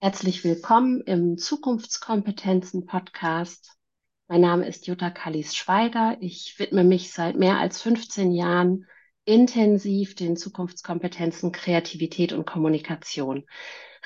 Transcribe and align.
Herzlich 0.00 0.44
willkommen 0.44 1.00
im 1.00 1.38
Zukunftskompetenzen-Podcast. 1.38 3.72
Mein 4.28 4.42
Name 4.42 4.68
ist 4.68 4.86
Jutta 4.86 5.10
Kallis-Schweiger. 5.10 6.18
Ich 6.20 6.54
widme 6.58 6.84
mich 6.84 7.10
seit 7.10 7.34
mehr 7.34 7.58
als 7.58 7.82
15 7.82 8.30
Jahren 8.30 8.86
intensiv 9.24 10.14
den 10.14 10.36
Zukunftskompetenzen 10.36 11.50
Kreativität 11.50 12.32
und 12.32 12.46
Kommunikation. 12.46 13.44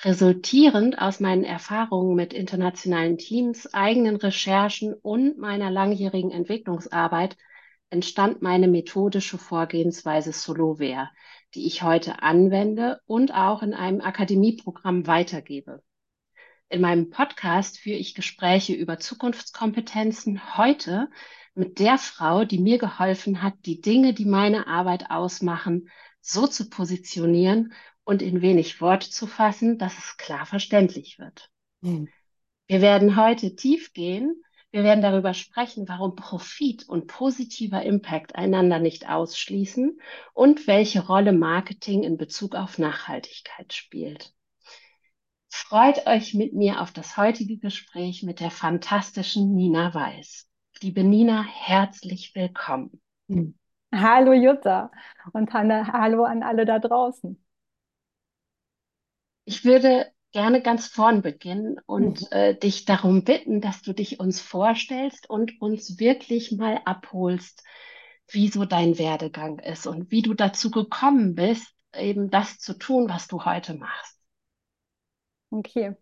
Resultierend 0.03 0.99
aus 0.99 1.21
meinen 1.21 1.45
Erfahrungen 1.45 2.17
mit 2.17 2.33
internationalen 2.33 3.19
Teams, 3.19 3.67
eigenen 3.75 4.17
Recherchen 4.17 4.95
und 4.95 5.37
meiner 5.37 5.71
langjährigen 5.71 6.31
Entwicklungsarbeit 6.31 7.37
entstand 7.91 8.41
meine 8.41 8.67
methodische 8.67 9.37
Vorgehensweise 9.37 10.33
Solovere, 10.33 11.11
die 11.55 11.67
ich 11.67 11.83
heute 11.83 12.23
anwende 12.23 13.03
und 13.05 13.35
auch 13.35 13.63
in 13.63 13.75
einem 13.75 14.01
Akademieprogramm 14.01 15.07
weitergebe. 15.07 15.83
In 16.73 16.81
meinem 16.81 17.11
Podcast 17.11 17.79
führe 17.79 17.99
ich 17.99 18.15
Gespräche 18.15 18.73
über 18.73 18.99
Zukunftskompetenzen 18.99 20.57
heute 20.57 21.11
mit 21.55 21.79
der 21.79 21.99
Frau, 21.99 22.47
die 22.47 22.59
mir 22.59 22.79
geholfen 22.79 23.43
hat, 23.43 23.55
die 23.67 23.83
Dinge, 23.83 24.15
die 24.15 24.25
meine 24.25 24.67
Arbeit 24.67 25.11
ausmachen, 25.11 25.91
so 26.23 26.47
zu 26.47 26.71
positionieren 26.71 27.75
und 28.05 28.23
in 28.23 28.41
wenig 28.41 28.81
Wort 28.81 29.03
zu 29.03 29.27
fassen, 29.27 29.77
dass 29.77 29.99
es 29.99 30.17
klar 30.17 30.47
verständlich 30.47 31.19
wird. 31.19 31.51
Mhm. 31.83 32.09
Wir 32.67 32.81
werden 32.81 33.17
heute 33.17 33.55
tief 33.55 33.93
gehen 33.93 34.43
wir 34.73 34.85
werden 34.85 35.03
darüber 35.03 35.35
sprechen, 35.35 35.87
warum 35.87 36.17
Profit 36.17 36.89
und 36.89 37.07
positiver 37.07 37.83
Impact 37.83 38.35
einander 38.37 38.79
nicht 38.79 39.07
ausschließen 39.07 40.01
und 40.33 40.67
welche 40.67 41.07
Rolle 41.07 41.35
Marketing 41.35 42.03
in 42.03 42.17
Bezug 42.17 42.55
auf 42.55 42.79
Nachhaltigkeit 42.79 43.75
spielt. 43.75 44.33
Freut 45.55 46.07
euch 46.07 46.33
mit 46.33 46.55
mir 46.55 46.81
auf 46.81 46.93
das 46.93 47.19
heutige 47.19 47.59
Gespräch 47.59 48.23
mit 48.23 48.41
der 48.41 48.51
fantastischen 48.51 49.55
Nina 49.55 49.93
Weiß. 49.93 50.49
Liebe 50.81 51.05
Nina, 51.05 51.45
herzlich 51.45 52.35
willkommen. 52.35 53.03
Hallo 53.95 54.33
Jutta 54.33 54.91
und 55.35 55.53
hallo 55.53 56.25
an 56.25 56.43
alle 56.43 56.65
da 56.65 56.79
draußen. 56.79 57.39
Ich 59.45 59.67
würde 59.67 60.11
gerne 60.33 60.63
ganz 60.63 60.87
vorn 60.87 61.21
beginnen 61.21 61.79
und 61.85 62.23
mhm. 62.23 62.29
äh, 62.31 62.55
dich 62.55 62.87
darum 62.87 63.23
bitten, 63.23 63.61
dass 63.61 63.83
du 63.83 63.93
dich 63.93 64.21
uns 64.21 64.41
vorstellst 64.41 65.29
und 65.29 65.61
uns 65.61 65.99
wirklich 66.01 66.53
mal 66.53 66.81
abholst, 66.87 67.63
wie 68.27 68.49
so 68.49 68.65
dein 68.65 68.99
Werdegang 68.99 69.59
ist 69.59 69.87
und 69.87 70.11
wie 70.11 70.23
du 70.23 70.33
dazu 70.33 70.71
gekommen 70.71 71.35
bist, 71.35 71.75
eben 71.95 72.31
das 72.31 72.59
zu 72.59 72.73
tun, 72.73 73.11
was 73.11 73.29
du 73.29 73.45
heute 73.45 73.75
machst. 73.75 74.22
Okay, 75.53 75.95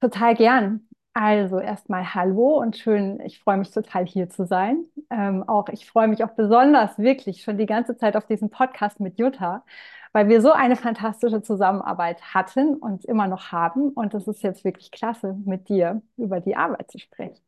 total 0.00 0.34
gern. 0.34 0.88
Also 1.16 1.60
erstmal 1.60 2.12
Hallo 2.14 2.58
und 2.58 2.76
schön, 2.76 3.20
ich 3.20 3.38
freue 3.38 3.56
mich 3.58 3.70
total 3.70 4.04
hier 4.06 4.28
zu 4.30 4.46
sein. 4.46 4.84
Ähm, 5.10 5.44
auch 5.48 5.68
ich 5.68 5.86
freue 5.86 6.08
mich 6.08 6.24
auch 6.24 6.32
besonders 6.32 6.98
wirklich 6.98 7.42
schon 7.44 7.56
die 7.56 7.66
ganze 7.66 7.96
Zeit 7.96 8.16
auf 8.16 8.26
diesen 8.26 8.50
Podcast 8.50 8.98
mit 8.98 9.16
Jutta, 9.18 9.64
weil 10.12 10.28
wir 10.28 10.40
so 10.42 10.50
eine 10.52 10.74
fantastische 10.76 11.40
Zusammenarbeit 11.42 12.20
hatten 12.34 12.74
und 12.76 13.04
immer 13.04 13.28
noch 13.28 13.52
haben. 13.52 13.90
Und 13.90 14.12
es 14.14 14.26
ist 14.26 14.42
jetzt 14.42 14.64
wirklich 14.64 14.90
klasse, 14.90 15.34
mit 15.44 15.68
dir 15.68 16.02
über 16.16 16.40
die 16.40 16.56
Arbeit 16.56 16.90
zu 16.90 16.98
sprechen. 16.98 17.38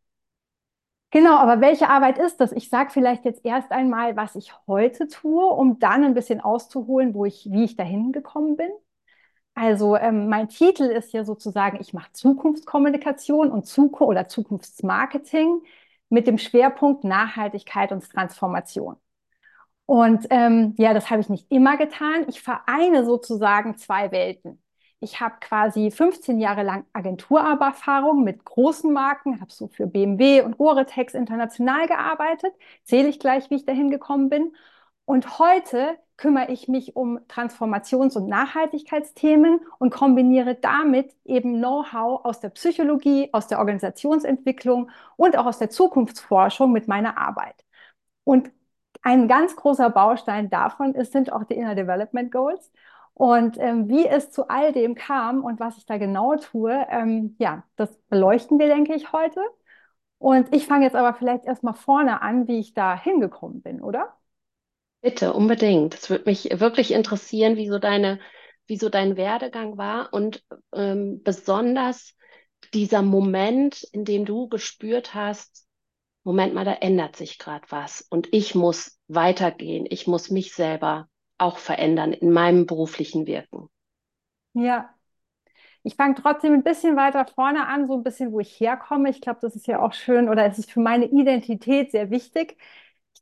Genau, 1.11 1.37
aber 1.39 1.61
welche 1.61 1.89
Arbeit 1.89 2.19
ist 2.19 2.37
das? 2.41 2.53
Ich 2.53 2.69
sage 2.69 2.91
vielleicht 2.91 3.25
jetzt 3.25 3.45
erst 3.45 3.71
einmal, 3.73 4.17
was 4.17 4.35
ich 4.37 4.53
heute 4.67 5.09
tue, 5.09 5.45
um 5.47 5.79
dann 5.79 6.05
ein 6.05 6.15
bisschen 6.15 6.41
auszuholen, 6.41 7.15
wo 7.15 7.25
ich, 7.25 7.49
wie 7.51 7.65
ich 7.65 7.77
dahin 7.77 8.13
gekommen 8.13 8.57
bin. 8.57 8.71
Also 9.57 9.97
ähm, 9.97 10.29
mein 10.29 10.49
Titel 10.51 10.85
ist 10.85 11.13
ja 11.15 11.25
sozusagen, 11.25 11.79
ich 11.81 11.95
mache 11.95 12.13
Zukunftskommunikation 12.13 13.51
und 13.51 13.67
Zuku 13.67 14.05
oder 14.05 14.29
Zukunftsmarketing 14.29 15.63
mit 16.11 16.27
dem 16.27 16.39
Schwerpunkt 16.39 17.05
Nachhaltigkeit 17.05 17.91
und 17.93 18.03
Transformation. 18.11 18.97
Und 19.87 20.27
ähm, 20.31 20.75
ja, 20.79 20.95
das 20.95 21.11
habe 21.11 21.21
ich 21.21 21.29
nicht 21.31 21.51
immer 21.53 21.77
getan. 21.79 22.27
Ich 22.29 22.43
vereine 22.43 23.05
sozusagen 23.05 23.77
zwei 23.79 24.13
Welten. 24.13 24.63
Ich 25.01 25.21
habe 25.21 25.37
quasi 25.41 25.91
15 25.91 26.41
Jahre 26.41 26.63
lang 26.65 26.87
Agenturerfahrung 26.93 28.25
mit 28.25 28.45
großen 28.45 28.93
Marken, 28.93 29.41
habe 29.41 29.53
so 29.53 29.69
für 29.69 29.87
BMW 29.87 30.43
und 30.43 30.59
Gore-Tex 30.59 31.15
international 31.15 31.87
gearbeitet. 31.89 32.55
Zähle 32.85 33.09
ich 33.09 33.21
gleich, 33.21 33.51
wie 33.51 33.57
ich 33.57 33.67
dahin 33.67 33.91
gekommen 33.91 34.31
bin. 34.31 34.53
Und 35.07 35.39
heute 35.39 35.99
kümmere 36.19 36.51
ich 36.53 36.69
mich 36.69 36.97
um 36.97 37.19
Transformations- 37.29 38.17
und 38.17 38.29
Nachhaltigkeitsthemen 38.29 39.61
und 39.79 39.91
kombiniere 39.91 40.57
damit 40.57 41.15
eben 41.25 41.59
Know-how 41.59 42.25
aus 42.25 42.41
der 42.41 42.51
Psychologie, 42.51 43.31
aus 43.33 43.49
der 43.49 43.59
Organisationsentwicklung 43.61 44.91
und 45.17 45.39
auch 45.39 45.47
aus 45.47 45.59
der 45.59 45.71
Zukunftsforschung 45.71 46.73
mit 46.73 46.89
meiner 46.89 47.19
Arbeit. 47.19 47.65
Und 48.25 48.51
ein 49.03 49.29
ganz 49.29 49.57
großer 49.57 49.91
Baustein 49.91 50.51
davon 50.51 50.95
ist, 50.95 51.13
sind 51.13 51.33
auch 51.33 51.45
die 51.45 51.55
Inner 51.55 51.75
Development 51.77 52.33
Goals. 52.33 52.73
Und 53.15 53.59
ähm, 53.59 53.89
wie 53.89 54.07
es 54.07 54.31
zu 54.31 54.49
all 54.49 54.73
dem 54.73 54.95
kam 54.95 55.45
und 55.45 55.61
was 55.61 55.79
ich 55.79 55.87
da 55.87 55.99
genau 55.99 56.37
tue, 56.37 56.87
ähm, 56.91 57.37
ja, 57.39 57.65
das 57.77 57.97
beleuchten 58.11 58.59
wir, 58.59 58.69
denke 58.69 58.95
ich, 58.95 59.13
heute. 59.13 59.41
Und 60.19 60.55
ich 60.55 60.67
fange 60.67 60.85
jetzt 60.87 60.97
aber 60.97 61.15
vielleicht 61.15 61.47
erstmal 61.47 61.75
vorne 61.75 62.23
an, 62.23 62.49
wie 62.49 62.61
ich 62.61 62.75
da 62.75 62.97
hingekommen 63.01 63.63
bin, 63.63 63.83
oder? 63.83 64.15
Bitte, 65.07 65.33
unbedingt. 65.35 65.95
Es 65.95 66.11
würde 66.11 66.25
mich 66.27 66.49
wirklich 66.61 66.91
interessieren, 66.93 67.57
wie 67.57 67.69
so 67.69 67.79
deine, 67.79 68.19
wie 68.67 68.77
so 68.77 68.89
dein 68.89 69.17
Werdegang 69.17 69.79
war 69.79 70.13
und 70.13 70.45
ähm, 70.75 71.23
besonders 71.23 72.17
dieser 72.75 73.03
Moment, 73.03 73.85
in 73.93 74.05
dem 74.05 74.25
du 74.25 74.49
gespürt 74.49 75.15
hast, 75.15 75.65
Moment 76.25 76.55
mal, 76.55 76.65
da 76.65 76.73
ändert 76.75 77.15
sich 77.15 77.39
gerade 77.39 77.65
was 77.71 78.01
und 78.11 78.29
ich 78.33 78.57
muss 78.57 78.99
weitergehen, 79.07 79.87
ich 79.89 80.09
muss 80.09 80.31
mich 80.31 80.55
selber 80.55 81.09
auch 81.39 81.59
verändern 81.59 82.13
in 82.13 82.33
meinem 82.33 82.67
beruflichen 82.67 83.27
Wirken. 83.29 83.69
Ja, 84.55 84.95
ich 85.85 85.97
fange 85.97 86.15
trotzdem 86.17 86.55
ein 86.55 86.63
bisschen 86.65 86.97
weiter 86.97 87.27
vorne 87.27 87.67
an, 87.69 87.87
so 87.87 87.95
ein 87.95 88.03
bisschen, 88.05 88.33
wo 88.33 88.41
ich 88.41 88.59
herkomme. 88.61 89.11
Ich 89.11 89.21
glaube, 89.21 89.41
das 89.43 89.57
ist 89.57 89.67
ja 89.67 89.81
auch 89.83 89.93
schön 89.95 90.29
oder 90.29 90.47
es 90.47 90.59
ist 90.59 90.71
für 90.73 90.81
meine 90.81 91.07
Identität 91.07 91.91
sehr 91.93 92.11
wichtig. 92.11 92.59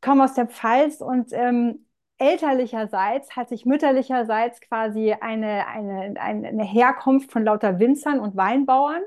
Komme 0.05 0.23
aus 0.23 0.33
der 0.35 0.47
Pfalz 0.47 1.01
und 1.01 1.33
ähm, 1.33 1.85
elterlicherseits 2.17 3.35
hatte 3.35 3.55
ich 3.55 3.65
mütterlicherseits 3.65 4.61
quasi 4.61 5.13
eine, 5.13 5.67
eine, 5.67 6.13
eine 6.19 6.63
Herkunft 6.63 7.31
von 7.31 7.43
lauter 7.43 7.79
Winzern 7.79 8.19
und 8.19 8.35
Weinbauern. 8.37 9.01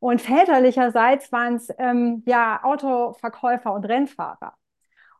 Und 0.00 0.20
väterlicherseits 0.20 1.30
waren 1.32 1.56
es 1.56 1.68
ähm, 1.78 2.22
ja 2.26 2.60
Autoverkäufer 2.64 3.72
und 3.72 3.84
Rennfahrer. 3.84 4.54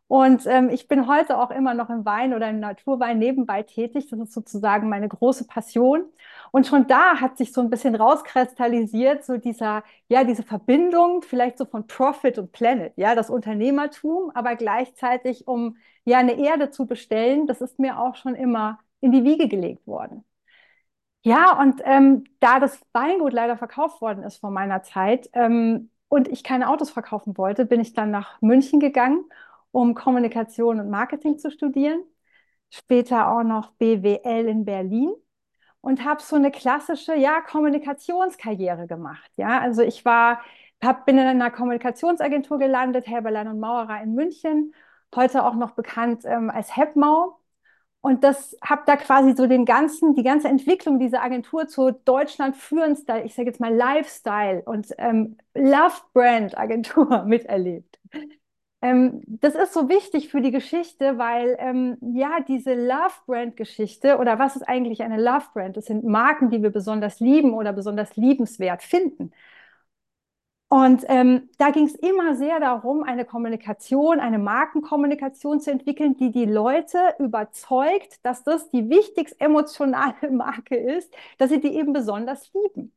Und 0.08 0.44
ähm, 0.46 0.70
ich 0.70 0.88
bin 0.88 1.06
heute 1.06 1.38
auch 1.38 1.52
immer 1.52 1.72
noch 1.74 1.88
im 1.88 2.04
Wein 2.04 2.34
oder 2.34 2.50
im 2.50 2.58
Naturwein 2.58 3.18
nebenbei 3.18 3.62
tätig. 3.62 4.08
Das 4.10 4.18
ist 4.18 4.32
sozusagen 4.32 4.88
meine 4.88 5.06
große 5.08 5.46
Passion. 5.46 6.04
Und 6.52 6.66
schon 6.66 6.86
da 6.86 7.20
hat 7.20 7.36
sich 7.38 7.52
so 7.52 7.60
ein 7.60 7.70
bisschen 7.70 7.94
rauskristallisiert, 7.94 9.24
so 9.24 9.36
dieser, 9.36 9.84
ja, 10.08 10.24
diese 10.24 10.42
Verbindung 10.42 11.22
vielleicht 11.22 11.58
so 11.58 11.64
von 11.64 11.86
Profit 11.86 12.38
und 12.38 12.52
Planet, 12.52 12.92
ja, 12.96 13.14
das 13.14 13.30
Unternehmertum, 13.30 14.30
aber 14.34 14.56
gleichzeitig, 14.56 15.46
um 15.48 15.76
ja 16.04 16.18
eine 16.18 16.38
Erde 16.38 16.70
zu 16.70 16.86
bestellen, 16.86 17.46
das 17.46 17.60
ist 17.60 17.78
mir 17.78 17.98
auch 18.00 18.16
schon 18.16 18.34
immer 18.34 18.78
in 19.00 19.12
die 19.12 19.24
Wiege 19.24 19.48
gelegt 19.48 19.86
worden. 19.86 20.24
Ja, 21.22 21.58
und 21.60 21.82
ähm, 21.84 22.24
da 22.40 22.60
das 22.60 22.80
Weingut 22.92 23.32
leider 23.34 23.58
verkauft 23.58 24.00
worden 24.00 24.24
ist 24.24 24.38
vor 24.38 24.50
meiner 24.50 24.82
Zeit 24.82 25.28
ähm, 25.34 25.90
und 26.08 26.28
ich 26.28 26.42
keine 26.42 26.70
Autos 26.70 26.90
verkaufen 26.90 27.36
wollte, 27.36 27.66
bin 27.66 27.80
ich 27.80 27.92
dann 27.92 28.10
nach 28.10 28.40
München 28.40 28.80
gegangen, 28.80 29.24
um 29.70 29.94
Kommunikation 29.94 30.80
und 30.80 30.88
Marketing 30.88 31.38
zu 31.38 31.50
studieren. 31.50 32.02
Später 32.70 33.30
auch 33.30 33.42
noch 33.42 33.72
BWL 33.72 34.48
in 34.48 34.64
Berlin 34.64 35.12
und 35.80 36.04
habe 36.04 36.22
so 36.22 36.36
eine 36.36 36.50
klassische 36.50 37.14
ja, 37.16 37.40
Kommunikationskarriere 37.40 38.86
gemacht. 38.86 39.30
Ja, 39.36 39.60
also 39.60 39.82
ich 39.82 40.04
war, 40.04 40.42
hab, 40.82 41.06
bin 41.06 41.18
in 41.18 41.26
einer 41.26 41.50
Kommunikationsagentur 41.50 42.58
gelandet, 42.58 43.06
Helberlein 43.06 43.48
und 43.48 43.60
Maurer 43.60 44.02
in 44.02 44.14
München, 44.14 44.74
heute 45.14 45.44
auch 45.44 45.54
noch 45.54 45.72
bekannt 45.72 46.24
ähm, 46.24 46.50
als 46.50 46.76
Hebmau 46.76 47.40
und 48.02 48.24
das 48.24 48.56
habe 48.64 48.82
da 48.86 48.96
quasi 48.96 49.34
so 49.36 49.46
den 49.46 49.66
ganzen, 49.66 50.14
die 50.14 50.22
ganze 50.22 50.48
Entwicklung 50.48 50.98
dieser 50.98 51.22
Agentur 51.22 51.68
zur 51.68 51.92
Deutschland 51.92 52.56
führendsten, 52.56 53.26
ich 53.26 53.34
sage 53.34 53.48
jetzt 53.48 53.60
mal 53.60 53.74
Lifestyle 53.74 54.62
und 54.62 54.88
ähm, 54.98 55.36
Love 55.54 55.96
Brand 56.14 56.56
Agentur 56.56 57.24
miterlebt. 57.26 57.98
Ähm, 58.82 59.22
das 59.26 59.54
ist 59.54 59.74
so 59.74 59.88
wichtig 59.90 60.30
für 60.30 60.40
die 60.40 60.50
Geschichte, 60.50 61.18
weil 61.18 61.56
ähm, 61.58 61.98
ja 62.00 62.40
diese 62.46 62.74
Love 62.74 63.12
Brand 63.26 63.56
Geschichte 63.56 64.16
oder 64.18 64.38
was 64.38 64.56
ist 64.56 64.62
eigentlich 64.62 65.02
eine 65.02 65.20
Love 65.22 65.46
Brand? 65.52 65.76
Das 65.76 65.86
sind 65.86 66.04
Marken, 66.04 66.50
die 66.50 66.62
wir 66.62 66.70
besonders 66.70 67.20
lieben 67.20 67.52
oder 67.52 67.72
besonders 67.74 68.16
liebenswert 68.16 68.82
finden. 68.82 69.32
Und 70.72 71.04
ähm, 71.08 71.48
da 71.58 71.70
ging 71.70 71.86
es 71.86 71.96
immer 71.96 72.36
sehr 72.36 72.60
darum, 72.60 73.02
eine 73.02 73.24
Kommunikation, 73.24 74.20
eine 74.20 74.38
Markenkommunikation 74.38 75.58
zu 75.60 75.72
entwickeln, 75.72 76.16
die 76.16 76.30
die 76.30 76.44
Leute 76.44 76.98
überzeugt, 77.18 78.24
dass 78.24 78.44
das 78.44 78.70
die 78.70 78.88
wichtigst 78.88 79.40
emotionale 79.40 80.14
Marke 80.30 80.76
ist, 80.76 81.12
dass 81.38 81.50
sie 81.50 81.60
die 81.60 81.74
eben 81.74 81.92
besonders 81.92 82.52
lieben. 82.54 82.94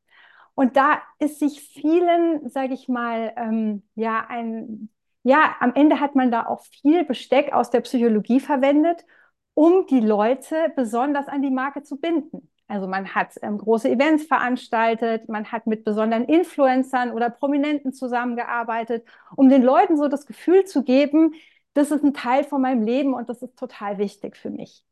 Und 0.55 0.77
da 0.77 1.01
ist 1.19 1.39
sich 1.39 1.61
vielen, 1.61 2.47
sage 2.49 2.73
ich 2.75 2.87
mal, 2.89 3.33
ähm, 3.37 3.83
ja, 3.95 4.25
ein, 4.29 4.89
ja, 5.23 5.55
am 5.59 5.73
Ende 5.75 5.99
hat 5.99 6.15
man 6.15 6.31
da 6.31 6.45
auch 6.45 6.63
viel 6.81 7.05
Besteck 7.05 7.53
aus 7.53 7.69
der 7.69 7.81
Psychologie 7.81 8.39
verwendet, 8.39 9.05
um 9.53 9.85
die 9.87 9.99
Leute 9.99 10.71
besonders 10.75 11.27
an 11.27 11.41
die 11.41 11.51
Marke 11.51 11.83
zu 11.83 11.97
binden. 11.97 12.49
Also 12.67 12.87
man 12.87 13.13
hat 13.13 13.33
ähm, 13.41 13.57
große 13.57 13.89
Events 13.89 14.25
veranstaltet, 14.25 15.29
man 15.29 15.51
hat 15.51 15.67
mit 15.67 15.83
besonderen 15.83 16.25
Influencern 16.25 17.11
oder 17.11 17.29
Prominenten 17.29 17.93
zusammengearbeitet, 17.93 19.05
um 19.35 19.49
den 19.49 19.63
Leuten 19.63 19.97
so 19.97 20.07
das 20.07 20.25
Gefühl 20.25 20.65
zu 20.65 20.83
geben, 20.83 21.33
das 21.73 21.91
ist 21.91 22.03
ein 22.03 22.13
Teil 22.13 22.43
von 22.43 22.61
meinem 22.61 22.83
Leben 22.83 23.13
und 23.13 23.29
das 23.29 23.41
ist 23.41 23.57
total 23.57 23.97
wichtig 23.97 24.37
für 24.37 24.49
mich. 24.49 24.83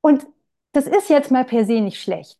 Und 0.00 0.26
das 0.72 0.86
ist 0.86 1.08
jetzt 1.10 1.30
mal 1.30 1.44
per 1.44 1.64
se 1.64 1.80
nicht 1.80 2.00
schlecht. 2.00 2.38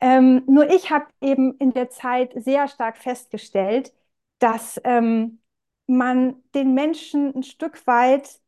Ähm, 0.00 0.44
nur 0.46 0.68
ich 0.70 0.90
habe 0.90 1.06
eben 1.20 1.56
in 1.58 1.72
der 1.72 1.90
Zeit 1.90 2.32
sehr 2.36 2.68
stark 2.68 2.98
festgestellt, 2.98 3.92
dass 4.38 4.80
ähm, 4.84 5.40
man 5.86 6.36
den 6.54 6.74
Menschen 6.74 7.34
ein 7.34 7.42
Stück 7.42 7.86
weit 7.86 8.40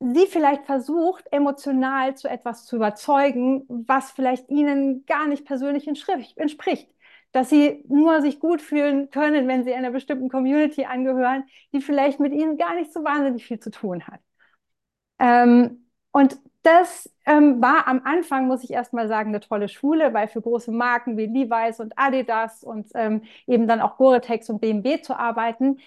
sie 0.00 0.26
vielleicht 0.26 0.64
versucht, 0.66 1.24
emotional 1.32 2.16
zu 2.16 2.28
etwas 2.28 2.66
zu 2.66 2.76
überzeugen, 2.76 3.64
was 3.68 4.10
vielleicht 4.12 4.48
ihnen 4.50 5.06
gar 5.06 5.26
nicht 5.26 5.44
persönlich 5.46 5.88
entspricht. 5.88 6.88
Dass 7.32 7.50
sie 7.50 7.84
nur 7.88 8.20
sich 8.22 8.40
gut 8.40 8.62
fühlen 8.62 9.10
können, 9.10 9.48
wenn 9.48 9.64
sie 9.64 9.74
einer 9.74 9.90
bestimmten 9.90 10.28
Community 10.28 10.84
angehören, 10.84 11.44
die 11.72 11.80
vielleicht 11.80 12.20
mit 12.20 12.32
ihnen 12.32 12.56
gar 12.56 12.74
nicht 12.74 12.92
so 12.92 13.04
wahnsinnig 13.04 13.44
viel 13.46 13.58
zu 13.60 13.70
tun 13.70 14.06
hat. 14.06 14.20
Ähm, 15.18 15.86
und 16.12 16.38
das 16.62 17.10
ähm, 17.26 17.62
war 17.62 17.86
am 17.86 18.02
Anfang, 18.04 18.48
muss 18.48 18.64
ich 18.64 18.70
erst 18.72 18.92
mal 18.92 19.08
sagen, 19.08 19.28
eine 19.30 19.40
tolle 19.40 19.68
Schule, 19.68 20.12
weil 20.14 20.28
für 20.28 20.42
große 20.42 20.72
Marken 20.72 21.16
wie 21.16 21.26
Levi's 21.26 21.78
und 21.80 21.92
Adidas 21.96 22.64
und 22.64 22.88
ähm, 22.94 23.22
eben 23.46 23.66
dann 23.68 23.80
auch 23.80 23.96
Gore-Tex 23.96 24.50
und 24.50 24.60
BMW 24.60 25.00
zu 25.00 25.16
arbeiten, 25.18 25.78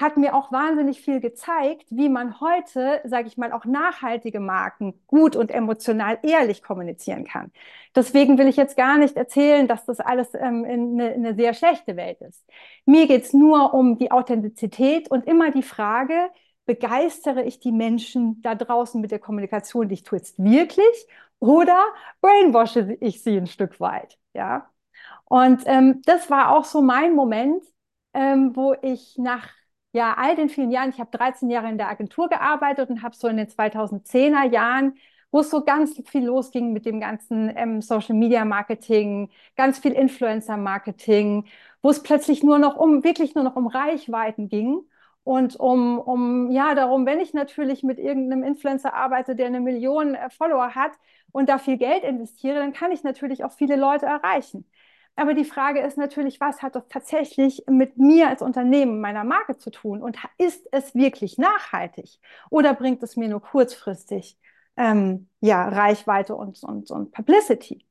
hat 0.00 0.16
mir 0.16 0.34
auch 0.34 0.50
wahnsinnig 0.52 1.00
viel 1.00 1.20
gezeigt, 1.20 1.86
wie 1.90 2.08
man 2.08 2.40
heute, 2.40 3.00
sage 3.04 3.28
ich 3.28 3.36
mal, 3.36 3.52
auch 3.52 3.64
nachhaltige 3.64 4.40
Marken 4.40 5.00
gut 5.06 5.36
und 5.36 5.50
emotional 5.50 6.18
ehrlich 6.22 6.62
kommunizieren 6.62 7.24
kann. 7.24 7.52
Deswegen 7.94 8.38
will 8.38 8.48
ich 8.48 8.56
jetzt 8.56 8.76
gar 8.76 8.98
nicht 8.98 9.16
erzählen, 9.16 9.68
dass 9.68 9.84
das 9.86 10.00
alles 10.00 10.34
ähm, 10.34 10.64
eine, 10.64 11.12
eine 11.12 11.34
sehr 11.34 11.54
schlechte 11.54 11.96
Welt 11.96 12.20
ist. 12.20 12.44
Mir 12.86 13.06
geht 13.06 13.24
es 13.24 13.32
nur 13.32 13.74
um 13.74 13.98
die 13.98 14.10
Authentizität 14.12 15.10
und 15.10 15.26
immer 15.26 15.50
die 15.50 15.62
Frage, 15.62 16.30
begeistere 16.66 17.42
ich 17.42 17.58
die 17.60 17.72
Menschen 17.72 18.42
da 18.42 18.54
draußen 18.54 19.00
mit 19.00 19.10
der 19.10 19.18
Kommunikation, 19.18 19.88
die 19.88 19.94
ich 19.94 20.04
tue 20.04 20.18
jetzt 20.18 20.38
wirklich, 20.38 21.06
oder 21.40 21.82
brainwashe 22.20 22.96
ich 23.00 23.22
sie 23.22 23.36
ein 23.36 23.46
Stück 23.46 23.80
weit, 23.80 24.18
ja? 24.34 24.68
Und 25.24 25.62
ähm, 25.66 26.02
das 26.06 26.30
war 26.30 26.50
auch 26.56 26.64
so 26.64 26.82
mein 26.82 27.14
Moment, 27.14 27.64
ähm, 28.14 28.54
wo 28.56 28.74
ich 28.82 29.16
nach 29.18 29.48
ja, 29.92 30.14
all 30.16 30.36
den 30.36 30.48
vielen 30.48 30.70
Jahren, 30.70 30.90
ich 30.90 31.00
habe 31.00 31.10
13 31.16 31.50
Jahre 31.50 31.68
in 31.68 31.78
der 31.78 31.88
Agentur 31.88 32.28
gearbeitet 32.28 32.90
und 32.90 33.02
habe 33.02 33.16
so 33.16 33.28
in 33.28 33.36
den 33.36 33.48
2010er 33.48 34.44
Jahren, 34.44 34.94
wo 35.30 35.40
es 35.40 35.50
so 35.50 35.64
ganz 35.64 36.00
viel 36.08 36.24
losging 36.26 36.72
mit 36.72 36.86
dem 36.86 37.00
ganzen 37.00 37.52
ähm, 37.56 37.82
Social 37.82 38.14
Media 38.16 38.44
Marketing, 38.44 39.30
ganz 39.56 39.78
viel 39.78 39.92
Influencer 39.92 40.56
Marketing, 40.56 41.46
wo 41.82 41.90
es 41.90 42.02
plötzlich 42.02 42.42
nur 42.42 42.58
noch 42.58 42.76
um, 42.76 43.04
wirklich 43.04 43.34
nur 43.34 43.44
noch 43.44 43.56
um 43.56 43.66
Reichweiten 43.66 44.48
ging 44.48 44.80
und 45.24 45.56
um, 45.56 45.98
um, 45.98 46.50
ja, 46.50 46.74
darum, 46.74 47.06
wenn 47.06 47.20
ich 47.20 47.34
natürlich 47.34 47.82
mit 47.82 47.98
irgendeinem 47.98 48.42
Influencer 48.42 48.94
arbeite, 48.94 49.36
der 49.36 49.46
eine 49.46 49.60
Million 49.60 50.14
äh, 50.14 50.30
Follower 50.30 50.74
hat 50.74 50.92
und 51.32 51.48
da 51.48 51.58
viel 51.58 51.76
Geld 51.78 52.04
investiere, 52.04 52.56
dann 52.56 52.72
kann 52.72 52.90
ich 52.92 53.02
natürlich 53.04 53.44
auch 53.44 53.52
viele 53.52 53.76
Leute 53.76 54.06
erreichen. 54.06 54.64
Aber 55.20 55.34
die 55.34 55.44
Frage 55.44 55.80
ist 55.80 55.98
natürlich, 55.98 56.40
was 56.40 56.62
hat 56.62 56.74
das 56.76 56.88
tatsächlich 56.88 57.62
mit 57.68 57.98
mir 57.98 58.28
als 58.28 58.40
Unternehmen, 58.40 59.02
meiner 59.02 59.22
Marke 59.22 59.58
zu 59.58 59.70
tun? 59.70 60.00
Und 60.02 60.16
ist 60.38 60.66
es 60.72 60.94
wirklich 60.94 61.36
nachhaltig? 61.36 62.18
Oder 62.48 62.72
bringt 62.72 63.02
es 63.02 63.18
mir 63.18 63.28
nur 63.28 63.42
kurzfristig 63.42 64.38
ähm, 64.78 65.28
ja, 65.42 65.68
Reichweite 65.68 66.34
und, 66.34 66.62
und, 66.62 66.90
und 66.90 67.12
Publicity? 67.12 67.86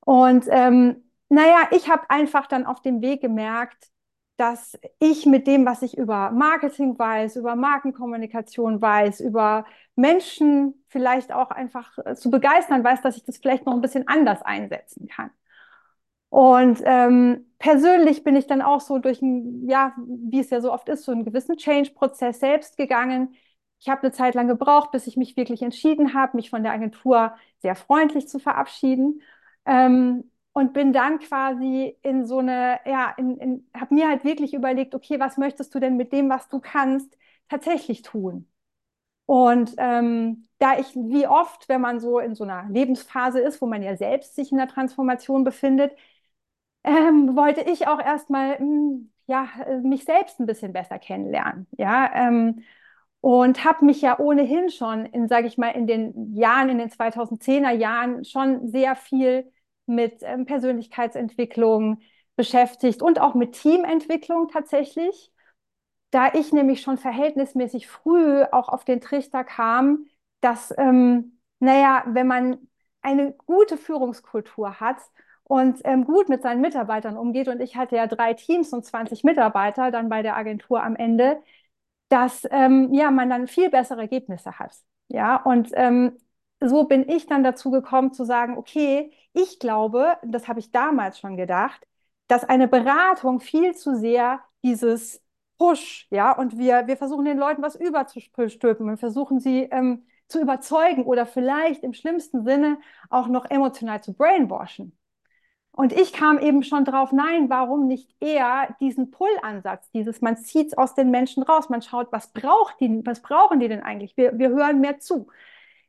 Und 0.00 0.46
ähm, 0.48 1.04
naja, 1.28 1.68
ich 1.72 1.90
habe 1.90 2.08
einfach 2.08 2.46
dann 2.46 2.64
auf 2.64 2.80
dem 2.80 3.02
Weg 3.02 3.20
gemerkt, 3.20 3.90
dass 4.38 4.78
ich 4.98 5.26
mit 5.26 5.46
dem, 5.46 5.66
was 5.66 5.82
ich 5.82 5.98
über 5.98 6.30
Marketing 6.30 6.98
weiß, 6.98 7.36
über 7.36 7.54
Markenkommunikation 7.54 8.80
weiß, 8.80 9.20
über 9.20 9.66
Menschen 9.94 10.84
vielleicht 10.88 11.32
auch 11.32 11.50
einfach 11.50 11.98
äh, 11.98 12.14
zu 12.14 12.30
begeistern 12.30 12.82
weiß, 12.82 13.02
dass 13.02 13.18
ich 13.18 13.24
das 13.24 13.36
vielleicht 13.36 13.66
noch 13.66 13.74
ein 13.74 13.82
bisschen 13.82 14.08
anders 14.08 14.40
einsetzen 14.40 15.06
kann. 15.06 15.30
Und 16.30 16.80
ähm, 16.84 17.46
persönlich 17.58 18.24
bin 18.24 18.36
ich 18.36 18.46
dann 18.46 18.62
auch 18.62 18.80
so 18.80 18.98
durch 18.98 19.20
ein, 19.22 19.68
ja, 19.68 19.94
wie 20.06 20.40
es 20.40 20.50
ja 20.50 20.60
so 20.60 20.72
oft 20.72 20.88
ist, 20.88 21.04
so 21.04 21.12
einen 21.12 21.24
gewissen 21.24 21.56
Change-Prozess 21.56 22.40
selbst 22.40 22.76
gegangen. 22.76 23.34
Ich 23.80 23.88
habe 23.88 24.02
eine 24.02 24.12
Zeit 24.12 24.34
lang 24.34 24.46
gebraucht, 24.48 24.92
bis 24.92 25.06
ich 25.06 25.16
mich 25.16 25.36
wirklich 25.36 25.62
entschieden 25.62 26.14
habe, 26.14 26.36
mich 26.36 26.50
von 26.50 26.62
der 26.62 26.72
Agentur 26.72 27.34
sehr 27.58 27.74
freundlich 27.74 28.28
zu 28.28 28.38
verabschieden. 28.38 29.22
Ähm, 29.66 30.30
und 30.52 30.72
bin 30.72 30.92
dann 30.92 31.20
quasi 31.20 31.96
in 32.02 32.26
so 32.26 32.38
eine, 32.38 32.80
ja, 32.84 33.14
in, 33.16 33.36
in, 33.38 33.70
habe 33.74 33.94
mir 33.94 34.08
halt 34.08 34.24
wirklich 34.24 34.52
überlegt, 34.52 34.94
okay, 34.96 35.20
was 35.20 35.36
möchtest 35.38 35.72
du 35.74 35.78
denn 35.80 35.96
mit 35.96 36.12
dem, 36.12 36.28
was 36.28 36.48
du 36.48 36.58
kannst, 36.60 37.16
tatsächlich 37.48 38.02
tun? 38.02 38.48
Und 39.26 39.74
ähm, 39.78 40.48
da 40.58 40.78
ich, 40.78 40.94
wie 40.96 41.26
oft, 41.26 41.68
wenn 41.68 41.80
man 41.80 42.00
so 42.00 42.18
in 42.18 42.34
so 42.34 42.44
einer 42.44 42.68
Lebensphase 42.68 43.40
ist, 43.40 43.60
wo 43.62 43.66
man 43.66 43.82
ja 43.82 43.96
selbst 43.96 44.34
sich 44.34 44.50
in 44.52 44.58
der 44.58 44.66
Transformation 44.68 45.44
befindet, 45.44 45.92
ähm, 46.84 47.36
wollte 47.36 47.62
ich 47.62 47.86
auch 47.86 48.00
erstmal 48.00 48.58
hm, 48.58 49.12
ja, 49.26 49.48
mich 49.82 50.04
selbst 50.04 50.40
ein 50.40 50.46
bisschen 50.46 50.72
besser 50.72 50.98
kennenlernen. 50.98 51.66
Ja, 51.78 52.10
ähm, 52.14 52.62
und 53.20 53.64
habe 53.64 53.84
mich 53.84 54.00
ja 54.00 54.18
ohnehin 54.18 54.70
schon 54.70 55.04
in, 55.06 55.28
sage 55.28 55.46
ich 55.46 55.58
mal, 55.58 55.70
in 55.70 55.86
den 55.86 56.34
Jahren, 56.34 56.68
in 56.70 56.78
den 56.78 56.90
2010er 56.90 57.70
Jahren 57.72 58.24
schon 58.24 58.68
sehr 58.68 58.96
viel 58.96 59.52
mit 59.86 60.20
ähm, 60.22 60.46
Persönlichkeitsentwicklung 60.46 62.00
beschäftigt 62.36 63.02
und 63.02 63.20
auch 63.20 63.34
mit 63.34 63.52
Teamentwicklung 63.52 64.48
tatsächlich. 64.48 65.32
Da 66.10 66.32
ich 66.34 66.52
nämlich 66.52 66.80
schon 66.82 66.98
verhältnismäßig 66.98 67.86
früh 67.88 68.42
auch 68.50 68.68
auf 68.68 68.84
den 68.84 69.00
Trichter 69.00 69.44
kam, 69.44 70.06
dass, 70.40 70.74
ähm, 70.76 71.38
naja, 71.60 72.04
wenn 72.08 72.26
man 72.26 72.58
eine 73.02 73.32
gute 73.32 73.76
Führungskultur 73.76 74.80
hat 74.80 74.98
und 75.50 75.80
ähm, 75.84 76.04
gut 76.04 76.28
mit 76.28 76.42
seinen 76.42 76.60
Mitarbeitern 76.60 77.16
umgeht. 77.16 77.48
Und 77.48 77.60
ich 77.60 77.74
hatte 77.74 77.96
ja 77.96 78.06
drei 78.06 78.34
Teams 78.34 78.72
und 78.72 78.84
20 78.84 79.24
Mitarbeiter 79.24 79.90
dann 79.90 80.08
bei 80.08 80.22
der 80.22 80.36
Agentur 80.36 80.80
am 80.80 80.94
Ende, 80.94 81.42
dass 82.08 82.46
ähm, 82.52 82.94
ja, 82.94 83.10
man 83.10 83.28
dann 83.30 83.48
viel 83.48 83.68
bessere 83.68 84.02
Ergebnisse 84.02 84.60
hat. 84.60 84.76
Ja, 85.08 85.36
und 85.42 85.70
ähm, 85.74 86.16
so 86.60 86.84
bin 86.84 87.08
ich 87.08 87.26
dann 87.26 87.42
dazu 87.42 87.72
gekommen 87.72 88.12
zu 88.12 88.24
sagen, 88.24 88.56
okay, 88.58 89.12
ich 89.32 89.58
glaube, 89.58 90.18
das 90.22 90.46
habe 90.46 90.60
ich 90.60 90.70
damals 90.70 91.18
schon 91.18 91.36
gedacht, 91.36 91.84
dass 92.28 92.44
eine 92.44 92.68
Beratung 92.68 93.40
viel 93.40 93.74
zu 93.74 93.96
sehr 93.96 94.40
dieses 94.62 95.20
Push, 95.58 96.06
ja, 96.10 96.30
und 96.32 96.58
wir, 96.58 96.86
wir 96.86 96.96
versuchen 96.96 97.24
den 97.24 97.38
Leuten 97.38 97.62
was 97.62 97.74
überzustülpen 97.74 98.88
und 98.88 98.98
versuchen 98.98 99.40
sie 99.40 99.62
ähm, 99.72 100.06
zu 100.28 100.40
überzeugen 100.40 101.04
oder 101.04 101.26
vielleicht 101.26 101.82
im 101.82 101.92
schlimmsten 101.92 102.44
Sinne 102.44 102.78
auch 103.08 103.26
noch 103.26 103.50
emotional 103.50 104.00
zu 104.00 104.14
brainwashen. 104.14 104.96
Und 105.80 105.94
ich 105.94 106.12
kam 106.12 106.38
eben 106.38 106.62
schon 106.62 106.84
drauf, 106.84 107.10
nein, 107.10 107.48
warum 107.48 107.86
nicht 107.86 108.14
eher 108.20 108.76
diesen 108.80 109.10
Pull-Ansatz, 109.10 109.90
dieses, 109.92 110.20
man 110.20 110.36
zieht 110.36 110.66
es 110.66 110.76
aus 110.76 110.94
den 110.94 111.10
Menschen 111.10 111.42
raus, 111.42 111.70
man 111.70 111.80
schaut, 111.80 112.12
was 112.12 112.34
braucht 112.34 112.78
die, 112.80 113.00
was 113.06 113.22
brauchen 113.22 113.60
die 113.60 113.68
denn 113.68 113.82
eigentlich? 113.82 114.14
Wir, 114.14 114.38
wir 114.38 114.50
hören 114.50 114.82
mehr 114.82 114.98
zu. 114.98 115.28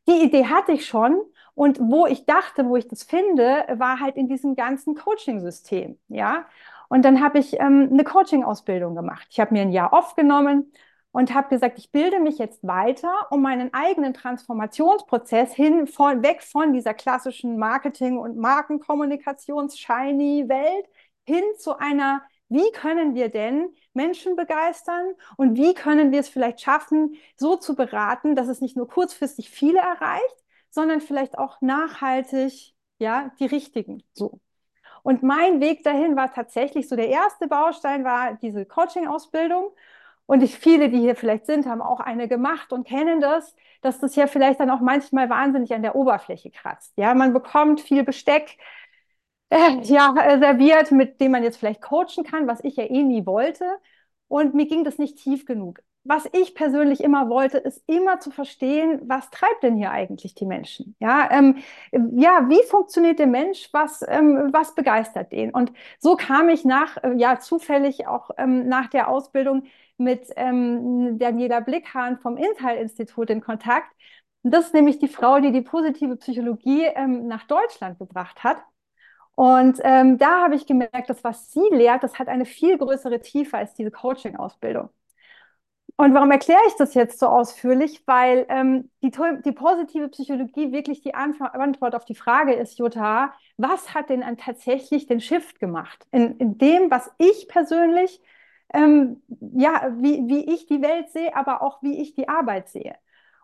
Die 0.07 0.24
Idee 0.24 0.45
hatte 0.45 0.71
ich 0.71 0.86
schon 0.86 1.19
und 1.55 1.77
wo 1.81 2.05
ich 2.05 2.25
dachte, 2.25 2.69
wo 2.69 2.77
ich 2.77 2.88
das 2.88 3.03
finde, 3.03 3.65
war 3.74 4.00
halt 4.00 4.15
in 4.15 4.29
diesem 4.29 4.55
ganzen 4.55 4.95
Coaching-System, 4.95 6.00
ja. 6.07 6.45
Und 6.88 7.03
dann 7.03 7.21
habe 7.21 7.39
ich 7.39 7.60
ähm, 7.60 7.89
eine 7.91 8.05
Coaching-Ausbildung 8.05 8.95
gemacht. 8.95 9.27
Ich 9.29 9.41
habe 9.41 9.53
mir 9.53 9.63
ein 9.63 9.74
Jahr 9.74 9.93
aufgenommen 9.93 10.71
und 11.11 11.33
habe 11.33 11.49
gesagt, 11.49 11.77
ich 11.77 11.91
bilde 11.91 12.19
mich 12.19 12.37
jetzt 12.37 12.65
weiter, 12.65 13.27
um 13.31 13.41
meinen 13.41 13.73
eigenen 13.73 14.13
Transformationsprozess 14.13 15.53
hin 15.53 15.87
von, 15.87 16.23
weg 16.23 16.41
von 16.43 16.73
dieser 16.73 16.93
klassischen 16.93 17.57
Marketing- 17.57 18.17
und 18.17 18.37
Markenkommunikations-Shiny-Welt 18.37 20.85
hin 21.25 21.43
zu 21.57 21.77
einer, 21.77 22.21
wie 22.49 22.69
können 22.73 23.15
wir 23.15 23.29
denn 23.29 23.69
Menschen 23.93 24.35
begeistern 24.35 25.13
und 25.37 25.55
wie 25.55 25.73
können 25.73 26.11
wir 26.11 26.19
es 26.19 26.29
vielleicht 26.29 26.61
schaffen, 26.61 27.15
so 27.37 27.55
zu 27.55 27.75
beraten, 27.75 28.35
dass 28.35 28.47
es 28.47 28.61
nicht 28.61 28.77
nur 28.77 28.87
kurzfristig 28.87 29.49
viele 29.49 29.79
erreicht, 29.79 30.43
sondern 30.69 31.01
vielleicht 31.01 31.37
auch 31.37 31.61
nachhaltig, 31.61 32.73
ja, 32.99 33.31
die 33.39 33.45
richtigen, 33.45 34.03
so. 34.13 34.39
Und 35.03 35.23
mein 35.23 35.61
Weg 35.61 35.83
dahin 35.83 36.15
war 36.15 36.31
tatsächlich 36.31 36.87
so, 36.87 36.95
der 36.95 37.09
erste 37.09 37.47
Baustein 37.47 38.03
war 38.03 38.35
diese 38.35 38.65
Coaching-Ausbildung. 38.65 39.71
Und 40.31 40.43
ich, 40.43 40.57
viele, 40.57 40.88
die 40.89 41.00
hier 41.00 41.17
vielleicht 41.17 41.45
sind, 41.45 41.65
haben 41.65 41.81
auch 41.81 42.00
eine 42.00 42.29
gemacht 42.29 42.71
und 42.71 42.88
kennen 42.88 43.19
das, 43.19 43.53
dass 43.81 44.00
das 44.00 44.15
ja 44.15 44.27
vielleicht 44.27 44.61
dann 44.61 44.69
auch 44.69 44.79
manchmal 44.79 45.29
wahnsinnig 45.29 45.73
an 45.73 45.81
der 45.81 45.93
Oberfläche 45.93 46.51
kratzt. 46.51 46.93
Ja, 46.95 47.13
man 47.15 47.33
bekommt 47.33 47.81
viel 47.81 48.03
Besteck. 48.05 48.57
äh, 49.50 49.81
ja, 49.83 50.15
äh, 50.17 50.39
serviert, 50.39 50.91
mit 50.91 51.19
dem 51.19 51.33
man 51.33 51.43
jetzt 51.43 51.57
vielleicht 51.57 51.81
coachen 51.81 52.23
kann, 52.23 52.47
was 52.47 52.63
ich 52.63 52.77
ja 52.77 52.85
eh 52.85 53.03
nie 53.03 53.25
wollte. 53.25 53.65
Und 54.29 54.53
mir 54.53 54.67
ging 54.67 54.85
das 54.85 54.97
nicht 54.97 55.17
tief 55.17 55.45
genug. 55.45 55.81
Was 56.05 56.27
ich 56.31 56.55
persönlich 56.55 57.03
immer 57.03 57.29
wollte, 57.29 57.57
ist 57.57 57.83
immer 57.88 58.19
zu 58.21 58.31
verstehen, 58.31 59.01
was 59.03 59.29
treibt 59.31 59.63
denn 59.63 59.75
hier 59.75 59.91
eigentlich 59.91 60.33
die 60.33 60.45
Menschen? 60.45 60.95
Ja, 61.00 61.29
ähm, 61.31 61.57
ja 61.91 62.47
wie 62.50 62.63
funktioniert 62.69 63.19
der 63.19 63.27
Mensch? 63.27 63.69
Was, 63.73 64.01
ähm, 64.07 64.50
was 64.53 64.75
begeistert 64.75 65.33
den? 65.33 65.51
Und 65.51 65.73
so 66.00 66.15
kam 66.15 66.50
ich 66.50 66.63
nach, 66.65 66.97
äh, 67.03 67.13
ja, 67.17 67.39
zufällig 67.39 68.07
auch 68.07 68.31
ähm, 68.38 68.67
nach 68.69 68.88
der 68.89 69.09
Ausbildung 69.09 69.63
mit 69.98 70.27
ähm, 70.36 71.17
Daniela 71.19 71.60
Blickhahn 71.60 72.17
vom 72.19 72.38
Intel-Institut 72.38 73.29
in 73.29 73.41
Kontakt. 73.41 73.91
Das 74.43 74.67
ist 74.67 74.74
nämlich 74.74 75.00
die 75.00 75.07
Frau, 75.07 75.39
die 75.39 75.51
die 75.51 75.62
positive 75.62 76.15
Psychologie 76.17 76.86
ähm, 76.86 77.27
nach 77.27 77.43
Deutschland 77.45 78.00
gebracht 78.00 78.43
hat. 78.43 78.57
Und 79.36 79.79
ähm, 79.83 80.17
da 80.17 80.43
habe 80.43 80.55
ich 80.55 80.65
gemerkt, 80.67 81.10
dass 81.10 81.24
was 81.24 81.51
sie 81.51 81.67
lehrt, 81.71 82.03
das 82.03 82.19
hat 82.19 82.27
eine 82.27 82.45
viel 82.45 82.77
größere 82.77 83.21
Tiefe 83.21 83.57
als 83.57 83.74
diese 83.74 83.91
Coaching-Ausbildung. 83.91 84.89
Und 85.98 86.13
warum 86.15 86.31
erkläre 86.31 86.62
ich 86.67 86.74
das 86.75 86.93
jetzt 86.95 87.19
so 87.19 87.27
ausführlich? 87.27 88.01
Weil 88.07 88.45
ähm, 88.50 88.89
die, 89.03 89.12
die, 89.45 89.51
positive 89.51 90.10
Psychologie 90.10 90.71
wirklich 90.71 91.01
die 91.01 91.13
Antwort 91.13 91.95
auf 91.95 92.05
die 92.05 92.15
Frage 92.15 92.53
ist, 92.53 92.79
Jutta, 92.79 93.33
was 93.57 93.93
hat 93.93 94.10
denn 94.10 94.24
tatsächlich 94.38 95.05
den 95.05 95.19
Shift 95.21 95.60
gemacht 95.60 96.05
in, 96.12 96.38
in 96.38 96.57
dem, 96.57 96.89
was 96.89 97.12
ich 97.19 97.48
persönlich, 97.48 98.19
ähm, 98.73 99.21
ja, 99.53 99.91
wie, 99.99 100.27
wie 100.27 100.53
ich 100.53 100.65
die 100.67 100.81
Welt 100.81 101.09
sehe, 101.11 101.35
aber 101.35 101.61
auch 101.61 101.81
wie 101.83 102.01
ich 102.01 102.13
die 102.13 102.29
Arbeit 102.29 102.69
sehe. 102.69 102.95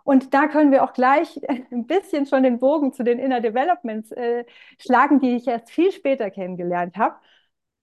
Und 0.03 0.33
da 0.33 0.47
können 0.47 0.71
wir 0.71 0.83
auch 0.83 0.93
gleich 0.93 1.39
ein 1.71 1.85
bisschen 1.87 2.25
schon 2.25 2.43
den 2.43 2.59
Bogen 2.59 2.93
zu 2.93 3.03
den 3.03 3.19
Inner 3.19 3.41
Developments 3.41 4.11
äh, 4.11 4.45
schlagen, 4.79 5.19
die 5.19 5.35
ich 5.35 5.47
erst 5.47 5.69
viel 5.71 5.91
später 5.91 6.29
kennengelernt 6.31 6.97
habe. 6.97 7.17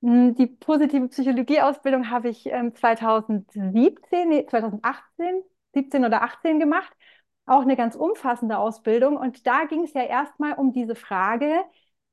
Hm, 0.02 0.34
die 0.34 0.46
positive 0.46 1.08
Psychologie-Ausbildung 1.08 2.10
habe 2.10 2.28
ich 2.28 2.46
ähm, 2.46 2.74
2017, 2.74 4.28
nee, 4.28 4.46
2018, 4.46 5.42
17 5.74 6.04
oder 6.04 6.22
18 6.22 6.60
gemacht. 6.60 6.92
Auch 7.46 7.62
eine 7.62 7.76
ganz 7.76 7.94
umfassende 7.96 8.58
Ausbildung. 8.58 9.16
Und 9.16 9.46
da 9.46 9.64
ging 9.66 9.84
es 9.84 9.92
ja 9.94 10.02
erstmal 10.02 10.54
um 10.54 10.72
diese 10.72 10.94
Frage, 10.94 11.62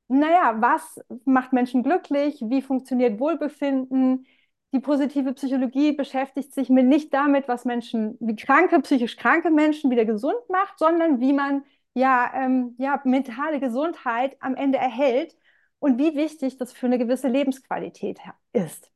naja, 0.08 0.56
was 0.60 1.00
macht 1.24 1.52
Menschen 1.52 1.82
glücklich? 1.82 2.38
Wie 2.42 2.60
funktioniert 2.62 3.18
Wohlbefinden? 3.18 4.26
Die 4.72 4.80
positive 4.80 5.34
Psychologie 5.34 5.92
beschäftigt 5.92 6.54
sich 6.54 6.70
mit 6.70 6.86
nicht 6.86 7.12
damit, 7.12 7.48
was 7.48 7.64
Menschen, 7.64 8.16
wie 8.20 8.36
kranke, 8.36 8.80
psychisch 8.80 9.16
kranke 9.16 9.50
Menschen 9.50 9.90
wieder 9.90 10.04
gesund 10.04 10.38
macht, 10.48 10.78
sondern 10.78 11.20
wie 11.20 11.32
man 11.32 11.64
ja, 11.94 12.32
ähm, 12.34 12.74
ja 12.78 13.00
mentale 13.04 13.60
Gesundheit 13.60 14.36
am 14.40 14.54
Ende 14.54 14.78
erhält 14.78 15.36
und 15.78 15.98
wie 15.98 16.16
wichtig 16.16 16.56
das 16.56 16.72
für 16.72 16.86
eine 16.86 16.98
gewisse 16.98 17.28
Lebensqualität 17.28 18.18
ist. 18.52 18.90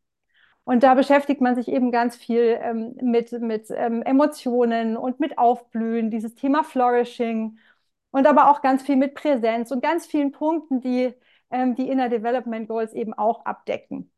Und 0.65 0.83
da 0.83 0.95
beschäftigt 0.95 1.41
man 1.41 1.55
sich 1.55 1.69
eben 1.69 1.93
ganz 1.93 2.17
viel 2.17 2.59
ähm, 2.61 2.97
mit, 3.01 3.33
mit 3.33 3.71
ähm, 3.71 4.03
Emotionen 4.03 4.97
und 4.97 5.21
mit 5.21 5.39
Aufblühen, 5.39 6.11
dieses 6.11 6.35
Thema 6.35 6.65
Flourishing 6.65 7.59
und 8.11 8.27
aber 8.27 8.51
auch 8.51 8.63
ganz 8.63 8.83
viel 8.83 8.97
mit 8.97 9.15
Präsenz 9.15 9.71
und 9.71 9.83
ganz 9.83 10.07
vielen 10.07 10.33
Punkten, 10.33 10.81
die 10.81 11.15
ähm, 11.51 11.75
die 11.77 11.89
Inner 11.89 12.09
Development 12.09 12.69
Goals 12.69 12.93
eben 12.95 13.15
auch 13.15 13.45
abdecken. 13.45 14.11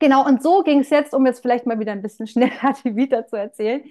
Genau, 0.00 0.26
und 0.26 0.42
so 0.42 0.62
ging 0.62 0.80
es 0.80 0.90
jetzt, 0.90 1.14
um 1.14 1.26
jetzt 1.26 1.42
vielleicht 1.42 1.66
mal 1.66 1.78
wieder 1.78 1.92
ein 1.92 2.02
bisschen 2.02 2.26
schneller 2.28 2.74
die 2.84 2.96
Vita 2.96 3.26
zu 3.26 3.36
erzählen. 3.36 3.84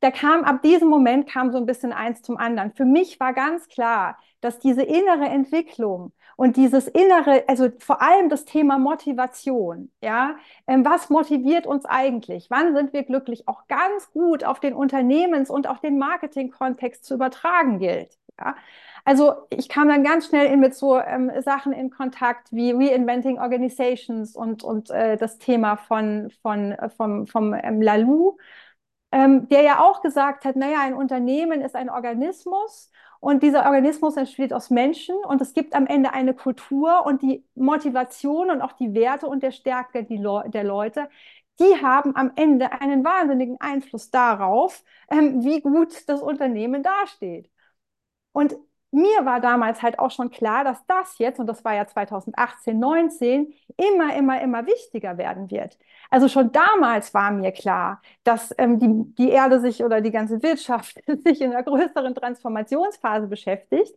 Da 0.00 0.10
kam 0.10 0.44
ab 0.44 0.60
diesem 0.62 0.88
Moment 0.88 1.28
kam 1.28 1.50
so 1.50 1.56
ein 1.58 1.66
bisschen 1.66 1.92
eins 1.92 2.20
zum 2.22 2.36
anderen. 2.36 2.72
Für 2.74 2.84
mich 2.84 3.18
war 3.20 3.32
ganz 3.32 3.68
klar, 3.68 4.18
dass 4.42 4.58
diese 4.58 4.82
innere 4.82 5.24
Entwicklung 5.26 6.12
und 6.36 6.56
dieses 6.58 6.88
innere, 6.88 7.44
also 7.48 7.70
vor 7.78 8.02
allem 8.02 8.28
das 8.28 8.44
Thema 8.44 8.78
Motivation, 8.78 9.90
ja, 10.02 10.36
ähm, 10.66 10.84
was 10.84 11.08
motiviert 11.08 11.66
uns 11.66 11.86
eigentlich? 11.86 12.48
Wann 12.50 12.74
sind 12.74 12.92
wir 12.92 13.04
glücklich? 13.04 13.48
Auch 13.48 13.66
ganz 13.68 14.10
gut 14.12 14.44
auf 14.44 14.60
den 14.60 14.74
Unternehmens- 14.74 15.48
und 15.50 15.66
auch 15.68 15.78
den 15.78 15.98
Marketing-Kontext 15.98 17.04
zu 17.04 17.14
übertragen 17.14 17.78
gilt. 17.78 18.18
Ja. 18.38 18.56
Also 19.04 19.34
ich 19.50 19.68
kam 19.68 19.88
dann 19.88 20.02
ganz 20.02 20.26
schnell 20.28 20.46
in, 20.46 20.60
mit 20.60 20.74
so 20.74 20.98
ähm, 20.98 21.30
Sachen 21.42 21.72
in 21.72 21.90
Kontakt 21.90 22.50
wie 22.52 22.70
Reinventing 22.72 23.38
Organizations 23.38 24.34
und, 24.34 24.64
und 24.64 24.90
äh, 24.90 25.16
das 25.18 25.38
Thema 25.38 25.76
von, 25.76 26.30
von, 26.42 26.72
äh, 26.72 26.88
vom, 26.88 27.26
vom 27.26 27.52
ähm, 27.54 27.82
Lalou, 27.82 28.38
ähm, 29.12 29.48
der 29.48 29.62
ja 29.62 29.80
auch 29.80 30.02
gesagt 30.02 30.44
hat, 30.44 30.56
naja, 30.56 30.80
ein 30.82 30.94
Unternehmen 30.94 31.60
ist 31.62 31.76
ein 31.76 31.90
Organismus 31.90 32.90
und 33.20 33.42
dieser 33.42 33.66
Organismus 33.66 34.16
entsteht 34.16 34.52
aus 34.54 34.70
Menschen 34.70 35.16
und 35.16 35.40
es 35.42 35.54
gibt 35.54 35.74
am 35.74 35.86
Ende 35.86 36.12
eine 36.12 36.34
Kultur 36.34 37.06
und 37.06 37.22
die 37.22 37.44
Motivation 37.54 38.50
und 38.50 38.62
auch 38.62 38.72
die 38.72 38.94
Werte 38.94 39.26
und 39.28 39.42
der 39.42 39.52
Stärke 39.52 40.06
Le 40.08 40.44
der 40.48 40.64
Leute, 40.64 41.08
die 41.60 41.82
haben 41.82 42.16
am 42.16 42.32
Ende 42.36 42.72
einen 42.80 43.04
wahnsinnigen 43.04 43.56
Einfluss 43.60 44.10
darauf, 44.10 44.82
ähm, 45.10 45.44
wie 45.44 45.60
gut 45.60 46.08
das 46.08 46.22
Unternehmen 46.22 46.82
dasteht. 46.82 47.50
Und 48.32 48.56
mir 48.94 49.24
war 49.24 49.40
damals 49.40 49.82
halt 49.82 49.98
auch 49.98 50.10
schon 50.10 50.30
klar, 50.30 50.64
dass 50.64 50.84
das 50.86 51.18
jetzt, 51.18 51.40
und 51.40 51.46
das 51.46 51.64
war 51.64 51.74
ja 51.74 51.86
2018, 51.86 52.78
19, 52.78 53.52
immer, 53.76 54.14
immer, 54.16 54.40
immer 54.40 54.66
wichtiger 54.66 55.18
werden 55.18 55.50
wird. 55.50 55.78
Also 56.10 56.28
schon 56.28 56.52
damals 56.52 57.12
war 57.14 57.30
mir 57.30 57.52
klar, 57.52 58.00
dass 58.22 58.54
ähm, 58.58 58.78
die, 58.78 59.14
die 59.16 59.30
Erde 59.30 59.60
sich 59.60 59.84
oder 59.84 60.00
die 60.00 60.10
ganze 60.12 60.42
Wirtschaft 60.42 61.00
sich 61.24 61.40
in 61.40 61.52
einer 61.52 61.62
größeren 61.62 62.14
Transformationsphase 62.14 63.26
beschäftigt 63.26 63.94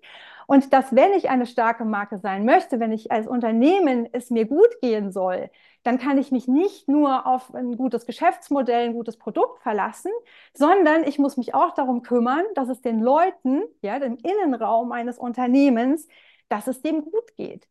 und 0.48 0.72
dass, 0.74 0.96
wenn 0.96 1.14
ich 1.14 1.30
eine 1.30 1.46
starke 1.46 1.86
Marke 1.86 2.18
sein 2.18 2.46
möchte, 2.46 2.80
wenn 2.80 2.92
ich 2.92 3.12
als 3.12 3.28
Unternehmen 3.28 4.08
es 4.14 4.30
mir 4.32 4.46
gut 4.46 4.80
gehen 4.82 5.12
soll, 5.12 5.50
dann 5.84 5.98
kann 5.98 6.18
ich 6.18 6.32
mich 6.32 6.48
nicht 6.48 6.88
nur 6.88 7.26
auf 7.26 7.54
ein 7.54 7.78
gutes 7.78 8.06
Geschäftsmodell, 8.06 8.90
ein 8.90 8.94
gutes 8.94 9.18
Produkt 9.18 9.62
verlassen, 9.62 10.12
sondern 10.54 11.04
ich 11.04 11.20
muss 11.20 11.38
mich 11.38 11.54
auch 11.54 11.74
darum 11.74 12.02
kümmern, 12.02 12.44
dass 12.56 12.70
es 12.70 12.82
den 12.82 13.02
Leuten, 13.02 13.64
ja, 13.82 14.00
dem 14.00 14.18
Innenraum 14.18 14.92
eines 14.92 15.18
Unternehmens, 15.18 16.08
dass 16.50 16.68
es 16.68 16.82
dem 16.82 17.04
gut 17.04 17.36
geht. 17.36 17.68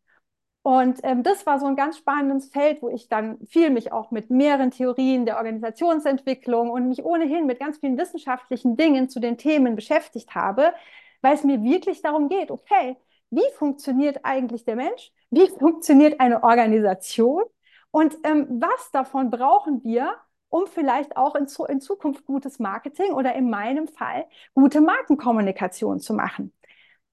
Und 0.62 0.98
ähm, 1.04 1.22
das 1.22 1.46
war 1.46 1.60
so 1.60 1.66
ein 1.66 1.76
ganz 1.76 1.96
spannendes 1.98 2.48
Feld, 2.48 2.82
wo 2.82 2.88
ich 2.88 3.08
dann 3.08 3.38
viel 3.46 3.70
mich 3.70 3.92
auch 3.92 4.10
mit 4.10 4.30
mehreren 4.30 4.72
Theorien 4.72 5.25
der 5.25 5.36
Organisationsentwicklung 5.36 6.70
und 6.70 6.88
mich 6.88 7.04
ohnehin 7.04 7.46
mit 7.46 7.60
ganz 7.60 7.78
vielen 7.78 7.96
wissenschaftlichen 7.96 8.76
Dingen 8.76 9.08
zu 9.08 9.20
den 9.20 9.38
Themen 9.38 9.76
beschäftigt 9.76 10.34
habe, 10.34 10.75
weil 11.22 11.34
es 11.34 11.44
mir 11.44 11.62
wirklich 11.62 12.02
darum 12.02 12.28
geht, 12.28 12.50
okay, 12.50 12.96
wie 13.30 13.48
funktioniert 13.56 14.20
eigentlich 14.25 14.64
der 14.64 14.75
Mensch? 14.76 15.12
Wie 15.30 15.46
funktioniert 15.48 16.20
eine 16.20 16.42
Organisation? 16.42 17.44
Und 17.97 18.19
ähm, 18.25 18.47
was 18.61 18.91
davon 18.91 19.31
brauchen 19.31 19.83
wir, 19.83 20.17
um 20.50 20.67
vielleicht 20.67 21.17
auch 21.17 21.35
in, 21.35 21.47
in 21.69 21.81
Zukunft 21.81 22.26
gutes 22.26 22.59
Marketing 22.59 23.12
oder 23.12 23.35
in 23.35 23.49
meinem 23.49 23.88
Fall 23.88 24.26
gute 24.53 24.83
Markenkommunikation 24.83 25.99
zu 25.99 26.12
machen? 26.12 26.53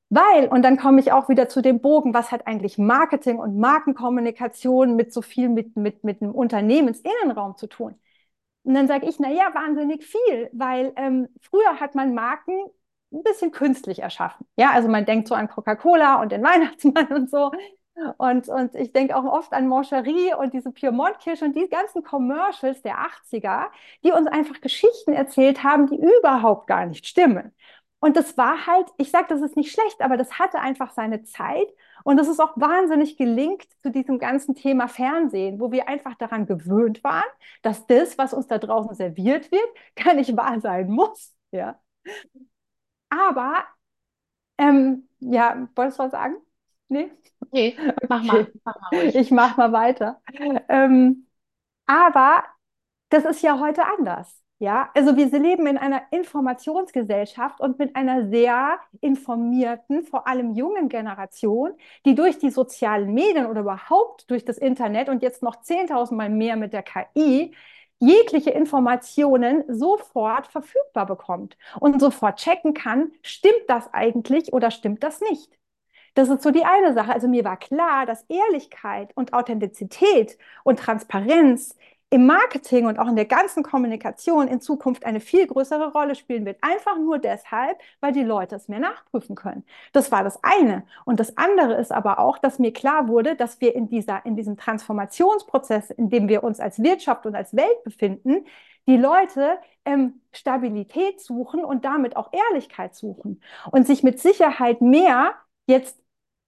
Weil, 0.09 0.49
und 0.49 0.61
dann 0.61 0.75
komme 0.75 0.99
ich 0.99 1.13
auch 1.13 1.29
wieder 1.29 1.47
zu 1.47 1.61
dem 1.61 1.79
Bogen, 1.79 2.13
was 2.13 2.33
hat 2.33 2.47
eigentlich 2.47 2.77
Marketing 2.77 3.39
und 3.39 3.57
Markenkommunikation 3.57 4.97
mit 4.97 5.13
so 5.13 5.21
viel 5.21 5.47
mit, 5.47 5.77
mit, 5.77 6.03
mit 6.03 6.21
einem 6.21 6.35
Unternehmensinnenraum 6.35 7.55
zu 7.55 7.67
tun? 7.67 7.95
Und 8.63 8.73
dann 8.73 8.89
sage 8.89 9.07
ich, 9.07 9.19
na 9.19 9.31
ja, 9.31 9.53
wahnsinnig 9.53 10.03
viel, 10.03 10.49
weil 10.51 10.91
ähm, 10.97 11.29
früher 11.39 11.79
hat 11.79 11.95
man 11.95 12.13
Marken 12.13 12.59
ein 13.13 13.23
bisschen 13.23 13.51
künstlich 13.51 13.99
erschaffen. 13.99 14.45
Ja, 14.57 14.71
also 14.71 14.89
man 14.89 15.05
denkt 15.05 15.29
so 15.29 15.35
an 15.35 15.47
Coca-Cola 15.47 16.21
und 16.21 16.33
den 16.33 16.43
Weihnachtsmann 16.43 17.07
und 17.13 17.29
so. 17.29 17.51
Und, 18.17 18.49
und 18.49 18.73
ich 18.75 18.91
denke 18.91 19.15
auch 19.15 19.23
oft 19.23 19.53
an 19.53 19.67
Moncherie 19.67 20.33
und 20.33 20.53
diese 20.53 20.71
Piemont-Kirsche 20.71 21.45
und 21.45 21.55
die 21.55 21.69
ganzen 21.69 22.03
Commercials 22.03 22.81
der 22.81 22.97
80er, 22.99 23.67
die 24.03 24.11
uns 24.11 24.27
einfach 24.27 24.59
Geschichten 24.61 25.13
erzählt 25.13 25.63
haben, 25.63 25.87
die 25.87 25.97
überhaupt 25.97 26.67
gar 26.67 26.85
nicht 26.87 27.05
stimmen. 27.07 27.53
Und 27.99 28.17
das 28.17 28.37
war 28.37 28.65
halt, 28.67 28.87
ich 28.97 29.11
sage, 29.11 29.27
das 29.29 29.41
ist 29.41 29.55
nicht 29.55 29.71
schlecht, 29.71 30.01
aber 30.01 30.17
das 30.17 30.37
hatte 30.39 30.59
einfach 30.59 30.91
seine 30.91 31.23
Zeit. 31.23 31.67
Und 32.03 32.17
das 32.17 32.27
ist 32.27 32.39
auch 32.41 32.51
wahnsinnig 32.57 33.15
gelingt 33.15 33.63
zu 33.81 33.91
diesem 33.91 34.19
ganzen 34.19 34.55
Thema 34.55 34.87
Fernsehen, 34.89 35.59
wo 35.59 35.71
wir 35.71 35.87
einfach 35.87 36.15
daran 36.15 36.45
gewöhnt 36.45 37.03
waren, 37.03 37.23
dass 37.61 37.87
das, 37.87 38.17
was 38.17 38.33
uns 38.33 38.47
da 38.47 38.57
draußen 38.57 38.95
serviert 38.95 39.51
wird, 39.51 39.63
gar 39.95 40.13
nicht 40.15 40.35
wahr 40.35 40.59
sein 40.59 40.89
muss. 40.89 41.33
Ja. 41.51 41.79
Aber, 43.09 43.65
ähm, 44.57 45.09
ja, 45.19 45.69
wolltest 45.75 45.99
du 45.99 46.03
was 46.03 46.11
sagen? 46.11 46.35
Nee? 46.93 47.11
Nee, 47.51 47.75
mach 48.07 48.23
mal, 48.23 48.51
mach 48.63 48.75
mal 48.79 48.99
ruhig. 48.99 49.15
Ich 49.15 49.31
mach 49.31 49.57
mal 49.57 49.71
weiter. 49.71 50.21
Ähm, 50.69 51.27
aber 51.87 52.43
das 53.09 53.25
ist 53.25 53.41
ja 53.43 53.59
heute 53.59 53.85
anders. 53.85 54.39
Ja, 54.59 54.89
also 54.95 55.17
wir 55.17 55.27
leben 55.39 55.67
in 55.67 55.77
einer 55.77 56.03
Informationsgesellschaft 56.11 57.59
und 57.59 57.79
mit 57.79 57.95
einer 57.97 58.29
sehr 58.29 58.79
informierten, 59.01 60.03
vor 60.03 60.25
allem 60.27 60.53
jungen 60.53 60.87
Generation, 60.87 61.73
die 62.05 62.15
durch 62.15 62.39
die 62.39 62.49
sozialen 62.49 63.13
Medien 63.13 63.47
oder 63.47 63.61
überhaupt 63.61 64.29
durch 64.31 64.45
das 64.45 64.57
Internet 64.57 65.09
und 65.09 65.21
jetzt 65.21 65.43
noch 65.43 65.61
10.000 65.61 66.17
Mal 66.17 66.29
mehr 66.29 66.55
mit 66.55 66.71
der 66.71 66.83
KI 66.83 67.53
jegliche 67.99 68.51
Informationen 68.51 69.63
sofort 69.67 70.47
verfügbar 70.47 71.05
bekommt 71.07 71.57
und 71.79 71.99
sofort 71.99 72.39
checken 72.39 72.73
kann, 72.73 73.11
stimmt 73.21 73.63
das 73.67 73.93
eigentlich 73.93 74.53
oder 74.53 74.71
stimmt 74.71 75.03
das 75.03 75.21
nicht. 75.21 75.49
Das 76.13 76.29
ist 76.29 76.43
so 76.43 76.51
die 76.51 76.65
eine 76.65 76.93
Sache. 76.93 77.11
Also 77.13 77.27
mir 77.27 77.43
war 77.43 77.57
klar, 77.57 78.05
dass 78.05 78.25
Ehrlichkeit 78.29 79.11
und 79.15 79.33
Authentizität 79.33 80.37
und 80.63 80.79
Transparenz 80.79 81.75
im 82.13 82.27
Marketing 82.27 82.85
und 82.85 82.99
auch 82.99 83.07
in 83.07 83.15
der 83.15 83.25
ganzen 83.25 83.63
Kommunikation 83.63 84.47
in 84.47 84.61
Zukunft 84.61 85.03
eine 85.03 85.19
viel 85.19 85.47
größere 85.47 85.93
Rolle 85.93 86.13
spielen 86.13 86.45
wird. 86.45 86.59
Einfach 86.61 86.99
nur 86.99 87.17
deshalb, 87.17 87.79
weil 88.01 88.11
die 88.11 88.21
Leute 88.21 88.55
es 88.55 88.67
mehr 88.67 88.77
nachprüfen 88.77 89.35
können. 89.35 89.65
Das 89.93 90.11
war 90.11 90.23
das 90.23 90.37
eine. 90.43 90.83
Und 91.05 91.19
das 91.19 91.37
andere 91.37 91.73
ist 91.73 91.91
aber 91.91 92.19
auch, 92.19 92.37
dass 92.37 92.59
mir 92.59 92.71
klar 92.71 93.07
wurde, 93.07 93.35
dass 93.35 93.59
wir 93.61 93.73
in, 93.73 93.89
dieser, 93.89 94.23
in 94.27 94.35
diesem 94.35 94.57
Transformationsprozess, 94.57 95.89
in 95.89 96.11
dem 96.11 96.27
wir 96.27 96.43
uns 96.43 96.59
als 96.59 96.83
Wirtschaft 96.83 97.25
und 97.25 97.33
als 97.33 97.55
Welt 97.55 97.83
befinden, 97.83 98.45
die 98.85 98.97
Leute 98.97 99.57
ähm, 99.83 100.21
Stabilität 100.33 101.19
suchen 101.19 101.65
und 101.65 101.83
damit 101.83 102.15
auch 102.15 102.31
Ehrlichkeit 102.31 102.93
suchen 102.93 103.41
und 103.71 103.87
sich 103.87 104.03
mit 104.03 104.19
Sicherheit 104.19 104.81
mehr 104.81 105.33
jetzt 105.65 106.02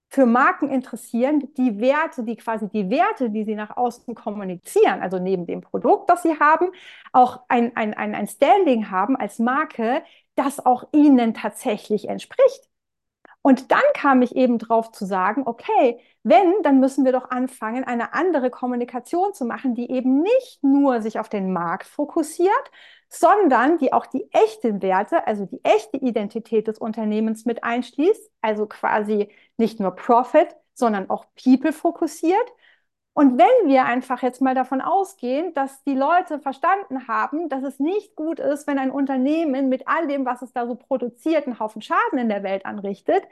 für 0.08 0.26
Marken 0.26 0.70
interessieren, 0.70 1.52
die 1.56 1.80
Werte, 1.80 2.22
die 2.22 2.36
quasi 2.36 2.68
die 2.68 2.90
Werte, 2.90 3.30
die 3.30 3.44
sie 3.44 3.54
nach 3.54 3.76
außen 3.76 4.14
kommunizieren, 4.14 5.02
also 5.02 5.18
neben 5.18 5.46
dem 5.46 5.60
Produkt, 5.60 6.08
das 6.08 6.22
sie 6.22 6.38
haben, 6.38 6.70
auch 7.12 7.40
ein, 7.48 7.76
ein, 7.76 7.94
ein, 7.94 8.26
Standing 8.28 8.90
haben 8.90 9.16
als 9.16 9.38
Marke, 9.38 10.02
das 10.36 10.64
auch 10.64 10.84
ihnen 10.92 11.34
tatsächlich 11.34 12.08
entspricht. 12.08 12.65
Und 13.46 13.70
dann 13.70 13.78
kam 13.94 14.22
ich 14.22 14.34
eben 14.34 14.58
drauf 14.58 14.90
zu 14.90 15.04
sagen, 15.06 15.44
okay, 15.46 16.00
wenn, 16.24 16.64
dann 16.64 16.80
müssen 16.80 17.04
wir 17.04 17.12
doch 17.12 17.30
anfangen, 17.30 17.84
eine 17.84 18.12
andere 18.12 18.50
Kommunikation 18.50 19.34
zu 19.34 19.44
machen, 19.44 19.76
die 19.76 19.88
eben 19.88 20.20
nicht 20.20 20.64
nur 20.64 21.00
sich 21.00 21.20
auf 21.20 21.28
den 21.28 21.52
Markt 21.52 21.86
fokussiert, 21.86 22.50
sondern 23.08 23.78
die 23.78 23.92
auch 23.92 24.06
die 24.06 24.28
echten 24.32 24.82
Werte, 24.82 25.28
also 25.28 25.46
die 25.46 25.60
echte 25.62 25.96
Identität 25.98 26.66
des 26.66 26.78
Unternehmens 26.78 27.44
mit 27.44 27.62
einschließt, 27.62 28.32
also 28.40 28.66
quasi 28.66 29.28
nicht 29.58 29.78
nur 29.78 29.92
Profit, 29.92 30.48
sondern 30.74 31.08
auch 31.08 31.26
People 31.40 31.72
fokussiert 31.72 32.52
und 33.18 33.38
wenn 33.38 33.70
wir 33.70 33.86
einfach 33.86 34.20
jetzt 34.20 34.42
mal 34.42 34.54
davon 34.54 34.82
ausgehen, 34.82 35.54
dass 35.54 35.82
die 35.84 35.94
Leute 35.94 36.38
verstanden 36.38 37.08
haben, 37.08 37.48
dass 37.48 37.62
es 37.62 37.80
nicht 37.80 38.14
gut 38.14 38.38
ist, 38.38 38.66
wenn 38.66 38.78
ein 38.78 38.90
Unternehmen 38.90 39.70
mit 39.70 39.88
all 39.88 40.06
dem, 40.06 40.26
was 40.26 40.42
es 40.42 40.52
da 40.52 40.66
so 40.66 40.74
produziert, 40.74 41.46
einen 41.46 41.58
Haufen 41.58 41.80
Schaden 41.80 42.18
in 42.18 42.28
der 42.28 42.42
Welt 42.42 42.66
anrichtet, 42.66 43.22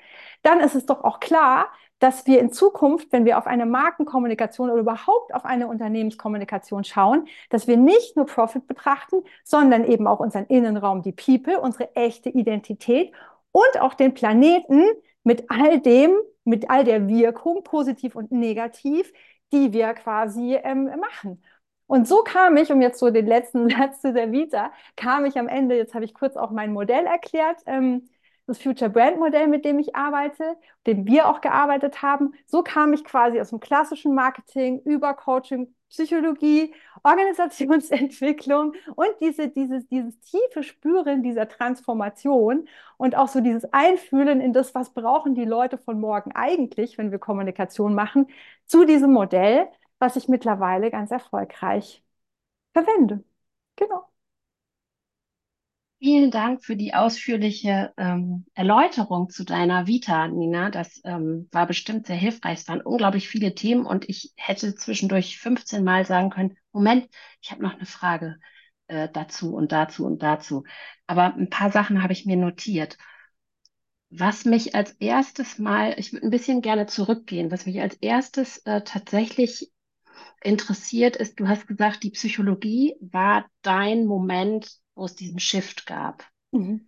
dann 0.42 0.60
ist 0.60 0.74
es 0.74 0.86
doch 0.86 1.04
auch 1.04 1.20
klar, 1.20 1.68
dass 1.98 2.26
wir 2.26 2.40
in 2.40 2.50
Zukunft, 2.50 3.12
wenn 3.12 3.26
wir 3.26 3.36
auf 3.36 3.46
eine 3.46 3.66
Markenkommunikation 3.66 4.70
oder 4.70 4.80
überhaupt 4.80 5.34
auf 5.34 5.44
eine 5.44 5.68
Unternehmenskommunikation 5.68 6.82
schauen, 6.84 7.28
dass 7.50 7.66
wir 7.66 7.76
nicht 7.76 8.16
nur 8.16 8.24
Profit 8.24 8.66
betrachten, 8.66 9.22
sondern 9.42 9.84
eben 9.84 10.06
auch 10.06 10.20
unseren 10.20 10.46
Innenraum, 10.46 11.02
die 11.02 11.12
People, 11.12 11.60
unsere 11.60 11.94
echte 11.94 12.30
Identität 12.30 13.12
und 13.52 13.82
auch 13.82 13.92
den 13.92 14.14
Planeten 14.14 14.82
mit 15.24 15.50
all 15.50 15.78
dem, 15.78 16.14
mit 16.44 16.70
all 16.70 16.84
der 16.84 17.06
Wirkung, 17.06 17.64
positiv 17.64 18.16
und 18.16 18.32
negativ, 18.32 19.12
die 19.54 19.72
wir 19.72 19.94
quasi 19.94 20.56
ähm, 20.62 20.84
machen. 21.00 21.42
Und 21.86 22.08
so 22.08 22.22
kam 22.22 22.56
ich, 22.56 22.72
um 22.72 22.80
jetzt 22.82 22.98
so 22.98 23.10
den 23.10 23.26
letzten 23.26 23.68
Satz 23.70 24.00
zu 24.02 24.12
der 24.12 24.32
Vita, 24.32 24.72
kam 24.96 25.24
ich 25.26 25.38
am 25.38 25.48
Ende, 25.48 25.76
jetzt 25.76 25.94
habe 25.94 26.04
ich 26.04 26.14
kurz 26.14 26.36
auch 26.36 26.50
mein 26.50 26.72
Modell 26.72 27.06
erklärt, 27.06 27.60
ähm, 27.66 28.08
das 28.46 28.58
Future 28.58 28.90
Brand 28.90 29.18
Modell, 29.18 29.46
mit 29.48 29.64
dem 29.64 29.78
ich 29.78 29.96
arbeite, 29.96 30.56
dem 30.86 31.06
wir 31.06 31.28
auch 31.28 31.40
gearbeitet 31.40 32.02
haben. 32.02 32.34
So 32.46 32.62
kam 32.62 32.92
ich 32.92 33.04
quasi 33.04 33.40
aus 33.40 33.50
dem 33.50 33.60
klassischen 33.60 34.14
Marketing 34.14 34.80
über 34.84 35.14
Coaching, 35.14 35.74
Psychologie, 35.88 36.74
Organisationsentwicklung 37.04 38.74
und 38.96 39.08
diese, 39.20 39.48
dieses, 39.48 39.86
dieses 39.88 40.18
tiefe 40.20 40.62
Spüren 40.62 41.22
dieser 41.22 41.48
Transformation 41.48 42.68
und 42.96 43.14
auch 43.16 43.28
so 43.28 43.40
dieses 43.40 43.64
Einfühlen 43.72 44.40
in 44.40 44.52
das, 44.52 44.74
was 44.74 44.92
brauchen 44.92 45.34
die 45.34 45.44
Leute 45.44 45.78
von 45.78 46.00
morgen 46.00 46.32
eigentlich, 46.32 46.98
wenn 46.98 47.10
wir 47.12 47.18
Kommunikation 47.18 47.94
machen, 47.94 48.26
zu 48.66 48.84
diesem 48.84 49.12
Modell, 49.12 49.68
was 49.98 50.16
ich 50.16 50.28
mittlerweile 50.28 50.90
ganz 50.90 51.10
erfolgreich 51.10 52.02
verwende. 52.74 53.24
Genau. 53.76 54.08
Vielen 56.00 56.30
Dank 56.30 56.62
für 56.62 56.76
die 56.76 56.92
ausführliche 56.92 57.92
ähm, 57.96 58.44
Erläuterung 58.54 59.30
zu 59.30 59.42
deiner 59.44 59.86
Vita, 59.86 60.28
Nina. 60.28 60.70
Das 60.70 61.00
ähm, 61.04 61.48
war 61.50 61.66
bestimmt 61.66 62.06
sehr 62.06 62.16
hilfreich. 62.16 62.60
Es 62.60 62.68
waren 62.68 62.82
unglaublich 62.82 63.28
viele 63.28 63.54
Themen 63.54 63.86
und 63.86 64.06
ich 64.08 64.32
hätte 64.36 64.74
zwischendurch 64.74 65.38
15 65.38 65.82
Mal 65.82 66.04
sagen 66.04 66.28
können, 66.30 66.56
Moment, 66.72 67.08
ich 67.40 67.50
habe 67.52 67.62
noch 67.62 67.74
eine 67.74 67.86
Frage 67.86 68.38
äh, 68.88 69.08
dazu 69.10 69.54
und 69.54 69.72
dazu 69.72 70.04
und 70.04 70.22
dazu. 70.22 70.64
Aber 71.06 71.34
ein 71.34 71.48
paar 71.48 71.70
Sachen 71.70 72.02
habe 72.02 72.12
ich 72.12 72.26
mir 72.26 72.36
notiert. 72.36 72.98
Was 74.10 74.44
mich 74.46 74.74
als 74.74 74.92
erstes 74.92 75.58
Mal, 75.58 75.94
ich 75.98 76.12
würde 76.12 76.26
ein 76.26 76.30
bisschen 76.30 76.62
gerne 76.62 76.86
zurückgehen, 76.86 77.50
was 77.50 77.66
mich 77.66 77.80
als 77.82 77.96
erstes 77.96 78.58
äh, 78.58 78.82
tatsächlich 78.82 79.72
interessiert 80.42 81.16
ist, 81.16 81.40
du 81.40 81.48
hast 81.48 81.66
gesagt, 81.68 82.02
die 82.04 82.10
Psychologie 82.10 82.96
war 83.00 83.46
dein 83.62 84.06
Moment, 84.06 84.70
wo 84.94 85.04
es 85.04 85.14
diesen 85.14 85.38
Shift 85.38 85.86
gab. 85.86 86.24
Mhm. 86.52 86.86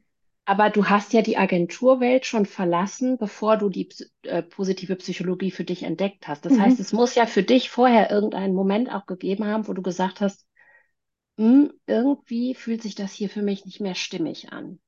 Aber 0.48 0.70
du 0.70 0.88
hast 0.88 1.12
ja 1.12 1.22
die 1.22 1.36
Agenturwelt 1.36 2.24
schon 2.24 2.46
verlassen, 2.46 3.18
bevor 3.18 3.56
du 3.56 3.68
die 3.68 3.88
äh, 4.22 4.42
positive 4.42 4.94
Psychologie 4.94 5.50
für 5.50 5.64
dich 5.64 5.82
entdeckt 5.82 6.28
hast. 6.28 6.44
Das 6.44 6.52
mhm. 6.52 6.60
heißt, 6.60 6.78
es 6.78 6.92
muss 6.92 7.16
ja 7.16 7.26
für 7.26 7.42
dich 7.42 7.68
vorher 7.68 8.12
irgendeinen 8.12 8.54
Moment 8.54 8.90
auch 8.92 9.06
gegeben 9.06 9.44
haben, 9.44 9.66
wo 9.66 9.72
du 9.72 9.82
gesagt 9.82 10.20
hast, 10.20 10.46
hm, 11.36 11.72
irgendwie 11.86 12.54
fühlt 12.54 12.80
sich 12.80 12.94
das 12.94 13.12
hier 13.12 13.28
für 13.28 13.42
mich 13.42 13.64
nicht 13.64 13.80
mehr 13.80 13.96
stimmig 13.96 14.52
an. 14.52 14.78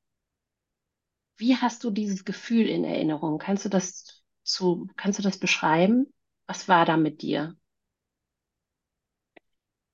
Wie 1.36 1.56
hast 1.56 1.82
du 1.82 1.90
dieses 1.90 2.24
Gefühl 2.24 2.66
in 2.66 2.84
Erinnerung? 2.84 3.38
Kannst 3.38 3.64
du 3.64 3.68
das 3.68 4.22
zu, 4.44 4.86
kannst 4.96 5.18
du 5.18 5.24
das 5.24 5.38
beschreiben? 5.38 6.12
Was 6.46 6.68
war 6.68 6.84
da 6.86 6.96
mit 6.96 7.20
dir? 7.20 7.56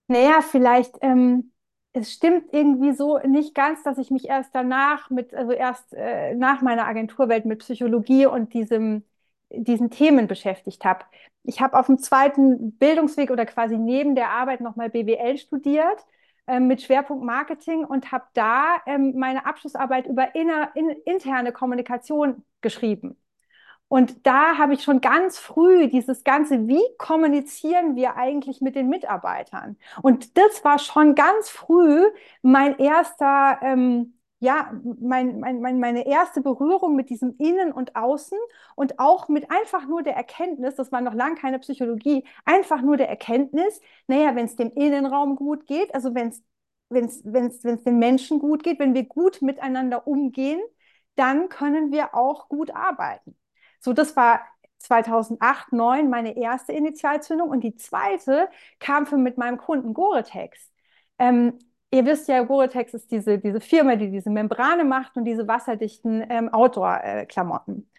Naja, 0.09 0.43
vielleicht, 0.43 0.97
ähm, 1.01 1.54
es 1.95 2.13
stimmt 2.13 2.53
irgendwie 2.53 2.93
so 2.93 3.19
nicht 3.19 3.55
ganz, 3.55 3.83
dass 3.85 3.99
ich 3.99 4.11
mich 4.11 4.29
erst 4.29 4.55
danach 4.55 5.11
mit, 5.11 5.33
also 5.35 5.53
erst 5.53 5.95
äh, 5.95 6.35
nach 6.35 6.61
meiner 6.63 6.87
Agenturwelt 6.87 7.47
mit 7.47 7.61
Psychologie 7.61 8.27
und 8.27 8.53
diesem, 8.53 9.05
diesen 9.51 9.91
Themen 9.91 10.27
beschäftigt 10.27 10.85
habe. 10.85 11.05
Ich 11.45 11.61
habe 11.61 11.79
auf 11.79 11.87
dem 11.87 11.99
zweiten 11.99 12.73
Bildungsweg 12.79 13.31
oder 13.31 13.47
quasi 13.47 13.79
neben 13.79 14.17
der 14.17 14.31
Arbeit 14.31 14.61
nochmal 14.61 14.91
BWL 14.91 15.39
studiert 15.39 16.05
äh, 16.49 16.59
mit 16.61 16.83
Schwerpunkt 16.83 17.25
Marketing 17.25 17.85
und 17.85 18.11
habe 18.13 18.25
da 18.35 18.79
ähm, 18.87 19.15
meine 19.17 19.47
Abschlussarbeit 19.47 20.07
über 20.07 20.35
inner, 20.35 20.73
in, 20.75 20.91
interne 21.07 21.53
Kommunikation 21.53 22.45
geschrieben. 22.61 23.17
Und 23.95 24.27
da 24.27 24.59
habe 24.59 24.75
ich 24.75 24.83
schon 24.83 25.01
ganz 25.01 25.39
früh 25.39 25.87
dieses 25.87 26.25
Ganze, 26.25 26.67
wie 26.67 26.83
kommunizieren 26.99 27.95
wir 27.95 28.17
eigentlich 28.17 28.61
mit 28.61 28.75
den 28.75 28.89
Mitarbeitern? 28.89 29.77
Und 30.03 30.37
das 30.37 30.65
war 30.65 30.81
schon 30.81 31.15
ganz 31.15 31.49
früh 31.49 32.05
mein 32.43 32.77
erster, 32.81 33.61
ähm, 33.63 34.19
ja, 34.41 34.73
mein, 35.01 35.39
mein, 35.39 35.61
mein, 35.61 35.79
meine 35.79 36.09
erste 36.09 36.41
Berührung 36.41 36.97
mit 36.97 37.09
diesem 37.09 37.37
Innen 37.39 37.71
und 37.71 37.95
Außen 37.95 38.37
und 38.75 38.99
auch 38.99 39.29
mit 39.29 39.49
einfach 39.53 39.87
nur 39.87 40.03
der 40.03 40.17
Erkenntnis, 40.17 40.75
das 40.75 40.91
war 40.91 41.01
noch 41.01 41.15
lange 41.15 41.37
keine 41.37 41.61
Psychologie, 41.61 42.25
einfach 42.45 42.83
nur 42.83 42.97
der 42.97 43.09
Erkenntnis, 43.09 43.81
naja, 44.09 44.35
wenn 44.35 44.47
es 44.47 44.57
dem 44.57 44.73
Innenraum 44.73 45.37
gut 45.37 45.67
geht, 45.67 45.95
also 45.95 46.17
wenn 46.17 46.31
es 46.31 46.43
wenn 46.89 47.07
es 47.47 47.61
den 47.63 47.99
Menschen 48.01 48.41
gut 48.41 48.65
geht, 48.65 48.81
wenn 48.81 48.95
wir 48.95 49.05
gut 49.05 49.41
miteinander 49.41 50.09
umgehen, 50.09 50.61
dann 51.15 51.49
können 51.49 51.93
wir 51.93 52.17
auch 52.17 52.49
gut 52.49 52.73
arbeiten. 52.75 53.37
So, 53.85 53.93
das 53.93 54.17
war 54.17 54.41
2008, 54.79 55.69
2009 55.69 56.09
meine 56.11 56.37
erste 56.39 56.73
Initialzündung 56.73 57.51
und 57.51 57.61
die 57.63 57.77
zweite 57.77 58.49
kam 58.81 59.05
für 59.07 59.19
mit 59.19 59.37
meinem 59.37 59.59
Kunden 59.59 59.93
Goretex. 59.93 60.73
Ähm, 61.19 61.59
ihr 61.91 62.07
wisst 62.07 62.29
ja, 62.29 62.43
Goretex 62.45 62.95
ist 62.95 63.11
diese, 63.11 63.39
diese 63.39 63.61
Firma, 63.61 63.97
die 63.97 64.11
diese 64.11 64.31
Membrane 64.31 64.85
macht 64.85 65.17
und 65.19 65.27
diese 65.27 65.47
wasserdichten 65.49 66.25
ähm, 66.31 66.49
Outdoor-Klamotten. 66.53 67.91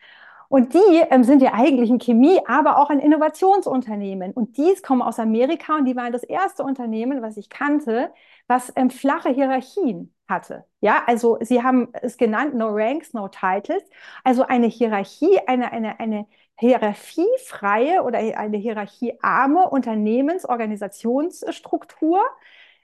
Und 0.49 0.73
die 0.73 1.03
ähm, 1.11 1.23
sind 1.23 1.43
ja 1.43 1.53
eigentlich 1.53 1.91
ein 1.91 1.99
Chemie, 1.99 2.39
aber 2.47 2.79
auch 2.79 2.89
ein 2.89 2.99
Innovationsunternehmen. 2.99 4.31
Und 4.33 4.57
die 4.57 4.73
kommen 4.81 5.03
aus 5.03 5.19
Amerika 5.19 5.75
und 5.75 5.85
die 5.85 5.95
waren 5.95 6.13
das 6.13 6.23
erste 6.23 6.63
Unternehmen, 6.63 7.21
was 7.21 7.37
ich 7.37 7.49
kannte, 7.49 8.11
was 8.47 8.73
ähm, 8.75 8.89
flache 8.89 9.29
Hierarchien 9.29 10.14
hatte. 10.27 10.65
Ja, 10.81 11.03
also 11.07 11.37
sie 11.41 11.63
haben 11.63 11.89
es 12.01 12.17
genannt, 12.17 12.53
no 12.55 12.67
ranks, 12.69 13.13
no 13.13 13.27
titles. 13.27 13.83
Also 14.23 14.43
eine 14.43 14.67
Hierarchie, 14.67 15.39
eine, 15.47 15.71
eine, 15.71 15.99
eine 15.99 16.27
hierarchiefreie 16.59 18.01
oder 18.03 18.19
eine 18.19 18.57
hierarchiearme 18.57 19.69
Unternehmensorganisationsstruktur, 19.69 22.19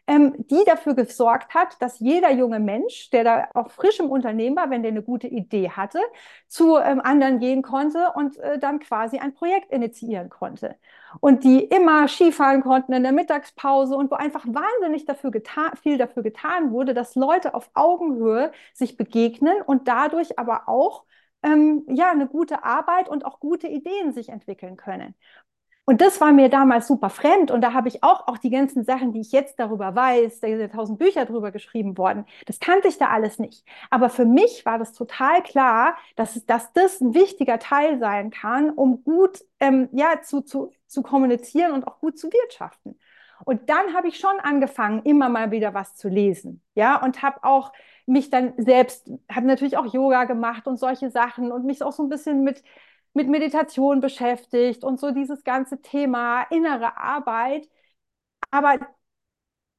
ähm, 0.07 0.33
die 0.37 0.63
dafür 0.65 0.95
gesorgt 0.95 1.53
hat, 1.53 1.81
dass 1.81 1.99
jeder 1.99 2.31
junge 2.31 2.59
Mensch, 2.59 3.09
der 3.11 3.23
da 3.23 3.49
auch 3.53 3.71
frisch 3.71 3.99
im 3.99 4.09
Unternehmen 4.09 4.55
war, 4.55 4.69
wenn 4.69 4.81
der 4.83 4.91
eine 4.91 5.03
gute 5.03 5.27
Idee 5.27 5.69
hatte, 5.69 5.99
zu 6.47 6.77
ähm, 6.77 6.99
anderen 7.01 7.39
gehen 7.39 7.61
konnte 7.61 8.11
und 8.15 8.37
äh, 8.37 8.59
dann 8.59 8.79
quasi 8.79 9.19
ein 9.19 9.33
Projekt 9.33 9.71
initiieren 9.71 10.29
konnte. 10.29 10.75
Und 11.19 11.43
die 11.43 11.63
immer 11.63 12.07
Skifahren 12.07 12.61
konnten 12.61 12.93
in 12.93 13.03
der 13.03 13.11
Mittagspause 13.11 13.95
und 13.95 14.09
wo 14.11 14.15
einfach 14.15 14.45
wahnsinnig 14.45 15.05
dafür 15.05 15.31
getan, 15.31 15.71
viel 15.81 15.97
dafür 15.97 16.23
getan 16.23 16.71
wurde, 16.71 16.93
dass 16.93 17.15
Leute 17.15 17.53
auf 17.53 17.69
Augenhöhe 17.73 18.51
sich 18.73 18.97
begegnen 18.97 19.61
und 19.61 19.87
dadurch 19.87 20.39
aber 20.39 20.67
auch 20.69 21.05
ähm, 21.43 21.83
ja 21.89 22.11
eine 22.11 22.27
gute 22.27 22.63
Arbeit 22.63 23.09
und 23.09 23.25
auch 23.25 23.39
gute 23.39 23.67
Ideen 23.67 24.13
sich 24.13 24.29
entwickeln 24.29 24.77
können. 24.77 25.15
Und 25.91 25.99
das 25.99 26.21
war 26.21 26.31
mir 26.31 26.47
damals 26.47 26.87
super 26.87 27.09
fremd. 27.09 27.51
Und 27.51 27.59
da 27.59 27.73
habe 27.73 27.89
ich 27.89 28.01
auch, 28.01 28.25
auch 28.29 28.37
die 28.37 28.49
ganzen 28.49 28.85
Sachen, 28.85 29.11
die 29.11 29.19
ich 29.19 29.33
jetzt 29.33 29.59
darüber 29.59 29.93
weiß, 29.93 30.39
da 30.39 30.47
sind 30.47 30.71
tausend 30.71 30.99
Bücher 30.99 31.25
drüber 31.25 31.51
geschrieben 31.51 31.97
worden, 31.97 32.23
das 32.45 32.61
kannte 32.61 32.87
ich 32.87 32.97
da 32.97 33.09
alles 33.09 33.39
nicht. 33.39 33.65
Aber 33.89 34.07
für 34.07 34.23
mich 34.23 34.65
war 34.65 34.79
das 34.79 34.93
total 34.93 35.43
klar, 35.43 35.97
dass, 36.15 36.45
dass 36.45 36.71
das 36.71 37.01
ein 37.01 37.13
wichtiger 37.13 37.59
Teil 37.59 37.99
sein 37.99 38.31
kann, 38.31 38.69
um 38.69 39.03
gut 39.03 39.43
ähm, 39.59 39.89
ja, 39.91 40.21
zu, 40.21 40.39
zu, 40.39 40.71
zu 40.87 41.03
kommunizieren 41.03 41.73
und 41.73 41.85
auch 41.85 41.99
gut 41.99 42.17
zu 42.17 42.29
wirtschaften. 42.31 42.97
Und 43.43 43.69
dann 43.69 43.93
habe 43.93 44.07
ich 44.07 44.17
schon 44.17 44.39
angefangen, 44.39 45.01
immer 45.03 45.27
mal 45.27 45.51
wieder 45.51 45.73
was 45.73 45.97
zu 45.97 46.07
lesen. 46.07 46.61
Ja, 46.73 47.03
und 47.03 47.21
habe 47.21 47.43
auch 47.43 47.73
mich 48.05 48.29
dann 48.29 48.53
selbst, 48.55 49.11
habe 49.29 49.45
natürlich 49.45 49.75
auch 49.75 49.93
Yoga 49.93 50.23
gemacht 50.23 50.67
und 50.67 50.77
solche 50.77 51.09
Sachen 51.11 51.51
und 51.51 51.65
mich 51.65 51.83
auch 51.83 51.91
so 51.91 52.03
ein 52.03 52.09
bisschen 52.09 52.45
mit 52.45 52.63
mit 53.13 53.27
Meditation 53.29 53.99
beschäftigt 54.01 54.83
und 54.83 54.99
so 54.99 55.11
dieses 55.11 55.43
ganze 55.43 55.81
Thema 55.81 56.43
innere 56.43 56.97
Arbeit. 56.97 57.69
Aber 58.51 58.79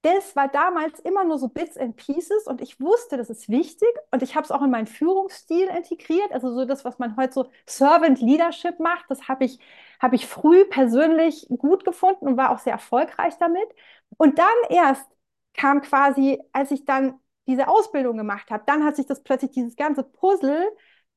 das 0.02 0.34
war 0.34 0.48
damals 0.48 0.98
immer 1.00 1.22
nur 1.24 1.38
so 1.38 1.48
Bits 1.48 1.76
and 1.76 1.94
Pieces 1.96 2.46
und 2.48 2.60
ich 2.60 2.80
wusste, 2.80 3.16
das 3.16 3.30
ist 3.30 3.48
wichtig 3.48 3.88
und 4.10 4.22
ich 4.22 4.34
habe 4.34 4.44
es 4.44 4.50
auch 4.50 4.62
in 4.62 4.70
meinen 4.70 4.88
Führungsstil 4.88 5.68
integriert. 5.68 6.32
Also 6.32 6.52
so 6.52 6.64
das, 6.64 6.84
was 6.84 6.98
man 6.98 7.16
heute 7.16 7.32
so 7.32 7.50
Servant 7.66 8.20
Leadership 8.20 8.80
macht, 8.80 9.04
das 9.08 9.28
habe 9.28 9.44
ich, 9.44 9.60
hab 10.00 10.12
ich 10.12 10.26
früh 10.26 10.64
persönlich 10.64 11.46
gut 11.56 11.84
gefunden 11.84 12.26
und 12.26 12.36
war 12.36 12.50
auch 12.50 12.58
sehr 12.58 12.72
erfolgreich 12.72 13.34
damit. 13.38 13.68
Und 14.16 14.38
dann 14.38 14.46
erst 14.70 15.06
kam 15.54 15.82
quasi, 15.82 16.42
als 16.52 16.72
ich 16.72 16.84
dann 16.84 17.20
diese 17.46 17.68
Ausbildung 17.68 18.16
gemacht 18.16 18.50
habe, 18.50 18.64
dann 18.66 18.84
hat 18.84 18.96
sich 18.96 19.06
das 19.06 19.22
plötzlich 19.22 19.52
dieses 19.52 19.76
ganze 19.76 20.02
Puzzle 20.02 20.68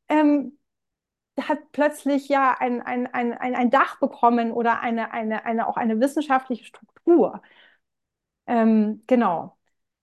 ähm, 0.09 0.59
hat 1.41 1.59
plötzlich 1.71 2.29
ja 2.29 2.55
ein, 2.59 2.81
ein, 2.81 3.07
ein, 3.07 3.33
ein, 3.33 3.69
Dach 3.69 3.99
bekommen 3.99 4.51
oder 4.51 4.79
eine, 4.79 5.11
eine, 5.11 5.45
eine, 5.45 5.67
auch 5.67 5.77
eine 5.77 5.99
wissenschaftliche 5.99 6.63
Struktur. 6.63 7.41
Ähm, 8.47 9.03
genau. 9.07 9.57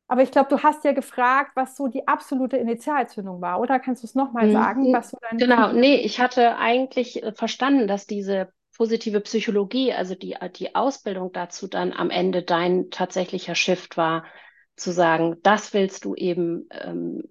Aber 0.08 0.22
ich 0.22 0.30
glaube, 0.30 0.50
du 0.50 0.62
hast 0.62 0.84
ja 0.84 0.92
gefragt, 0.92 1.52
was 1.54 1.74
so 1.74 1.88
die 1.88 2.06
absolute 2.06 2.58
Initialzündung 2.58 3.40
war, 3.40 3.60
oder? 3.60 3.78
Kannst 3.78 4.02
du 4.02 4.06
es 4.06 4.14
nochmal 4.14 4.48
mhm. 4.48 4.52
sagen, 4.52 4.92
was 4.92 5.10
so 5.10 5.16
dein 5.22 5.38
Genau, 5.38 5.72
nee, 5.72 5.96
ich 5.96 6.20
hatte 6.20 6.58
eigentlich 6.58 7.22
äh, 7.22 7.32
verstanden, 7.32 7.86
dass 7.86 8.06
diese 8.06 8.52
positive 8.76 9.20
Psychologie, 9.20 9.92
also 9.92 10.14
die, 10.14 10.36
die 10.56 10.74
Ausbildung 10.74 11.32
dazu 11.32 11.66
dann 11.66 11.92
am 11.92 12.10
Ende 12.10 12.42
dein 12.42 12.90
tatsächlicher 12.90 13.54
Shift 13.54 13.96
war, 13.96 14.24
zu 14.76 14.92
sagen, 14.92 15.36
das 15.42 15.72
willst 15.72 16.04
du 16.04 16.14
eben 16.14 16.68
ähm, 16.70 17.22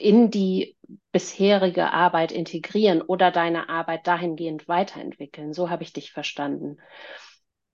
in 0.00 0.30
die 0.30 0.76
bisherige 1.12 1.92
Arbeit 1.92 2.32
integrieren 2.32 3.02
oder 3.02 3.30
deine 3.30 3.68
Arbeit 3.68 4.06
dahingehend 4.06 4.68
weiterentwickeln. 4.68 5.52
So 5.52 5.70
habe 5.70 5.82
ich 5.82 5.92
dich 5.92 6.12
verstanden. 6.12 6.78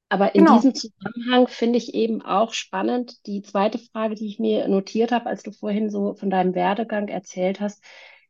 Aber 0.09 0.35
in 0.35 0.45
genau. 0.45 0.57
diesem 0.57 0.75
Zusammenhang 0.75 1.49
finde 1.49 1.79
ich 1.79 1.95
eben 1.95 2.23
auch 2.23 2.53
spannend 2.53 3.27
die 3.27 3.43
zweite 3.43 3.79
Frage, 3.79 4.15
die 4.15 4.27
ich 4.29 4.39
mir 4.39 4.69
notiert 4.69 5.13
habe, 5.13 5.27
als 5.27 5.43
du 5.43 5.51
vorhin 5.51 5.91
so 5.91 6.15
von 6.15 6.31
deinem 6.31 6.55
Werdegang 6.55 7.09
erzählt 7.09 7.61
hast. 7.61 7.83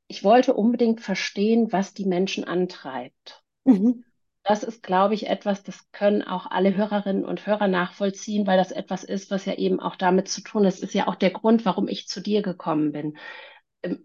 Ich 0.07 0.25
wollte 0.25 0.55
unbedingt 0.55 1.01
verstehen, 1.01 1.73
was 1.73 1.93
die 1.93 2.07
Menschen 2.07 2.45
antreibt. 2.45 3.43
Mhm. 3.65 4.05
Das 4.45 4.63
ist, 4.63 4.83
glaube 4.83 5.15
ich, 5.15 5.27
etwas, 5.27 5.63
das 5.63 5.91
können 5.91 6.23
auch 6.23 6.51
alle 6.51 6.77
Hörerinnen 6.77 7.25
und 7.25 7.47
Hörer 7.47 7.67
nachvollziehen, 7.67 8.47
weil 8.47 8.59
das 8.59 8.73
etwas 8.73 9.03
ist, 9.03 9.31
was 9.31 9.47
ja 9.47 9.55
eben 9.55 9.81
auch 9.81 9.97
damit 9.97 10.29
zu 10.29 10.43
tun 10.43 10.67
ist. 10.67 10.83
Das 10.83 10.91
ist 10.91 10.95
ja 10.95 11.09
auch 11.09 11.15
der 11.15 11.31
Grund, 11.31 11.65
warum 11.65 11.89
ich 11.89 12.09
zu 12.09 12.21
dir 12.21 12.43
gekommen 12.43 12.93
bin. 12.93 13.17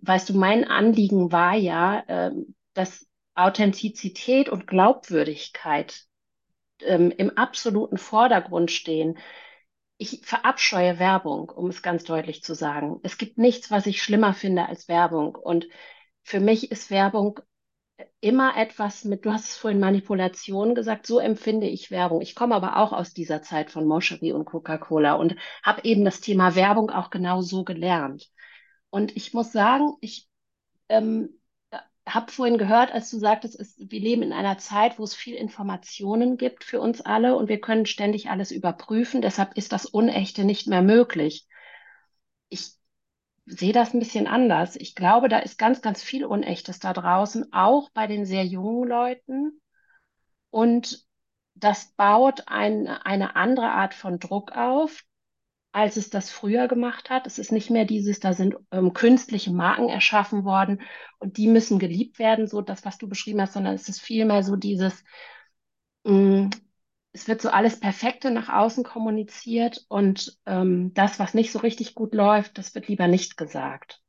Weißt 0.02 0.30
du, 0.30 0.34
mein 0.38 0.66
Anliegen 0.66 1.32
war 1.32 1.56
ja, 1.56 2.04
ähm, 2.08 2.56
dass 2.74 3.08
Authentizität 3.36 4.50
und 4.50 4.68
Glaubwürdigkeit 4.68 6.04
ähm, 6.82 7.12
im 7.12 7.38
absoluten 7.38 7.98
Vordergrund 7.98 8.72
stehen. 8.72 9.18
Ich 9.98 10.22
verabscheue 10.24 11.00
Werbung, 11.00 11.50
um 11.50 11.70
es 11.70 11.82
ganz 11.82 12.04
deutlich 12.04 12.44
zu 12.44 12.54
sagen. 12.54 13.00
Es 13.04 13.18
gibt 13.18 13.38
nichts, 13.38 13.72
was 13.72 13.86
ich 13.86 14.02
schlimmer 14.02 14.34
finde 14.34 14.68
als 14.68 14.88
Werbung. 14.88 15.36
Und 15.36 15.68
für 16.24 16.40
mich 16.40 16.72
ist 16.72 16.92
Werbung 16.92 17.40
immer 18.22 18.58
etwas 18.58 19.04
mit, 19.06 19.26
du 19.26 19.32
hast 19.32 19.46
es 19.50 19.58
vorhin 19.58 19.80
Manipulation 19.80 20.76
gesagt, 20.76 21.06
so 21.08 21.20
empfinde 21.20 21.68
ich 21.68 21.92
Werbung. 21.92 22.22
Ich 22.22 22.36
komme 22.36 22.56
aber 22.56 22.78
auch 22.78 22.94
aus 22.94 23.14
dieser 23.14 23.42
Zeit 23.42 23.72
von 23.72 23.86
Moscherie 23.86 24.34
und 24.34 24.46
Coca-Cola 24.46 25.14
und 25.14 25.36
habe 25.64 25.84
eben 25.84 26.06
das 26.06 26.22
Thema 26.22 26.56
Werbung 26.56 26.90
auch 26.92 27.10
genau 27.10 27.42
so 27.42 27.64
gelernt. 27.64 28.30
Und 28.90 29.16
ich 29.16 29.34
muss 29.34 29.52
sagen, 29.52 29.94
ich 30.02 30.28
ähm, 30.90 31.40
habe 32.14 32.32
vorhin 32.32 32.58
gehört, 32.58 32.92
als 32.92 33.10
du 33.12 33.20
sagtest, 33.20 33.60
es, 33.60 33.76
wir 33.78 34.00
leben 34.00 34.22
in 34.22 34.34
einer 34.34 34.58
Zeit, 34.58 35.00
wo 35.00 35.04
es 35.04 35.16
viel 35.16 35.36
Informationen 35.36 36.38
gibt 36.38 36.64
für 36.64 36.80
uns 36.80 37.02
alle 37.02 37.36
und 37.36 37.50
wir 37.50 37.62
können 37.62 37.86
ständig 37.86 38.30
alles 38.30 38.52
überprüfen. 38.52 39.22
Deshalb 39.22 39.56
ist 39.58 39.72
das 39.72 39.86
Unechte 39.86 40.44
nicht 40.44 40.68
mehr 40.68 40.82
möglich. 40.82 41.48
Ich 42.50 42.74
sehe 43.46 43.74
das 43.74 43.94
ein 43.94 44.00
bisschen 44.00 44.28
anders. 44.28 44.76
Ich 44.76 44.96
glaube, 44.96 45.30
da 45.30 45.40
ist 45.40 45.58
ganz, 45.58 45.82
ganz 45.82 46.02
viel 46.02 46.26
Unechtes 46.26 46.80
da 46.80 46.94
draußen, 46.94 47.52
auch 47.54 47.90
bei 47.92 48.08
den 48.08 48.26
sehr 48.26 48.46
jungen 48.46 48.88
Leuten. 48.88 49.62
Und 50.50 51.06
das 51.56 51.94
baut 51.96 52.48
ein, 52.48 52.88
eine 52.88 53.36
andere 53.36 53.72
Art 53.72 53.94
von 53.94 54.20
Druck 54.20 54.52
auf, 54.54 55.04
als 55.80 55.98
es 55.98 56.10
das 56.10 56.30
früher 56.30 56.68
gemacht 56.68 57.10
hat. 57.10 57.28
Es 57.28 57.40
ist 57.40 57.52
nicht 57.52 57.70
mehr 57.70 57.86
dieses, 57.86 58.20
da 58.20 58.34
sind 58.34 58.56
ähm, 58.72 58.94
künstliche 58.94 59.52
Marken 59.52 59.90
erschaffen 59.90 60.44
worden 60.44 60.82
und 61.20 61.38
die 61.38 61.48
müssen 61.48 61.80
geliebt 61.80 62.20
werden, 62.20 62.48
so 62.48 62.62
das, 62.62 62.86
was 62.86 62.98
du 62.98 63.08
beschrieben 63.08 63.42
hast, 63.42 63.54
sondern 63.54 63.76
es 63.76 63.90
ist 63.90 64.02
vielmehr 64.02 64.44
so 64.44 64.56
dieses, 64.56 65.04
mh, 66.04 66.14
mm, 66.14 66.50
es 67.12 67.28
wird 67.28 67.42
so 67.42 67.50
alles 67.50 67.80
Perfekte 67.80 68.30
nach 68.32 68.50
außen 68.50 68.84
kommuniziert 68.84 69.86
und 69.90 70.38
ähm, 70.46 70.94
das, 70.94 71.20
was 71.20 71.34
nicht 71.34 71.52
so 71.52 71.60
richtig 71.60 71.96
gut 71.96 72.14
läuft, 72.14 72.58
das 72.58 72.76
wird 72.76 72.88
lieber 72.88 73.08
nicht 73.08 73.36
gesagt. 73.36 74.02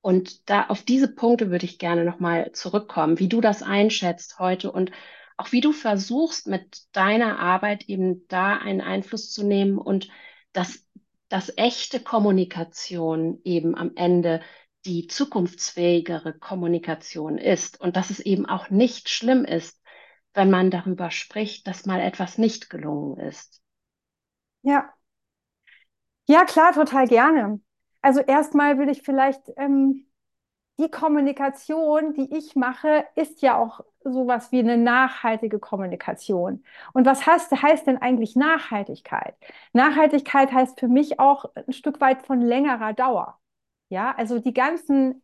Und 0.00 0.48
da 0.48 0.66
auf 0.66 0.82
diese 0.82 1.12
Punkte 1.12 1.50
würde 1.50 1.64
ich 1.64 1.78
gerne 1.78 2.04
nochmal 2.04 2.52
zurückkommen, 2.52 3.18
wie 3.18 3.28
du 3.28 3.40
das 3.40 3.62
einschätzt 3.62 4.38
heute 4.38 4.70
und 4.70 4.92
auch 5.36 5.50
wie 5.50 5.60
du 5.60 5.72
versuchst, 5.72 6.46
mit 6.46 6.82
deiner 6.92 7.38
Arbeit 7.40 7.88
eben 7.88 8.26
da 8.28 8.56
einen 8.56 8.80
Einfluss 8.80 9.32
zu 9.32 9.44
nehmen 9.44 9.78
und 9.78 10.08
dass, 10.54 10.86
dass 11.28 11.52
echte 11.56 12.00
Kommunikation 12.00 13.40
eben 13.44 13.76
am 13.76 13.92
Ende 13.96 14.40
die 14.86 15.06
zukunftsfähigere 15.06 16.34
Kommunikation 16.38 17.38
ist 17.38 17.80
und 17.80 17.96
dass 17.96 18.10
es 18.10 18.20
eben 18.20 18.46
auch 18.46 18.70
nicht 18.70 19.08
schlimm 19.08 19.44
ist, 19.44 19.80
wenn 20.34 20.50
man 20.50 20.70
darüber 20.70 21.10
spricht, 21.10 21.66
dass 21.66 21.86
mal 21.86 22.00
etwas 22.00 22.38
nicht 22.38 22.70
gelungen 22.70 23.18
ist. 23.18 23.62
Ja. 24.62 24.92
Ja, 26.26 26.44
klar, 26.44 26.72
total 26.72 27.06
gerne. 27.06 27.60
Also 28.00 28.20
erstmal 28.20 28.78
will 28.78 28.88
ich 28.88 29.02
vielleicht 29.02 29.42
ähm, 29.56 30.06
die 30.78 30.90
Kommunikation, 30.90 32.14
die 32.14 32.36
ich 32.36 32.56
mache, 32.56 33.06
ist 33.14 33.42
ja 33.42 33.56
auch 33.56 33.80
sowas 34.02 34.50
wie 34.52 34.58
eine 34.58 34.76
nachhaltige 34.76 35.58
Kommunikation. 35.60 36.64
Und 36.92 37.06
was 37.06 37.26
heißt, 37.26 37.52
heißt 37.52 37.86
denn 37.86 37.98
eigentlich 37.98 38.34
Nachhaltigkeit? 38.36 39.36
Nachhaltigkeit 39.72 40.52
heißt 40.52 40.80
für 40.80 40.88
mich 40.88 41.20
auch 41.20 41.46
ein 41.54 41.72
Stück 41.72 42.00
weit 42.00 42.22
von 42.26 42.40
längerer 42.40 42.92
Dauer. 42.92 43.38
Ja, 43.88 44.14
also 44.16 44.40
die 44.40 44.54
ganzen 44.54 45.22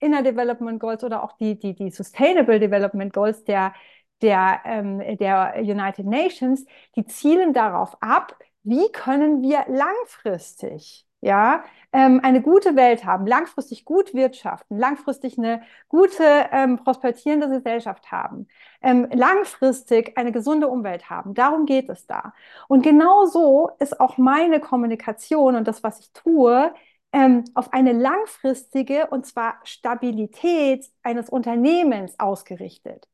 Inner 0.00 0.22
Development 0.22 0.80
Goals 0.80 1.04
oder 1.04 1.22
auch 1.24 1.32
die, 1.38 1.58
die, 1.58 1.74
die 1.74 1.90
Sustainable 1.90 2.60
Development 2.60 3.12
Goals 3.12 3.44
der, 3.44 3.74
der, 4.22 4.62
ähm, 4.64 5.18
der 5.18 5.54
United 5.58 6.06
Nations, 6.06 6.64
die 6.96 7.06
zielen 7.06 7.52
darauf 7.52 7.96
ab, 8.02 8.38
wie 8.62 8.90
können 8.92 9.42
wir 9.42 9.64
langfristig 9.68 11.07
ja, 11.20 11.64
ähm, 11.92 12.20
eine 12.22 12.42
gute 12.42 12.76
Welt 12.76 13.04
haben, 13.04 13.26
langfristig 13.26 13.84
gut 13.84 14.14
wirtschaften, 14.14 14.78
langfristig 14.78 15.38
eine 15.38 15.62
gute, 15.88 16.22
ähm, 16.52 16.76
prosperierende 16.76 17.48
Gesellschaft 17.48 18.12
haben, 18.12 18.46
ähm, 18.82 19.08
langfristig 19.12 20.16
eine 20.16 20.32
gesunde 20.32 20.68
Umwelt 20.68 21.10
haben. 21.10 21.34
Darum 21.34 21.66
geht 21.66 21.88
es 21.88 22.06
da. 22.06 22.34
Und 22.68 22.82
genau 22.82 23.24
so 23.26 23.70
ist 23.80 24.00
auch 24.00 24.18
meine 24.18 24.60
Kommunikation 24.60 25.56
und 25.56 25.66
das, 25.66 25.82
was 25.82 25.98
ich 26.00 26.12
tue, 26.12 26.72
ähm, 27.12 27.44
auf 27.54 27.72
eine 27.72 27.92
langfristige 27.92 29.06
und 29.08 29.26
zwar 29.26 29.58
Stabilität 29.64 30.86
eines 31.02 31.30
Unternehmens 31.30 32.18
ausgerichtet 32.20 33.08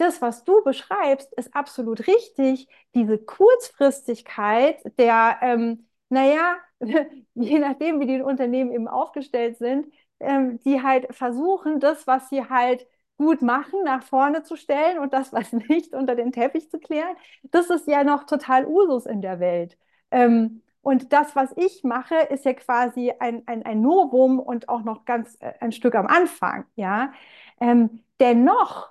das, 0.00 0.22
was 0.22 0.44
du 0.44 0.62
beschreibst, 0.64 1.32
ist 1.34 1.54
absolut 1.54 2.06
richtig. 2.06 2.68
Diese 2.94 3.18
Kurzfristigkeit 3.18 4.80
der, 4.98 5.38
ähm, 5.42 5.86
naja, 6.10 6.58
je 7.34 7.58
nachdem, 7.60 8.00
wie 8.00 8.06
die 8.06 8.22
Unternehmen 8.22 8.72
eben 8.72 8.88
aufgestellt 8.88 9.58
sind, 9.58 9.92
ähm, 10.20 10.60
die 10.64 10.82
halt 10.82 11.14
versuchen, 11.14 11.80
das, 11.80 12.06
was 12.06 12.28
sie 12.30 12.44
halt 12.48 12.86
gut 13.18 13.42
machen, 13.42 13.82
nach 13.84 14.02
vorne 14.02 14.42
zu 14.44 14.56
stellen 14.56 14.98
und 14.98 15.12
das, 15.14 15.32
was 15.32 15.52
nicht, 15.68 15.94
unter 15.94 16.16
den 16.16 16.32
Teppich 16.32 16.70
zu 16.70 16.78
klären. 16.80 17.16
Das 17.44 17.70
ist 17.70 17.86
ja 17.88 18.04
noch 18.04 18.24
total 18.24 18.66
Usus 18.66 19.06
in 19.06 19.22
der 19.22 19.40
Welt. 19.40 19.78
Ähm, 20.10 20.62
und 20.82 21.12
das, 21.12 21.36
was 21.36 21.52
ich 21.56 21.84
mache, 21.84 22.14
ist 22.30 22.44
ja 22.46 22.54
quasi 22.54 23.12
ein, 23.18 23.42
ein, 23.46 23.64
ein 23.64 23.82
Novum 23.82 24.38
und 24.40 24.68
auch 24.70 24.82
noch 24.82 25.04
ganz 25.04 25.36
äh, 25.40 25.52
ein 25.60 25.72
Stück 25.72 25.94
am 25.94 26.06
Anfang, 26.06 26.64
ja. 26.76 27.12
Ähm, 27.60 28.02
dennoch 28.20 28.90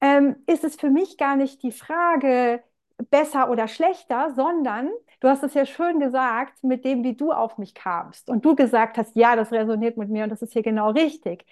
ähm, 0.00 0.36
ist 0.46 0.64
es 0.64 0.76
für 0.76 0.90
mich 0.90 1.16
gar 1.18 1.36
nicht 1.36 1.62
die 1.62 1.72
Frage 1.72 2.62
besser 3.10 3.50
oder 3.50 3.68
schlechter, 3.68 4.32
sondern 4.34 4.90
du 5.20 5.28
hast 5.28 5.42
es 5.42 5.54
ja 5.54 5.66
schön 5.66 6.00
gesagt, 6.00 6.62
mit 6.64 6.84
dem, 6.84 7.04
wie 7.04 7.14
du 7.16 7.32
auf 7.32 7.58
mich 7.58 7.74
kamst 7.74 8.30
und 8.30 8.44
du 8.44 8.54
gesagt 8.56 8.98
hast, 8.98 9.16
ja, 9.16 9.36
das 9.36 9.52
resoniert 9.52 9.96
mit 9.96 10.08
mir 10.10 10.24
und 10.24 10.30
das 10.30 10.42
ist 10.42 10.52
hier 10.52 10.62
genau 10.62 10.90
richtig 10.90 11.44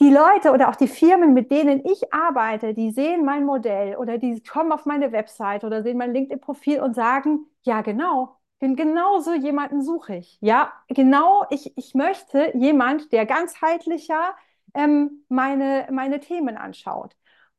die 0.00 0.10
Leute 0.10 0.50
oder 0.52 0.68
auch 0.68 0.76
die 0.76 0.88
Firmen, 0.88 1.34
mit 1.34 1.50
denen 1.50 1.84
ich 1.86 2.12
arbeite, 2.12 2.74
die 2.74 2.90
sehen 2.90 3.24
mein 3.24 3.44
Modell 3.44 3.96
oder 3.96 4.18
die 4.18 4.42
kommen 4.42 4.72
auf 4.72 4.86
meine 4.86 5.12
Website 5.12 5.64
oder 5.64 5.82
sehen 5.82 5.98
mein 5.98 6.12
LinkedIn-Profil 6.12 6.80
und 6.80 6.94
sagen, 6.94 7.46
ja, 7.62 7.80
genau, 7.82 8.36
genau 8.60 9.20
so 9.20 9.34
jemanden 9.34 9.82
suche 9.82 10.16
ich. 10.16 10.36
Ja, 10.40 10.72
genau, 10.88 11.44
ich, 11.50 11.76
ich 11.78 11.94
möchte 11.94 12.56
jemand, 12.56 13.12
der 13.12 13.24
ganzheitlicher 13.26 14.34
ähm, 14.74 15.24
meine, 15.28 15.86
meine 15.92 16.18
Themen 16.20 16.56
anschaut. 16.56 17.14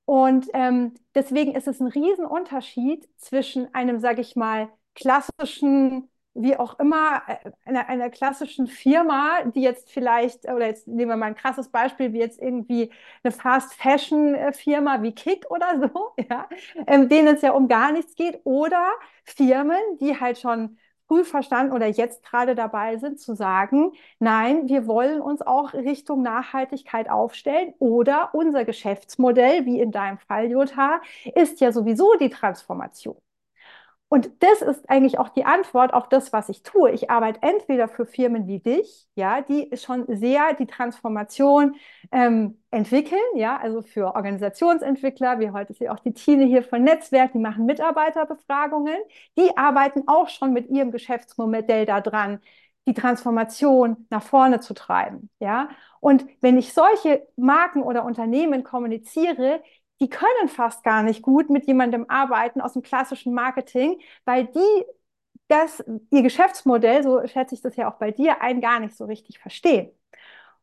Und 0.06 0.48
ähm, 0.54 0.94
deswegen 1.16 1.56
ist 1.56 1.68
es 1.68 1.80
ein 1.80 1.88
Riesenunterschied 1.88 3.08
zwischen 3.18 3.74
einem, 3.74 4.00
sage 4.00 4.22
ich 4.22 4.36
mal, 4.36 4.70
klassischen 4.96 6.10
wie 6.38 6.58
auch 6.58 6.78
immer, 6.80 7.22
äh, 7.28 7.52
einer, 7.64 7.88
einer 7.88 8.10
klassischen 8.10 8.68
Firma, 8.68 9.44
die 9.46 9.62
jetzt 9.62 9.90
vielleicht, 9.90 10.46
oder 10.50 10.68
jetzt 10.68 10.86
nehmen 10.88 11.10
wir 11.12 11.16
mal 11.18 11.28
ein 11.28 11.36
krasses 11.36 11.70
Beispiel, 11.70 12.12
wie 12.14 12.20
jetzt 12.20 12.42
irgendwie 12.42 12.92
eine 13.24 13.32
Fast-Fashion-Firma 13.32 15.02
wie 15.02 15.14
Kick 15.16 15.46
oder 15.50 15.80
so, 15.80 16.12
ja, 16.30 16.50
ähm, 16.88 17.08
denen 17.10 17.36
es 17.36 17.42
ja 17.42 17.52
um 17.54 17.68
gar 17.70 17.92
nichts 17.94 18.16
geht, 18.16 18.42
oder 18.44 18.86
Firmen, 19.24 19.80
die 20.02 20.20
halt 20.20 20.38
schon 20.38 20.78
früh 21.08 21.24
verstanden 21.24 21.74
oder 21.74 21.88
jetzt 21.88 22.24
gerade 22.24 22.56
dabei 22.56 22.98
sind 22.98 23.20
zu 23.20 23.36
sagen, 23.36 23.92
nein, 24.20 24.68
wir 24.68 24.88
wollen 24.88 25.22
uns 25.22 25.42
auch 25.42 25.74
Richtung 25.74 26.22
Nachhaltigkeit 26.22 27.10
aufstellen 27.10 27.74
oder 27.80 28.30
unser 28.34 28.66
Geschäftsmodell, 28.66 29.66
wie 29.66 29.80
in 29.80 29.92
deinem 29.92 30.18
Fall, 30.18 30.50
Jutta, 30.50 31.02
ist 31.36 31.60
ja 31.62 31.72
sowieso 31.72 32.16
die 32.20 32.30
Transformation. 32.30 33.18
Und 34.16 34.32
das 34.40 34.62
ist 34.62 34.90
eigentlich 34.90 35.20
auch 35.20 35.28
die 35.28 35.44
Antwort 35.44 35.94
auf 35.94 36.08
das, 36.08 36.32
was 36.32 36.48
ich 36.48 36.64
tue. 36.64 36.90
Ich 36.92 37.10
arbeite 37.10 37.42
entweder 37.42 37.90
für 37.90 38.06
Firmen 38.06 38.48
wie 38.48 38.60
dich, 38.60 39.10
ja, 39.16 39.42
die 39.42 39.70
schon 39.76 40.06
sehr 40.08 40.54
die 40.54 40.68
Transformation 40.68 41.76
ähm, 42.14 42.58
entwickeln, 42.72 43.20
ja, 43.36 43.58
also 43.58 43.82
für 43.82 44.16
Organisationsentwickler, 44.16 45.42
wie 45.42 45.52
heute 45.52 45.74
ist 45.74 45.82
ja 45.82 45.94
auch 45.94 46.00
die 46.00 46.14
Tine 46.14 46.46
hier 46.46 46.64
von 46.64 46.82
Netzwerk, 46.82 47.34
die 47.34 47.40
machen 47.40 47.66
Mitarbeiterbefragungen, 47.66 48.96
die 49.38 49.58
arbeiten 49.58 50.04
auch 50.08 50.30
schon 50.30 50.54
mit 50.54 50.70
ihrem 50.70 50.92
Geschäftsmodell 50.92 51.86
daran, 51.86 52.40
die 52.88 52.94
Transformation 52.94 54.08
nach 54.10 54.24
vorne 54.24 54.62
zu 54.62 54.74
treiben, 54.74 55.30
ja. 55.42 55.68
Und 56.00 56.26
wenn 56.40 56.58
ich 56.58 56.74
solche 56.74 57.28
Marken 57.36 57.84
oder 57.84 58.06
Unternehmen 58.06 58.64
kommuniziere, 58.64 59.62
die 60.02 60.10
können 60.10 60.50
fast 60.50 60.84
gar 60.84 61.04
nicht 61.04 61.22
gut 61.22 61.50
mit 61.50 61.68
jemandem 61.68 62.06
arbeiten 62.10 62.62
aus 62.62 62.74
dem 62.74 62.82
klassischen 62.82 63.34
Marketing, 63.34 64.00
weil 64.26 64.46
die 64.48 64.86
das, 65.48 65.84
ihr 66.12 66.22
Geschäftsmodell, 66.24 67.04
so 67.04 67.26
schätze 67.28 67.56
ich 67.56 67.62
das 67.62 67.76
ja 67.76 67.92
auch 67.92 67.98
bei 67.98 68.12
dir 68.12 68.42
ein, 68.42 68.62
gar 68.62 68.80
nicht 68.80 68.96
so 68.98 69.06
richtig 69.06 69.40
verstehen. 69.40 69.92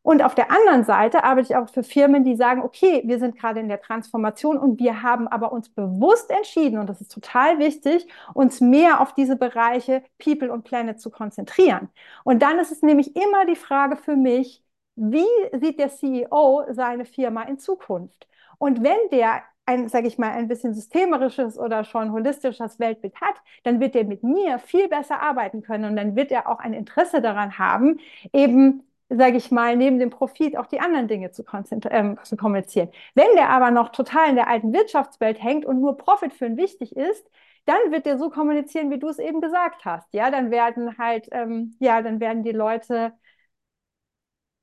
Und 0.01 0.21
auf 0.21 0.35
der 0.35 0.51
anderen 0.51 0.83
Seite 0.83 1.23
arbeite 1.23 1.47
ich 1.53 1.55
auch 1.55 1.69
für 1.69 1.81
Firmen, 1.83 2.25
die 2.25 2.35
sagen, 2.35 2.61
okay, 2.61 3.03
wir 3.05 3.19
sind 3.19 3.37
gerade 3.39 3.61
in 3.61 3.69
der 3.69 3.79
Transformation 3.81 4.57
und 4.57 4.77
wir 4.79 5.01
haben 5.01 5.29
aber 5.29 5.53
uns 5.53 5.69
bewusst 5.69 6.29
entschieden, 6.29 6.77
und 6.77 6.87
das 6.89 6.99
ist 6.99 7.11
total 7.13 7.57
wichtig, 7.57 8.05
uns 8.33 8.59
mehr 8.59 8.99
auf 8.99 9.13
diese 9.13 9.37
Bereiche 9.37 10.03
People 10.19 10.51
und 10.51 10.63
Planet 10.65 10.99
zu 10.99 11.09
konzentrieren. 11.09 11.89
Und 12.25 12.41
dann 12.41 12.59
ist 12.59 12.71
es 12.73 12.81
nämlich 12.81 13.15
immer 13.15 13.45
die 13.45 13.55
Frage 13.55 13.95
für 13.95 14.17
mich, 14.17 14.61
wie 14.95 15.25
sieht 15.53 15.79
der 15.79 15.89
CEO 15.89 16.65
seine 16.71 17.05
Firma 17.05 17.43
in 17.43 17.57
Zukunft? 17.57 18.27
Und 18.63 18.81
wenn 18.81 19.09
der 19.11 19.43
ein, 19.65 19.89
sage 19.89 20.07
ich 20.07 20.17
mal, 20.17 20.31
ein 20.31 20.47
bisschen 20.47 20.73
systemisches 20.73 21.59
oder 21.59 21.83
schon 21.83 22.13
holistisches 22.13 22.79
Weltbild 22.79 23.13
hat, 23.19 23.35
dann 23.63 23.81
wird 23.81 23.93
er 23.93 24.05
mit 24.05 24.23
mir 24.23 24.57
viel 24.57 24.87
besser 24.87 25.21
arbeiten 25.21 25.61
können 25.63 25.83
und 25.83 25.97
dann 25.97 26.15
wird 26.15 26.31
er 26.31 26.47
auch 26.47 26.59
ein 26.59 26.71
Interesse 26.73 27.21
daran 27.21 27.57
haben, 27.57 27.99
eben 28.31 28.83
sage 29.09 29.35
ich 29.35 29.51
mal, 29.51 29.75
neben 29.75 29.99
dem 29.99 30.11
Profit 30.11 30.55
auch 30.55 30.67
die 30.67 30.79
anderen 30.79 31.09
Dinge 31.09 31.31
zu, 31.31 31.43
ähm, 31.89 32.17
zu 32.23 32.37
kommunizieren. 32.37 32.89
Wenn 33.15 33.35
der 33.35 33.49
aber 33.49 33.69
noch 33.69 33.89
total 33.89 34.29
in 34.29 34.35
der 34.35 34.47
alten 34.47 34.71
Wirtschaftswelt 34.71 35.43
hängt 35.43 35.65
und 35.65 35.81
nur 35.81 35.97
Profit 35.97 36.31
für 36.33 36.45
ihn 36.45 36.55
wichtig 36.55 36.95
ist, 36.95 37.29
dann 37.65 37.91
wird 37.91 38.05
der 38.05 38.17
so 38.17 38.29
kommunizieren, 38.29 38.91
wie 38.91 38.99
du 38.99 39.09
es 39.09 39.19
eben 39.19 39.41
gesagt 39.41 39.83
hast. 39.83 40.07
Ja, 40.13 40.31
dann 40.31 40.51
werden 40.51 40.97
halt, 40.97 41.27
ähm, 41.33 41.75
ja, 41.79 42.01
dann 42.01 42.21
werden 42.21 42.43
die 42.43 42.51
Leute 42.53 43.11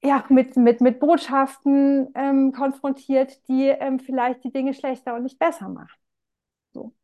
ja, 0.03 0.25
mit, 0.29 0.57
mit, 0.57 0.81
mit 0.81 0.99
Botschaften 1.01 2.09
ähm, 2.15 2.53
konfrontiert, 2.53 3.47
die 3.49 3.67
ähm, 3.67 4.01
vielleicht 4.01 4.45
die 4.45 4.53
Dinge 4.53 4.75
schlechter 4.75 5.15
und 5.15 5.25
nicht 5.25 5.39
besser 5.39 5.69
machen. 5.69 5.95
So. 6.73 6.95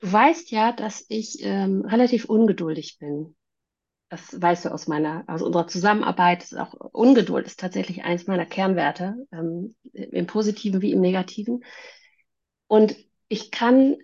Du 0.00 0.12
weißt 0.12 0.50
ja, 0.50 0.72
dass 0.72 1.04
ich 1.08 1.38
ähm, 1.42 1.82
relativ 1.84 2.24
ungeduldig 2.24 2.98
bin. 2.98 3.34
Das 4.08 4.40
weißt 4.40 4.64
du 4.64 4.72
aus 4.72 4.88
meiner, 4.88 5.24
aus 5.26 5.42
unserer 5.42 5.66
Zusammenarbeit. 5.66 6.44
Ist 6.44 6.56
auch 6.56 6.72
Ungeduld 6.72 7.46
ist 7.46 7.60
tatsächlich 7.60 8.04
eins 8.04 8.26
meiner 8.26 8.46
Kernwerte, 8.46 9.26
ähm, 9.32 9.76
im 9.92 10.26
Positiven 10.26 10.80
wie 10.80 10.92
im 10.92 11.02
Negativen. 11.02 11.62
Und 12.66 12.96
ich 13.28 13.50
kann, 13.50 13.98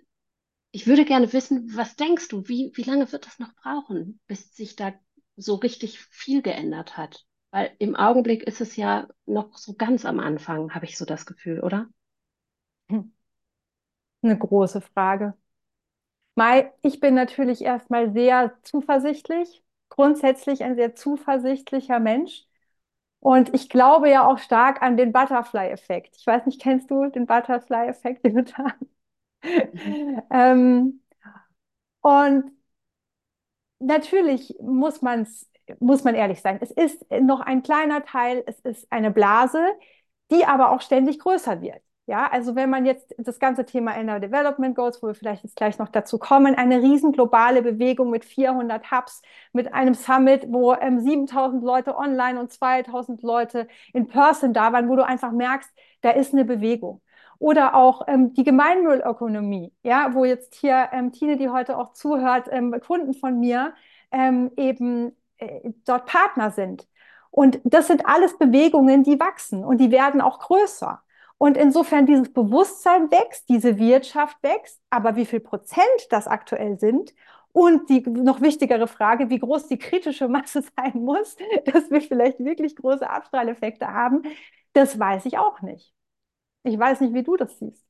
ich 0.71 0.85
würde 0.85 1.05
gerne 1.05 1.33
wissen, 1.33 1.75
was 1.75 1.95
denkst 1.95 2.27
du, 2.27 2.47
wie, 2.47 2.71
wie 2.75 2.83
lange 2.83 3.11
wird 3.11 3.25
das 3.25 3.39
noch 3.39 3.55
brauchen, 3.55 4.19
bis 4.27 4.55
sich 4.55 4.75
da 4.75 4.93
so 5.35 5.55
richtig 5.55 5.99
viel 5.99 6.43
geändert 6.43 6.97
hat? 6.97 7.25
Weil 7.55 7.71
im 7.79 7.95
Augenblick 7.95 8.43
ist 8.43 8.61
es 8.61 8.75
ja 8.75 9.07
noch 9.25 9.57
so 9.57 9.73
ganz 9.73 10.05
am 10.05 10.19
Anfang, 10.19 10.75
habe 10.75 10.85
ich 10.85 10.95
so 10.97 11.05
das 11.05 11.25
Gefühl, 11.25 11.61
oder? 11.61 11.87
Hm. 12.89 13.09
Eine 14.21 14.37
große 14.37 14.81
Frage. 14.81 15.35
Mai, 16.35 16.71
ich 16.81 16.99
bin 16.99 17.13
natürlich 17.15 17.61
erstmal 17.63 18.11
sehr 18.13 18.53
zuversichtlich, 18.63 19.63
grundsätzlich 19.89 20.63
ein 20.63 20.75
sehr 20.75 20.95
zuversichtlicher 20.95 21.99
Mensch. 21.99 22.45
Und 23.19 23.53
ich 23.55 23.69
glaube 23.69 24.09
ja 24.09 24.27
auch 24.27 24.39
stark 24.39 24.81
an 24.83 24.97
den 24.97 25.13
Butterfly-Effekt. 25.13 26.17
Ich 26.17 26.27
weiß 26.27 26.45
nicht, 26.47 26.61
kennst 26.61 26.91
du 26.91 27.07
den 27.09 27.25
Butterfly-Effekt, 27.27 28.25
Jutta? 28.27 28.73
Mhm. 29.43 30.21
ähm, 30.31 31.01
und 32.01 32.51
natürlich 33.79 34.55
muss 34.61 35.01
man 35.01 35.21
es 35.23 35.49
muss 35.79 36.03
man 36.03 36.15
ehrlich 36.15 36.41
sein. 36.41 36.59
Es 36.61 36.71
ist 36.71 37.05
noch 37.21 37.41
ein 37.41 37.63
kleiner 37.63 38.03
Teil, 38.03 38.43
es 38.47 38.59
ist 38.61 38.91
eine 38.91 39.11
Blase, 39.11 39.59
die 40.31 40.45
aber 40.45 40.71
auch 40.71 40.81
ständig 40.81 41.19
größer 41.19 41.61
wird. 41.61 41.81
Ja, 42.07 42.27
also 42.31 42.55
wenn 42.55 42.69
man 42.69 42.85
jetzt 42.85 43.15
das 43.17 43.39
ganze 43.39 43.65
Thema 43.65 43.93
Inner 43.93 44.19
Development 44.19 44.75
Goals, 44.75 45.01
wo 45.01 45.07
wir 45.07 45.15
vielleicht 45.15 45.43
jetzt 45.43 45.55
gleich 45.55 45.79
noch 45.79 45.89
dazu 45.89 46.19
kommen, 46.19 46.53
eine 46.53 46.79
riesen 46.83 47.11
globale 47.13 47.63
Bewegung 47.63 48.11
mit 48.11 48.25
400 48.25 48.91
Hubs, 48.91 49.23
mit 49.53 49.73
einem 49.73 49.95
Summit, 49.95 50.45
wo 50.47 50.73
ähm, 50.75 50.99
7000 50.99 51.63
Leute 51.63 51.97
online 51.97 52.39
und 52.39 52.51
2000 52.51 53.23
Leute 53.23 53.67
in 53.91 54.07
Person 54.07 54.53
da 54.53 54.71
waren, 54.71 54.87
wo 54.87 54.95
du 54.95 55.03
einfach 55.03 55.31
merkst, 55.31 55.71
da 56.01 56.11
ist 56.11 56.33
eine 56.33 56.45
Bewegung. 56.45 57.01
Oder 57.39 57.73
auch 57.73 58.03
ähm, 58.07 58.33
die 58.33 58.43
Gemeinwohlökonomie, 58.43 59.73
ja, 59.83 60.13
wo 60.13 60.25
jetzt 60.25 60.53
hier 60.55 60.89
ähm, 60.93 61.11
Tine, 61.11 61.37
die 61.37 61.49
heute 61.49 61.75
auch 61.77 61.93
zuhört, 61.93 62.47
ähm, 62.51 62.75
Kunden 62.85 63.15
von 63.15 63.39
mir 63.39 63.73
ähm, 64.11 64.51
eben 64.57 65.15
äh, 65.37 65.71
dort 65.85 66.05
Partner 66.05 66.51
sind. 66.51 66.87
Und 67.31 67.59
das 67.63 67.87
sind 67.87 68.05
alles 68.05 68.37
Bewegungen, 68.37 69.03
die 69.03 69.19
wachsen 69.19 69.65
und 69.65 69.77
die 69.79 69.91
werden 69.91 70.21
auch 70.21 70.39
größer. 70.39 71.01
Und 71.37 71.57
insofern 71.57 72.05
dieses 72.05 72.31
Bewusstsein 72.31 73.11
wächst, 73.11 73.49
diese 73.49 73.77
Wirtschaft 73.77 74.41
wächst, 74.41 74.81
aber 74.89 75.15
wie 75.17 75.25
viel 75.25 75.41
Prozent 75.41 75.85
das 76.09 76.27
aktuell 76.27 76.79
sind 76.79 77.13
und 77.51 77.89
die 77.89 78.01
noch 78.01 78.41
wichtigere 78.41 78.87
Frage, 78.87 79.29
wie 79.29 79.39
groß 79.39 79.67
die 79.67 79.77
kritische 79.77 80.27
Masse 80.27 80.61
sein 80.75 80.93
muss, 80.95 81.35
dass 81.65 81.89
wir 81.91 82.01
vielleicht 82.01 82.39
wirklich 82.39 82.75
große 82.75 83.09
Abstrahleffekte 83.09 83.87
haben, 83.87 84.23
das 84.73 84.99
weiß 84.99 85.25
ich 85.25 85.37
auch 85.37 85.61
nicht. 85.61 85.93
Ich 86.63 86.77
weiß 86.77 87.01
nicht, 87.01 87.13
wie 87.13 87.23
du 87.23 87.37
das 87.37 87.57
siehst. 87.59 87.85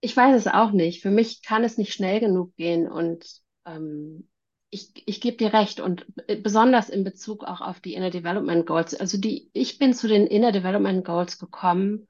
Ich 0.00 0.16
weiß 0.16 0.34
es 0.36 0.46
auch 0.46 0.72
nicht. 0.72 1.02
Für 1.02 1.10
mich 1.10 1.42
kann 1.42 1.64
es 1.64 1.78
nicht 1.78 1.92
schnell 1.92 2.20
genug 2.20 2.54
gehen 2.56 2.90
und 2.90 3.42
ähm, 3.66 4.28
ich, 4.72 4.90
ich 5.06 5.20
gebe 5.20 5.36
dir 5.36 5.52
recht 5.52 5.80
und 5.80 6.06
besonders 6.42 6.88
in 6.88 7.04
Bezug 7.04 7.44
auch 7.44 7.60
auf 7.60 7.80
die 7.80 7.92
Inner 7.92 8.08
Development 8.08 8.66
Goals. 8.66 8.94
Also 8.94 9.18
die, 9.18 9.50
ich 9.52 9.78
bin 9.78 9.92
zu 9.92 10.08
den 10.08 10.26
Inner 10.26 10.50
Development 10.50 11.04
Goals 11.04 11.38
gekommen 11.38 12.08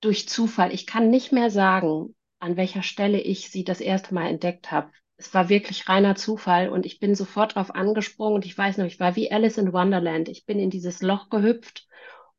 durch 0.00 0.28
Zufall. 0.28 0.74
Ich 0.74 0.88
kann 0.88 1.08
nicht 1.08 1.30
mehr 1.30 1.50
sagen, 1.50 2.16
an 2.40 2.56
welcher 2.56 2.82
Stelle 2.82 3.20
ich 3.20 3.50
sie 3.52 3.62
das 3.62 3.80
erste 3.80 4.12
Mal 4.12 4.26
entdeckt 4.26 4.72
habe. 4.72 4.90
Es 5.16 5.32
war 5.34 5.48
wirklich 5.48 5.88
reiner 5.88 6.16
Zufall 6.16 6.68
und 6.68 6.84
ich 6.84 6.98
bin 6.98 7.14
sofort 7.14 7.54
drauf 7.54 7.72
angesprungen 7.72 8.34
und 8.34 8.44
ich 8.44 8.58
weiß 8.58 8.78
noch, 8.78 8.86
ich 8.86 8.98
war 8.98 9.14
wie 9.14 9.30
Alice 9.30 9.56
in 9.56 9.72
Wonderland. 9.72 10.28
Ich 10.28 10.44
bin 10.44 10.58
in 10.58 10.68
dieses 10.68 11.00
Loch 11.00 11.30
gehüpft 11.30 11.86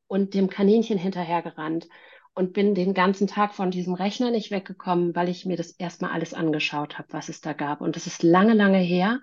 und 0.08 0.34
dem 0.34 0.50
Kaninchen 0.50 0.98
hinterhergerannt 0.98 1.88
und 2.36 2.54
bin 2.54 2.76
den 2.76 2.94
ganzen 2.94 3.28
Tag 3.28 3.54
von 3.54 3.72
diesem 3.72 3.94
Rechner 3.94 4.32
nicht 4.32 4.52
weggekommen, 4.52 5.16
weil 5.16 5.30
ich 5.30 5.46
mir 5.46 5.58
das 5.58 5.72
erstmal 5.72 6.12
alles 6.12 6.34
angeschaut 6.34 6.98
habe, 6.98 7.10
was 7.12 7.30
es 7.30 7.42
da 7.42 7.54
gab. 7.54 7.82
Und 7.82 7.96
das 7.96 8.08
ist 8.08 8.24
lange, 8.24 8.54
lange 8.54 8.80
her. 8.80 9.22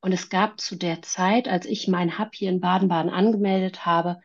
Und 0.00 0.12
es 0.12 0.28
gab 0.28 0.60
zu 0.60 0.76
der 0.76 1.02
Zeit, 1.02 1.48
als 1.48 1.66
ich 1.66 1.88
mein 1.88 2.18
Hub 2.18 2.34
hier 2.34 2.50
in 2.50 2.60
Baden-Baden 2.60 3.10
angemeldet 3.10 3.86
habe, 3.86 4.18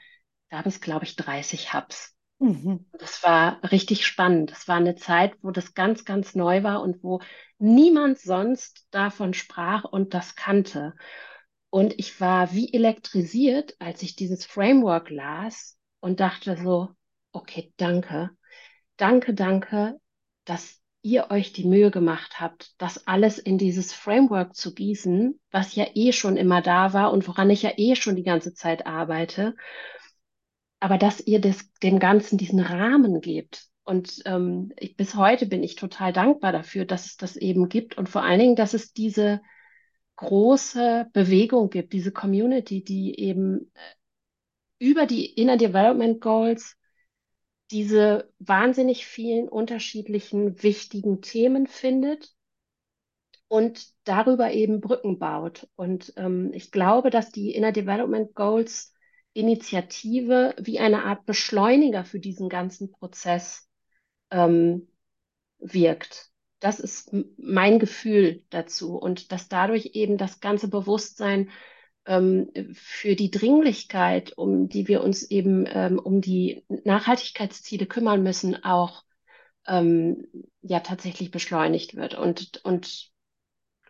gab 0.49 0.65
es, 0.65 0.81
glaube 0.81 1.05
ich, 1.05 1.15
30 1.15 1.73
Hubs. 1.73 2.15
Mhm. 2.39 2.85
Das 2.99 3.23
war 3.23 3.59
richtig 3.71 4.05
spannend. 4.05 4.51
Das 4.51 4.67
war 4.67 4.77
eine 4.77 4.95
Zeit, 4.95 5.35
wo 5.41 5.51
das 5.51 5.73
ganz, 5.73 6.03
ganz 6.03 6.35
neu 6.35 6.63
war 6.63 6.81
und 6.81 7.03
wo 7.03 7.21
niemand 7.57 8.19
sonst 8.19 8.87
davon 8.91 9.33
sprach 9.33 9.83
und 9.83 10.13
das 10.13 10.35
kannte. 10.35 10.93
Und 11.69 11.97
ich 11.97 12.19
war 12.19 12.53
wie 12.53 12.73
elektrisiert, 12.73 13.75
als 13.79 14.03
ich 14.03 14.15
dieses 14.15 14.45
Framework 14.45 15.09
las 15.09 15.77
und 16.01 16.19
dachte 16.19 16.57
so, 16.57 16.89
okay, 17.33 17.73
danke, 17.77 18.29
danke, 18.97 19.33
danke, 19.33 19.99
dass 20.45 20.81
ihr 21.01 21.29
euch 21.31 21.51
die 21.51 21.65
Mühe 21.65 21.91
gemacht 21.91 22.39
habt, 22.39 22.73
das 22.77 23.07
alles 23.07 23.37
in 23.37 23.57
dieses 23.57 23.91
Framework 23.91 24.55
zu 24.55 24.73
gießen, 24.73 25.39
was 25.51 25.75
ja 25.75 25.85
eh 25.93 26.13
schon 26.13 26.37
immer 26.37 26.61
da 26.61 26.93
war 26.93 27.11
und 27.11 27.27
woran 27.27 27.49
ich 27.49 27.61
ja 27.61 27.71
eh 27.75 27.95
schon 27.95 28.15
die 28.15 28.23
ganze 28.23 28.53
Zeit 28.53 28.87
arbeite. 28.87 29.55
Aber 30.79 30.97
dass 30.97 31.19
ihr 31.19 31.41
das, 31.41 31.69
dem 31.81 31.99
Ganzen 31.99 32.37
diesen 32.37 32.59
Rahmen 32.61 33.19
gebt. 33.19 33.67
Und 33.83 34.21
ähm, 34.25 34.71
ich, 34.77 34.95
bis 34.95 35.15
heute 35.15 35.45
bin 35.45 35.61
ich 35.61 35.75
total 35.75 36.13
dankbar 36.13 36.53
dafür, 36.53 36.85
dass 36.85 37.05
es 37.05 37.17
das 37.17 37.35
eben 37.35 37.67
gibt 37.67 37.97
und 37.97 38.07
vor 38.07 38.23
allen 38.23 38.39
Dingen, 38.39 38.55
dass 38.55 38.73
es 38.73 38.93
diese 38.93 39.41
große 40.15 41.09
Bewegung 41.11 41.69
gibt, 41.69 41.91
diese 41.91 42.13
Community, 42.13 42.81
die 42.81 43.19
eben 43.19 43.71
äh, 43.73 44.85
über 44.85 45.05
die 45.05 45.25
Inner 45.25 45.57
Development 45.57 46.21
Goals 46.21 46.77
diese 47.73 48.31
wahnsinnig 48.37 49.05
vielen 49.07 49.49
unterschiedlichen 49.49 50.61
wichtigen 50.61 51.21
Themen 51.21 51.65
findet 51.65 52.31
und 53.47 53.87
darüber 54.03 54.51
eben 54.51 54.79
Brücken 54.79 55.17
baut. 55.17 55.67
Und 55.75 56.13
ähm, 56.15 56.51
ich 56.53 56.71
glaube, 56.71 57.09
dass 57.09 57.31
die 57.31 57.51
Inner 57.51 57.71
Development 57.71 58.35
Goals 58.35 58.93
Initiative 59.33 60.53
wie 60.59 60.79
eine 60.79 61.03
Art 61.03 61.25
Beschleuniger 61.25 62.05
für 62.05 62.19
diesen 62.19 62.47
ganzen 62.47 62.91
Prozess 62.91 63.67
ähm, 64.29 64.87
wirkt. 65.57 66.29
Das 66.59 66.79
ist 66.79 67.11
mein 67.37 67.79
Gefühl 67.79 68.43
dazu 68.51 68.97
und 68.97 69.31
dass 69.31 69.49
dadurch 69.49 69.91
eben 69.93 70.17
das 70.19 70.39
ganze 70.39 70.67
Bewusstsein 70.67 71.49
für 72.05 73.15
die 73.15 73.31
Dringlichkeit, 73.31 74.37
um 74.37 74.67
die 74.67 74.87
wir 74.87 75.03
uns 75.03 75.23
eben 75.23 75.65
ähm, 75.67 75.99
um 75.99 76.19
die 76.19 76.65
Nachhaltigkeitsziele 76.83 77.85
kümmern 77.85 78.23
müssen, 78.23 78.63
auch 78.63 79.03
ähm, 79.67 80.27
ja 80.61 80.81
tatsächlich 80.81 81.31
beschleunigt 81.31 81.95
wird 81.95 82.15
und, 82.15 82.61
und 82.63 83.11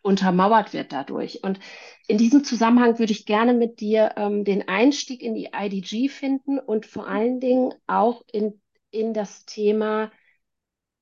untermauert 0.04 0.74
wird 0.74 0.92
dadurch. 0.92 1.44
Und 1.44 1.60
in 2.08 2.18
diesem 2.18 2.44
Zusammenhang 2.44 3.00
würde 3.00 3.14
ich 3.14 3.26
gerne 3.26 3.54
mit 3.54 3.80
dir 3.80 4.14
ähm, 4.18 4.44
den 4.44 4.68
Einstieg 4.68 5.24
in 5.24 5.34
die 5.34 5.50
IDG 5.54 6.10
finden 6.10 6.60
und 6.60 6.86
vor 6.86 7.08
allen 7.08 7.40
Dingen 7.40 7.74
auch 7.88 8.24
in, 8.32 8.62
in 8.92 9.14
das 9.14 9.46
Thema 9.46 10.12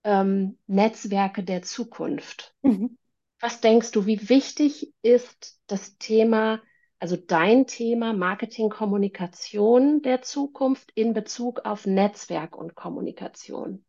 ähm, 0.04 0.58
Netzwerke 0.68 1.44
der 1.44 1.64
Zukunft. 1.64 2.56
Mhm. 2.62 2.98
Was 3.40 3.60
denkst 3.60 3.92
du, 3.92 4.06
wie 4.06 4.30
wichtig 4.30 4.94
ist 5.02 5.60
das 5.66 5.98
Thema 5.98 6.62
also 7.02 7.18
dein 7.18 7.66
Thema 7.66 8.14
Marketing, 8.14 8.70
Kommunikation 8.70 10.04
der 10.04 10.22
Zukunft 10.22 10.92
in 10.94 11.14
Bezug 11.14 11.62
auf 11.66 11.88
Netzwerk 11.88 12.56
und 12.56 12.76
Kommunikation? 12.76 13.84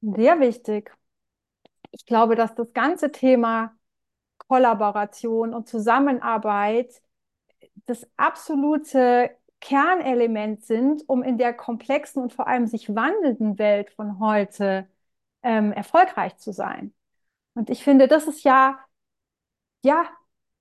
Sehr 0.00 0.40
wichtig. 0.40 0.90
Ich 1.90 2.06
glaube, 2.06 2.34
dass 2.34 2.54
das 2.54 2.72
ganze 2.72 3.12
Thema 3.12 3.76
Kollaboration 4.38 5.52
und 5.52 5.68
Zusammenarbeit 5.68 7.02
das 7.86 8.06
absolute 8.16 9.30
Kernelement 9.60 10.64
sind, 10.64 11.02
um 11.08 11.22
in 11.22 11.38
der 11.38 11.54
komplexen 11.54 12.22
und 12.22 12.32
vor 12.32 12.46
allem 12.48 12.66
sich 12.66 12.94
wandelnden 12.94 13.58
Welt 13.58 13.90
von 13.90 14.18
heute 14.18 14.88
ähm, 15.42 15.72
erfolgreich 15.72 16.36
zu 16.38 16.52
sein. 16.52 16.94
Und 17.54 17.70
ich 17.70 17.84
finde, 17.84 18.08
das 18.08 18.26
ist 18.28 18.44
ja, 18.44 18.78
ja, 19.84 20.08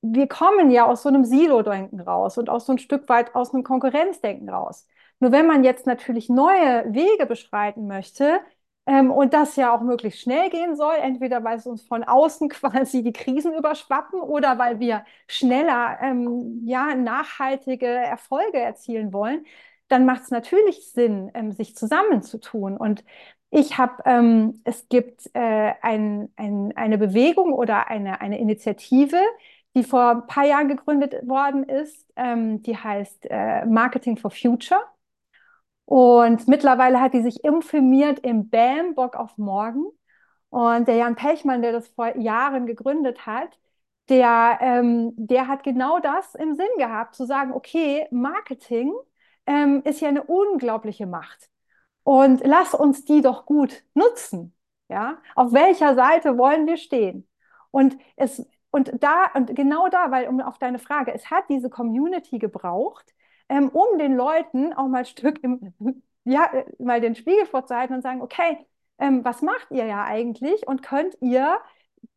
wir 0.04 0.28
kommen 0.28 0.72
ja 0.72 0.86
aus 0.86 1.04
so 1.04 1.10
einem 1.10 1.26
Silo-Denken 1.26 2.02
raus 2.02 2.38
und 2.38 2.50
aus 2.50 2.66
so 2.66 2.74
ein 2.74 2.80
Stück 2.80 3.10
weit 3.10 3.36
aus 3.36 3.54
einem 3.54 3.64
Konkurrenzdenken 3.64 4.50
raus. 4.50 4.88
Nur 5.20 5.32
wenn 5.32 5.48
man 5.48 5.64
jetzt 5.64 5.88
natürlich 5.88 6.30
neue 6.30 6.94
Wege 6.94 7.26
beschreiten 7.26 7.88
möchte, 7.88 8.42
ähm, 8.86 9.12
und 9.12 9.34
das 9.34 9.56
ja 9.56 9.74
auch 9.76 9.82
möglichst 9.82 10.22
schnell 10.22 10.50
gehen 10.50 10.76
soll, 10.76 10.96
entweder 11.02 11.44
weil 11.44 11.58
es 11.58 11.66
uns 11.66 11.84
von 11.84 12.04
außen 12.04 12.50
quasi 12.50 13.04
die 13.04 13.14
Krisen 13.14 13.54
überschwappen 13.54 14.20
oder 14.22 14.58
weil 14.58 14.80
wir 14.80 15.06
schneller 15.28 16.00
ähm, 16.02 16.62
ja, 16.66 16.96
nachhaltige 16.96 17.88
Erfolge 17.88 18.60
erzielen 18.60 19.14
wollen, 19.14 19.46
dann 19.88 20.06
macht 20.06 20.24
es 20.24 20.32
natürlich 20.32 20.92
Sinn, 20.92 21.32
ähm, 21.34 21.52
sich 21.52 21.76
zusammenzutun. 21.76 22.78
Und 22.78 23.04
ich 23.52 23.78
habe, 23.78 24.04
ähm, 24.06 24.62
es 24.64 24.90
gibt 24.90 25.30
äh, 25.34 25.74
ein, 25.82 26.30
ein, 26.36 26.74
eine 26.76 26.98
Bewegung 26.98 27.54
oder 27.54 27.88
eine, 27.88 28.20
eine 28.22 28.40
Initiative, 28.40 29.18
die 29.76 29.84
vor 29.84 30.10
ein 30.12 30.28
paar 30.28 30.46
Jahren 30.46 30.68
gegründet 30.68 31.28
worden 31.28 31.64
ist. 31.64 32.08
Ähm, 32.16 32.62
die 32.62 32.78
heißt 32.78 33.28
äh, 33.30 33.66
Marketing 33.66 34.18
for 34.18 34.32
Future. 34.32 34.82
Und 35.86 36.48
mittlerweile 36.48 37.02
hat 37.02 37.14
die 37.14 37.22
sich 37.22 37.44
infirmiert 37.44 38.20
im 38.20 38.50
BAM, 38.50 38.96
Bock 38.96 39.16
auf 39.16 39.38
Morgen. 39.38 39.86
Und 40.50 40.88
der 40.88 40.96
Jan 40.96 41.16
Pechmann, 41.16 41.62
der 41.62 41.72
das 41.72 41.88
vor 41.90 42.16
Jahren 42.18 42.66
gegründet 42.68 43.26
hat, 43.26 43.60
der, 44.10 44.60
ähm, 44.62 45.14
der 45.16 45.48
hat 45.48 45.64
genau 45.64 46.00
das 46.00 46.36
im 46.36 46.56
Sinn 46.56 46.68
gehabt, 46.78 47.16
zu 47.16 47.26
sagen, 47.26 47.54
okay, 47.54 48.08
Marketing 48.12 48.94
ähm, 49.46 49.82
ist 49.86 50.02
ja 50.02 50.10
eine 50.10 50.24
unglaubliche 50.24 51.06
Macht. 51.08 51.50
Und 52.04 52.42
lass 52.46 52.74
uns 52.74 53.06
die 53.06 53.22
doch 53.22 53.46
gut 53.46 53.84
nutzen. 53.94 54.54
Ja? 54.90 55.18
Auf 55.36 55.54
welcher 55.54 55.96
Seite 55.96 56.38
wollen 56.38 56.68
wir 56.68 56.78
stehen? 56.78 57.28
Und 57.72 57.98
es, 58.16 58.46
und 58.74 58.92
da, 59.04 59.28
und 59.36 59.56
genau 59.56 59.88
da, 59.88 60.10
weil 60.10 60.28
um 60.28 60.42
auf 60.42 60.58
deine 60.58 60.80
Frage, 60.80 61.14
es 61.14 61.30
hat 61.30 61.44
diese 61.48 61.70
Community 61.70 62.40
gebraucht, 62.40 63.14
ähm, 63.48 63.70
um 63.70 64.00
den 64.00 64.16
Leuten 64.16 64.74
auch 64.74 64.88
mal 64.88 65.06
Stück 65.06 65.44
im, 65.44 65.74
ja, 66.24 66.50
mal 66.80 67.00
den 67.00 67.14
Spiegel 67.14 67.46
vorzuhalten 67.46 67.96
und 67.96 68.02
sagen, 68.02 68.24
okay, 68.24 68.66
ähm, 68.98 69.24
was 69.24 69.44
macht 69.44 69.68
ihr 69.70 69.86
ja 69.86 70.04
eigentlich 70.06 70.68
und 70.68 70.82
könnt 70.82 71.16
ihr 71.22 71.60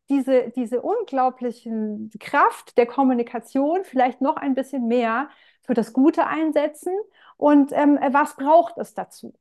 diese, 0.09 0.49
diese 0.49 0.81
unglaublichen 0.81 2.09
Kraft 2.19 2.75
der 2.79 2.87
Kommunikation 2.87 3.83
vielleicht 3.83 4.21
noch 4.21 4.37
ein 4.37 4.55
bisschen 4.55 4.87
mehr 4.87 5.29
für 5.61 5.75
das 5.75 5.93
Gute 5.93 6.25
einsetzen 6.25 6.93
und 7.37 7.71
ähm, 7.71 7.99
was 8.09 8.35
braucht 8.35 8.79
es 8.79 8.95
dazu? 8.95 9.35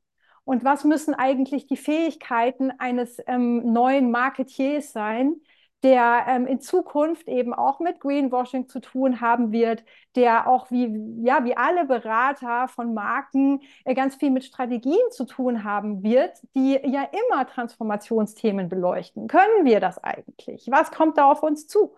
Und 0.45 0.65
was 0.65 0.85
müssen 0.85 1.15
eigentlich 1.15 1.67
die 1.67 1.79
Fähigkeiten 1.79 2.73
eines 2.79 3.23
ähm, 3.27 3.73
neuen 3.73 4.11
Marketiers 4.11 4.93
sein, 4.93 5.37
der 5.83 6.25
ähm, 6.29 6.47
in 6.47 6.61
Zukunft 6.61 7.29
eben 7.29 7.55
auch 7.55 7.81
mit 7.81 8.01
Greenwashing 8.01 8.69
zu 8.69 8.81
tun 8.81 9.21
haben 9.21 9.53
wird, 9.53 9.85
der 10.15 10.49
auch 10.49 10.71
wie, 10.71 10.87
ja, 11.23 11.45
wie 11.45 11.57
alle 11.57 11.85
Berater 11.85 12.69
von 12.69 12.95
Marken 12.95 13.61
äh, 13.85 13.95
ganz 13.95 14.17
viel 14.17 14.31
mit 14.31 14.45
Strategien 14.45 15.11
zu 15.11 15.25
tun 15.27 15.65
haben 15.65 16.03
wird, 16.03 16.33
die 16.55 16.73
ja 16.85 17.07
immer 17.31 17.47
Transformationsthemen 17.47 18.69
beleuchten. 18.69 19.29
Können 19.29 19.65
wir 19.65 19.81
das 19.81 20.03
eigentlich? 20.03 20.67
Was 20.71 20.91
kommt 20.91 21.19
da 21.19 21.31
auf 21.31 21.43
uns 21.43 21.67
zu? 21.67 21.95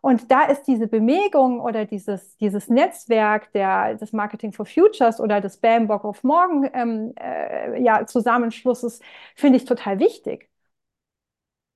Und 0.00 0.30
da 0.30 0.44
ist 0.44 0.62
diese 0.64 0.86
Bewegung 0.86 1.60
oder 1.60 1.84
dieses, 1.84 2.36
dieses 2.36 2.68
Netzwerk 2.68 3.52
der, 3.52 3.94
des 3.96 4.12
Marketing 4.12 4.52
for 4.52 4.64
Futures 4.64 5.20
oder 5.20 5.40
des 5.40 5.58
Bambock 5.58 6.04
of 6.04 6.22
Morgen 6.22 6.70
ähm, 6.72 7.12
äh, 7.20 7.82
ja, 7.82 8.06
Zusammenschlusses, 8.06 9.00
finde 9.34 9.58
ich 9.58 9.64
total 9.64 9.98
wichtig. 9.98 10.48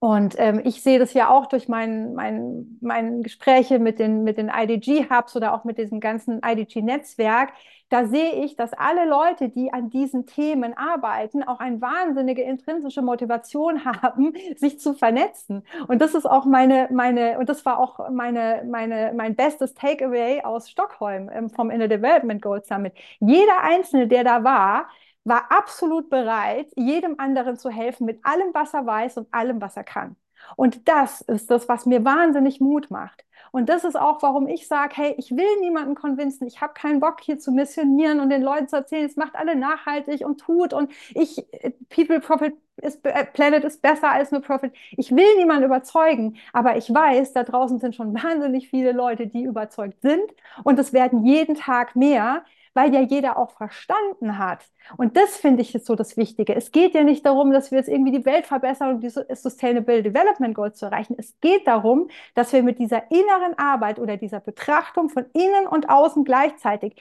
Und 0.03 0.35
ähm, 0.38 0.61
ich 0.65 0.83
sehe 0.83 0.99
das 0.99 1.15
ja 1.15 1.29
auch 1.31 1.47
durch 1.47 1.69
mein, 1.69 2.15
mein, 2.15 2.77
meine 2.81 3.21
Gespräche 3.21 3.79
mit 3.79 4.00
den, 4.00 4.25
mit 4.25 4.37
den 4.37 4.48
IDG-Hubs 4.53 5.37
oder 5.37 5.55
auch 5.55 5.63
mit 5.63 5.79
diesem 5.79 6.00
ganzen 6.00 6.40
IDG-Netzwerk. 6.44 7.53
Da 7.88 8.07
sehe 8.07 8.44
ich, 8.44 8.57
dass 8.57 8.73
alle 8.73 9.09
Leute, 9.09 9.48
die 9.48 9.73
an 9.73 9.90
diesen 9.90 10.27
Themen 10.27 10.77
arbeiten, 10.77 11.44
auch 11.44 11.61
eine 11.61 11.81
wahnsinnige 11.81 12.42
intrinsische 12.42 13.00
Motivation 13.00 13.85
haben, 14.03 14.33
sich 14.57 14.81
zu 14.81 14.94
vernetzen. 14.94 15.65
Und 15.87 16.03
das 16.03 16.17
ist 16.17 16.27
auch 16.29 16.46
meine, 16.46 16.88
meine, 16.90 17.38
und 17.38 17.48
das 17.48 17.65
war 17.65 17.79
auch 17.79 18.11
meine, 18.11 18.65
meine, 18.69 19.13
mein 19.17 19.37
bestes 19.37 19.73
Takeaway 19.75 20.42
aus 20.42 20.69
Stockholm 20.69 21.31
ähm, 21.33 21.48
vom 21.48 21.71
Inner 21.71 21.87
Development 21.87 22.42
Gold 22.42 22.67
Summit. 22.67 22.92
Jeder 23.21 23.63
Einzelne, 23.63 24.09
der 24.09 24.25
da 24.25 24.42
war, 24.42 24.88
war 25.25 25.50
absolut 25.50 26.10
bereit, 26.10 26.68
jedem 26.77 27.18
anderen 27.18 27.56
zu 27.56 27.70
helfen 27.70 28.06
mit 28.06 28.25
allem, 28.25 28.48
was 28.52 28.75
er 28.75 28.87
weiß 28.87 29.18
und 29.18 29.33
allem, 29.33 29.60
was 29.60 29.77
er 29.77 29.85
kann. 29.85 30.16
Und 30.56 30.88
das 30.88 31.20
ist 31.23 31.50
das, 31.50 31.68
was 31.68 31.87
mir 31.87 32.04
wahnsinnig 32.04 32.60
Mut 32.60 32.90
macht. 32.90 33.25
Und 33.52 33.68
das 33.68 33.85
ist 33.85 33.96
auch, 33.96 34.23
warum 34.23 34.48
ich 34.48 34.66
sage, 34.66 34.94
hey, 34.96 35.14
ich 35.18 35.31
will 35.31 35.60
niemanden 35.60 35.94
konvinzen, 35.94 36.46
ich 36.46 36.60
habe 36.60 36.73
keinen 36.73 37.00
Bock 37.00 37.20
hier 37.20 37.38
zu 37.38 37.52
missionieren 37.52 38.20
und 38.20 38.31
den 38.31 38.42
Leuten 38.42 38.66
zu 38.68 38.77
erzählen, 38.77 39.04
es 39.04 39.16
macht 39.16 39.35
alle 39.37 39.56
nachhaltig 39.56 40.25
und 40.25 40.40
tut 40.40 40.73
und 40.73 40.90
ich, 41.14 41.44
People 41.90 42.20
Profit 42.20 42.54
ist, 42.77 43.04
äh, 43.04 43.25
Planet 43.27 43.64
ist 43.64 43.83
besser 43.83 44.10
als 44.10 44.31
nur 44.31 44.40
Profit. 44.40 44.73
Ich 44.92 45.10
will 45.14 45.37
niemanden 45.37 45.64
überzeugen, 45.64 46.37
aber 46.54 46.77
ich 46.77 46.92
weiß, 46.92 47.35
da 47.35 47.42
draußen 47.44 47.79
sind 47.79 47.94
schon 47.94 48.14
wahnsinnig 48.14 48.70
viele 48.70 48.92
Leute, 48.92 49.27
die 49.27 49.42
überzeugt 49.42 50.00
sind 50.00 50.23
und 50.64 50.79
es 50.79 50.92
werden 50.94 51.25
jeden 51.27 51.54
Tag 51.54 51.94
mehr, 51.94 52.44
weil 52.75 52.94
ja 52.94 53.00
jeder 53.00 53.37
auch 53.37 53.50
verstanden 53.52 54.38
hat. 54.38 54.64
Und 54.96 55.16
das 55.16 55.37
finde 55.37 55.62
ich 55.62 55.75
ist 55.75 55.87
so 55.87 55.94
das 55.94 56.16
Wichtige. 56.16 56.54
Es 56.54 56.73
geht 56.73 56.94
ja 56.94 57.04
nicht 57.04 57.25
darum, 57.27 57.52
dass 57.52 57.70
wir 57.70 57.79
jetzt 57.79 57.88
irgendwie 57.88 58.12
die 58.12 58.25
Welt 58.25 58.46
verbessern 58.46 58.94
und 58.94 59.00
die 59.02 59.10
Sustainable 59.10 60.02
Development 60.02 60.54
Goals 60.54 60.79
zu 60.79 60.87
erreichen. 60.87 61.14
Es 61.18 61.38
geht 61.40 61.66
darum, 61.66 62.08
dass 62.35 62.52
wir 62.52 62.62
mit 62.62 62.79
dieser 62.79 63.10
inneren 63.10 63.58
Arbeit 63.58 63.98
oder 63.98 64.16
dieser 64.16 64.40
Betrachtung 64.40 65.08
von 65.10 65.27
innen 65.35 65.66
und 65.66 65.88
außen 65.90 66.25
gleichzeitig 66.25 66.96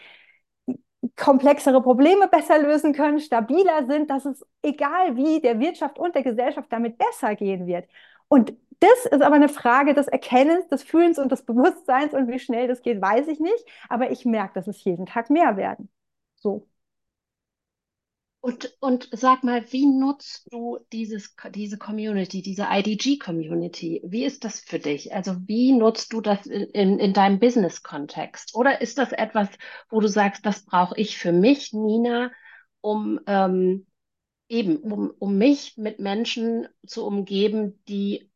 komplexere 1.15 1.81
Probleme 1.81 2.27
besser 2.27 2.59
lösen 2.59 2.93
können, 2.93 3.19
stabiler 3.19 3.85
sind, 3.87 4.09
dass 4.09 4.25
es 4.25 4.45
egal 4.61 5.15
wie 5.15 5.41
der 5.41 5.59
Wirtschaft 5.59 5.97
und 5.97 6.15
der 6.15 6.23
Gesellschaft 6.23 6.71
damit 6.71 6.97
besser 6.97 7.35
gehen 7.35 7.65
wird. 7.65 7.87
Und 8.27 8.53
das 8.81 9.05
ist 9.05 9.21
aber 9.21 9.35
eine 9.35 9.49
Frage 9.49 9.93
des 9.93 10.07
Erkennens, 10.07 10.67
des 10.67 10.83
Fühlens 10.83 11.19
und 11.19 11.31
des 11.31 11.43
Bewusstseins 11.45 12.13
und 12.13 12.27
wie 12.27 12.39
schnell 12.39 12.67
das 12.67 12.81
geht, 12.81 13.01
weiß 13.01 13.27
ich 13.27 13.39
nicht. 13.39 13.63
Aber 13.89 14.11
ich 14.11 14.25
merke, 14.25 14.55
dass 14.55 14.67
es 14.67 14.83
jeden 14.83 15.05
Tag 15.05 15.29
mehr 15.29 15.55
werden. 15.55 15.89
So. 16.35 16.67
Und, 18.43 18.75
und 18.79 19.07
sag 19.11 19.43
mal, 19.43 19.71
wie 19.71 19.85
nutzt 19.85 20.51
du 20.51 20.79
dieses, 20.91 21.35
diese 21.53 21.77
Community, 21.77 22.41
diese 22.41 22.65
IDG-Community? 22.71 24.01
Wie 24.03 24.25
ist 24.25 24.43
das 24.43 24.61
für 24.61 24.79
dich? 24.79 25.13
Also 25.13 25.35
wie 25.45 25.73
nutzt 25.73 26.11
du 26.11 26.21
das 26.21 26.47
in, 26.47 26.63
in, 26.71 26.97
in 26.97 27.13
deinem 27.13 27.39
Business-Kontext? 27.39 28.55
Oder 28.55 28.81
ist 28.81 28.97
das 28.97 29.11
etwas, 29.11 29.47
wo 29.91 29.99
du 29.99 30.07
sagst, 30.07 30.43
das 30.43 30.65
brauche 30.65 30.97
ich 30.97 31.19
für 31.19 31.31
mich, 31.31 31.71
Nina, 31.71 32.31
um 32.81 33.19
ähm, 33.27 33.85
eben, 34.49 34.77
um, 34.77 35.13
um 35.19 35.37
mich 35.37 35.77
mit 35.77 35.99
Menschen 35.99 36.67
zu 36.87 37.05
umgeben, 37.05 37.83
die 37.87 38.30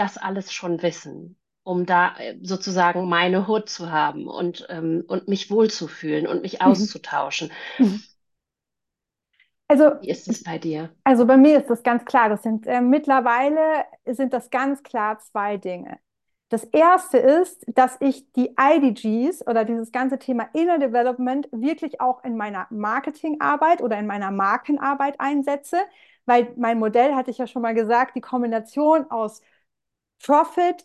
das 0.00 0.16
alles 0.16 0.52
schon 0.52 0.82
wissen, 0.82 1.36
um 1.62 1.86
da 1.86 2.16
äh, 2.18 2.38
sozusagen 2.42 3.08
meine 3.08 3.46
Hut 3.46 3.68
zu 3.68 3.92
haben 3.92 4.26
und, 4.26 4.66
ähm, 4.70 5.04
und 5.06 5.28
mich 5.28 5.50
wohlzufühlen 5.50 6.26
und 6.26 6.42
mich 6.42 6.54
mhm. 6.54 6.66
auszutauschen. 6.66 7.52
Mhm. 7.78 8.02
Also, 9.68 9.92
Wie 10.00 10.10
ist 10.10 10.26
es 10.26 10.42
bei 10.42 10.58
dir? 10.58 10.90
Also 11.04 11.26
bei 11.26 11.36
mir 11.36 11.58
ist 11.58 11.70
das 11.70 11.84
ganz 11.84 12.04
klar. 12.04 12.28
Das 12.28 12.42
sind 12.42 12.66
äh, 12.66 12.80
mittlerweile 12.80 13.84
sind 14.04 14.32
das 14.32 14.50
ganz 14.50 14.82
klar 14.82 15.20
zwei 15.20 15.58
Dinge. 15.58 16.00
Das 16.48 16.64
erste 16.64 17.18
ist, 17.18 17.64
dass 17.68 17.96
ich 18.00 18.32
die 18.32 18.56
IDGs 18.58 19.46
oder 19.46 19.64
dieses 19.64 19.92
ganze 19.92 20.18
Thema 20.18 20.48
Inner 20.54 20.80
Development 20.80 21.48
wirklich 21.52 22.00
auch 22.00 22.24
in 22.24 22.36
meiner 22.36 22.66
Marketingarbeit 22.70 23.80
oder 23.80 23.96
in 23.96 24.08
meiner 24.08 24.32
Markenarbeit 24.32 25.20
einsetze, 25.20 25.78
weil 26.26 26.52
mein 26.56 26.80
Modell, 26.80 27.14
hatte 27.14 27.30
ich 27.30 27.38
ja 27.38 27.46
schon 27.46 27.62
mal 27.62 27.74
gesagt, 27.74 28.16
die 28.16 28.20
Kombination 28.20 29.08
aus 29.12 29.42
Profit, 30.24 30.84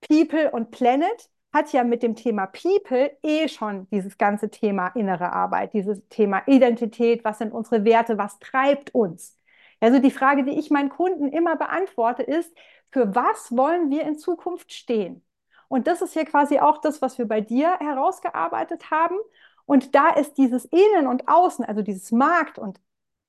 People 0.00 0.50
und 0.50 0.70
Planet 0.70 1.30
hat 1.52 1.72
ja 1.72 1.84
mit 1.84 2.02
dem 2.02 2.16
Thema 2.16 2.46
People 2.46 3.16
eh 3.22 3.48
schon 3.48 3.88
dieses 3.90 4.16
ganze 4.18 4.50
Thema 4.50 4.88
innere 4.88 5.32
Arbeit, 5.32 5.74
dieses 5.74 6.06
Thema 6.08 6.42
Identität, 6.46 7.24
was 7.24 7.38
sind 7.38 7.52
unsere 7.52 7.84
Werte, 7.84 8.18
was 8.18 8.38
treibt 8.38 8.94
uns. 8.94 9.38
Also 9.80 9.98
die 9.98 10.10
Frage, 10.10 10.44
die 10.44 10.58
ich 10.58 10.70
meinen 10.70 10.88
Kunden 10.88 11.28
immer 11.28 11.56
beantworte, 11.56 12.22
ist, 12.22 12.56
für 12.90 13.14
was 13.14 13.56
wollen 13.56 13.90
wir 13.90 14.02
in 14.02 14.16
Zukunft 14.18 14.72
stehen? 14.72 15.24
Und 15.68 15.86
das 15.86 16.02
ist 16.02 16.12
hier 16.12 16.24
quasi 16.24 16.58
auch 16.58 16.78
das, 16.78 17.02
was 17.02 17.18
wir 17.18 17.26
bei 17.26 17.40
dir 17.40 17.78
herausgearbeitet 17.80 18.90
haben. 18.90 19.16
Und 19.64 19.94
da 19.94 20.10
ist 20.10 20.36
dieses 20.38 20.66
Innen 20.66 21.06
und 21.06 21.28
Außen, 21.28 21.64
also 21.64 21.82
dieses 21.82 22.12
Markt 22.12 22.58
und 22.58 22.80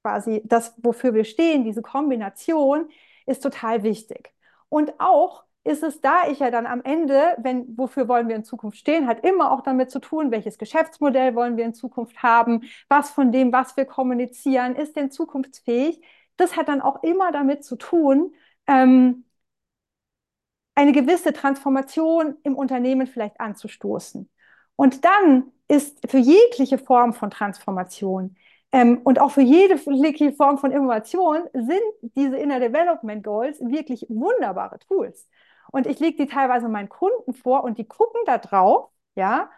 quasi 0.01 0.41
das, 0.45 0.75
wofür 0.77 1.13
wir 1.13 1.23
stehen, 1.23 1.63
diese 1.63 1.81
Kombination, 1.81 2.89
ist 3.25 3.41
total 3.41 3.83
wichtig. 3.83 4.32
Und 4.73 4.99
auch 4.99 5.43
ist 5.63 5.83
es 5.83 6.01
da 6.01 6.27
ich 6.29 6.39
ja 6.39 6.49
dann 6.49 6.65
am 6.65 6.81
Ende, 6.83 7.35
wenn, 7.37 7.77
wofür 7.77 8.07
wollen 8.07 8.27
wir 8.27 8.35
in 8.35 8.43
Zukunft 8.43 8.79
stehen, 8.79 9.05
hat 9.07 9.23
immer 9.23 9.51
auch 9.51 9.61
damit 9.61 9.91
zu 9.91 9.99
tun, 9.99 10.31
welches 10.31 10.57
Geschäftsmodell 10.57 11.35
wollen 11.35 11.57
wir 11.57 11.65
in 11.65 11.75
Zukunft 11.75 12.23
haben, 12.23 12.63
was 12.89 13.11
von 13.11 13.31
dem, 13.31 13.53
was 13.53 13.77
wir 13.77 13.85
kommunizieren, 13.85 14.75
ist 14.75 14.95
denn 14.95 15.11
zukunftsfähig. 15.11 16.01
Das 16.37 16.57
hat 16.57 16.69
dann 16.69 16.81
auch 16.81 17.03
immer 17.03 17.31
damit 17.31 17.63
zu 17.63 17.75
tun, 17.75 18.33
ähm, 18.65 19.25
eine 20.73 20.91
gewisse 20.91 21.33
Transformation 21.33 22.35
im 22.43 22.55
Unternehmen 22.55 23.05
vielleicht 23.05 23.39
anzustoßen. 23.39 24.27
Und 24.75 25.05
dann 25.05 25.51
ist 25.67 25.99
für 26.09 26.17
jegliche 26.17 26.79
Form 26.79 27.13
von 27.13 27.29
Transformation 27.29 28.35
ähm, 28.73 29.01
und 29.03 29.21
auch 29.21 29.29
für 29.31 29.41
jede 29.41 29.77
Form 29.77 30.57
von 30.57 30.71
Innovation 30.71 31.43
sind 31.53 31.81
diese 32.15 32.37
Inner 32.37 32.59
Development 32.59 33.23
Goals 33.23 33.59
wirklich 33.61 34.05
wunderbare 34.09 34.79
Tools. 34.79 35.29
Und 35.71 35.85
ich 35.85 35.99
lege 35.99 36.25
die 36.25 36.27
teilweise 36.27 36.67
meinen 36.67 36.89
Kunden 36.89 37.33
vor 37.33 37.63
und 37.63 37.77
die 37.77 37.85
gucken 37.87 38.19
da 38.25 38.39
drauf, 38.39 38.89
ja. 39.15 39.49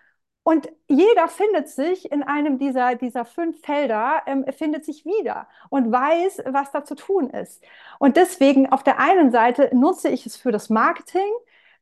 Und 0.44 0.70
jeder 0.88 1.28
findet 1.28 1.70
sich 1.70 2.12
in 2.12 2.22
einem 2.22 2.60
dieser, 2.60 2.96
dieser 2.96 3.26
fünf 3.26 3.62
Felder, 3.62 4.22
ähm, 4.28 4.46
findet 4.56 4.86
sich 4.86 5.06
wieder 5.06 5.48
und 5.70 5.92
weiß, 5.92 6.44
was 6.48 6.72
da 6.72 6.84
zu 6.84 6.94
tun 6.96 7.30
ist. 7.32 7.64
Und 8.00 8.18
deswegen 8.18 8.72
auf 8.72 8.84
der 8.84 9.00
einen 9.00 9.32
Seite 9.32 9.72
nutze 9.74 10.10
ich 10.10 10.26
es 10.26 10.38
für 10.38 10.52
das 10.52 10.70
Marketing, 10.70 11.32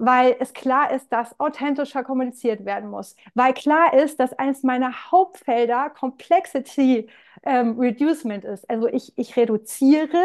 weil 0.06 0.36
es 0.39 0.54
klar 0.54 0.91
ist, 0.91 1.12
dass 1.12 1.39
authentischer 1.39 2.04
kommuniziert 2.04 2.66
werden 2.66 2.89
muss, 2.89 3.16
weil 3.34 3.54
klar 3.54 3.93
ist, 3.93 4.20
dass 4.20 4.34
eines 4.34 4.64
meiner 4.64 5.12
Hauptfelder 5.12 5.89
Complexity 5.91 7.10
ähm, 7.43 7.80
Reducement 7.80 8.43
ist. 8.45 8.70
Also 8.70 8.88
ich, 8.88 9.14
ich 9.18 9.36
reduziere 9.38 10.24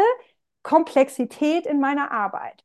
Komplexität 0.63 1.65
in 1.65 1.79
meiner 1.79 2.11
Arbeit 2.11 2.63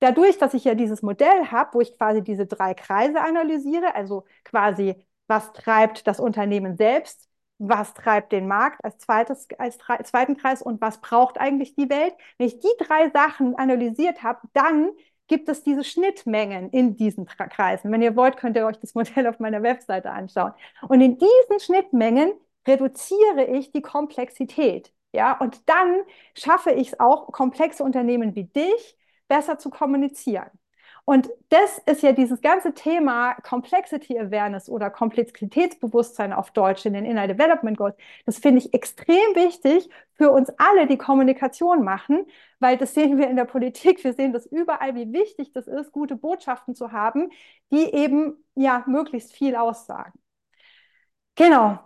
dadurch, 0.00 0.38
dass 0.38 0.54
ich 0.54 0.64
ja 0.64 0.74
dieses 0.74 1.02
Modell 1.02 1.46
habe, 1.50 1.74
wo 1.74 1.80
ich 1.80 1.96
quasi 1.96 2.22
diese 2.22 2.46
drei 2.46 2.74
Kreise 2.74 3.20
analysiere, 3.20 3.94
also 3.94 4.24
quasi, 4.44 5.06
was 5.26 5.52
treibt 5.52 6.06
das 6.06 6.20
Unternehmen 6.20 6.76
selbst, 6.76 7.28
was 7.58 7.94
treibt 7.94 8.32
den 8.32 8.46
Markt 8.48 8.84
als, 8.84 8.98
zweites, 8.98 9.48
als 9.58 9.78
zweiten 9.78 10.36
Kreis 10.36 10.62
und 10.62 10.80
was 10.80 11.00
braucht 11.00 11.38
eigentlich 11.38 11.74
die 11.74 11.88
Welt. 11.88 12.14
Wenn 12.38 12.48
ich 12.48 12.60
die 12.60 12.68
drei 12.78 13.10
Sachen 13.10 13.54
analysiert 13.56 14.22
habe, 14.22 14.40
dann 14.52 14.90
gibt 15.28 15.48
es 15.48 15.62
diese 15.62 15.84
Schnittmengen 15.84 16.70
in 16.70 16.96
diesen 16.96 17.26
Kreisen. 17.26 17.92
Wenn 17.92 18.02
ihr 18.02 18.16
wollt, 18.16 18.36
könnt 18.36 18.56
ihr 18.56 18.66
euch 18.66 18.78
das 18.78 18.94
Modell 18.94 19.26
auf 19.26 19.38
meiner 19.38 19.62
Webseite 19.62 20.10
anschauen. 20.10 20.52
Und 20.88 21.00
in 21.00 21.18
diesen 21.18 21.60
Schnittmengen 21.60 22.32
reduziere 22.66 23.44
ich 23.46 23.72
die 23.72 23.82
Komplexität. 23.82 24.92
Ja, 25.12 25.38
und 25.38 25.68
dann 25.68 26.02
schaffe 26.34 26.72
ich 26.72 26.88
es 26.88 27.00
auch, 27.00 27.32
komplexe 27.32 27.82
Unternehmen 27.82 28.34
wie 28.34 28.44
dich 28.44 28.98
besser 29.28 29.58
zu 29.58 29.70
kommunizieren. 29.70 30.50
Und 31.06 31.30
das 31.50 31.78
ist 31.86 32.02
ja 32.02 32.10
dieses 32.10 32.40
ganze 32.40 32.74
Thema 32.74 33.34
Complexity 33.42 34.18
Awareness 34.18 34.68
oder 34.68 34.90
Komplexitätsbewusstsein 34.90 36.32
auf 36.32 36.50
Deutsch 36.50 36.84
in 36.84 36.94
den 36.94 37.04
Inner 37.04 37.28
Development 37.28 37.78
Goals. 37.78 37.94
Das 38.26 38.38
finde 38.38 38.58
ich 38.58 38.74
extrem 38.74 39.14
wichtig 39.36 39.88
für 40.14 40.32
uns 40.32 40.50
alle, 40.58 40.88
die 40.88 40.98
Kommunikation 40.98 41.84
machen, 41.84 42.26
weil 42.58 42.76
das 42.76 42.92
sehen 42.92 43.18
wir 43.18 43.28
in 43.30 43.36
der 43.36 43.44
Politik. 43.44 44.02
Wir 44.02 44.14
sehen 44.14 44.32
das 44.32 44.46
überall, 44.46 44.96
wie 44.96 45.12
wichtig 45.12 45.52
das 45.52 45.68
ist, 45.68 45.92
gute 45.92 46.16
Botschaften 46.16 46.74
zu 46.74 46.90
haben, 46.90 47.30
die 47.70 47.84
eben 47.94 48.44
ja 48.56 48.82
möglichst 48.88 49.32
viel 49.32 49.54
aussagen. 49.54 50.18
Genau. 51.36 51.78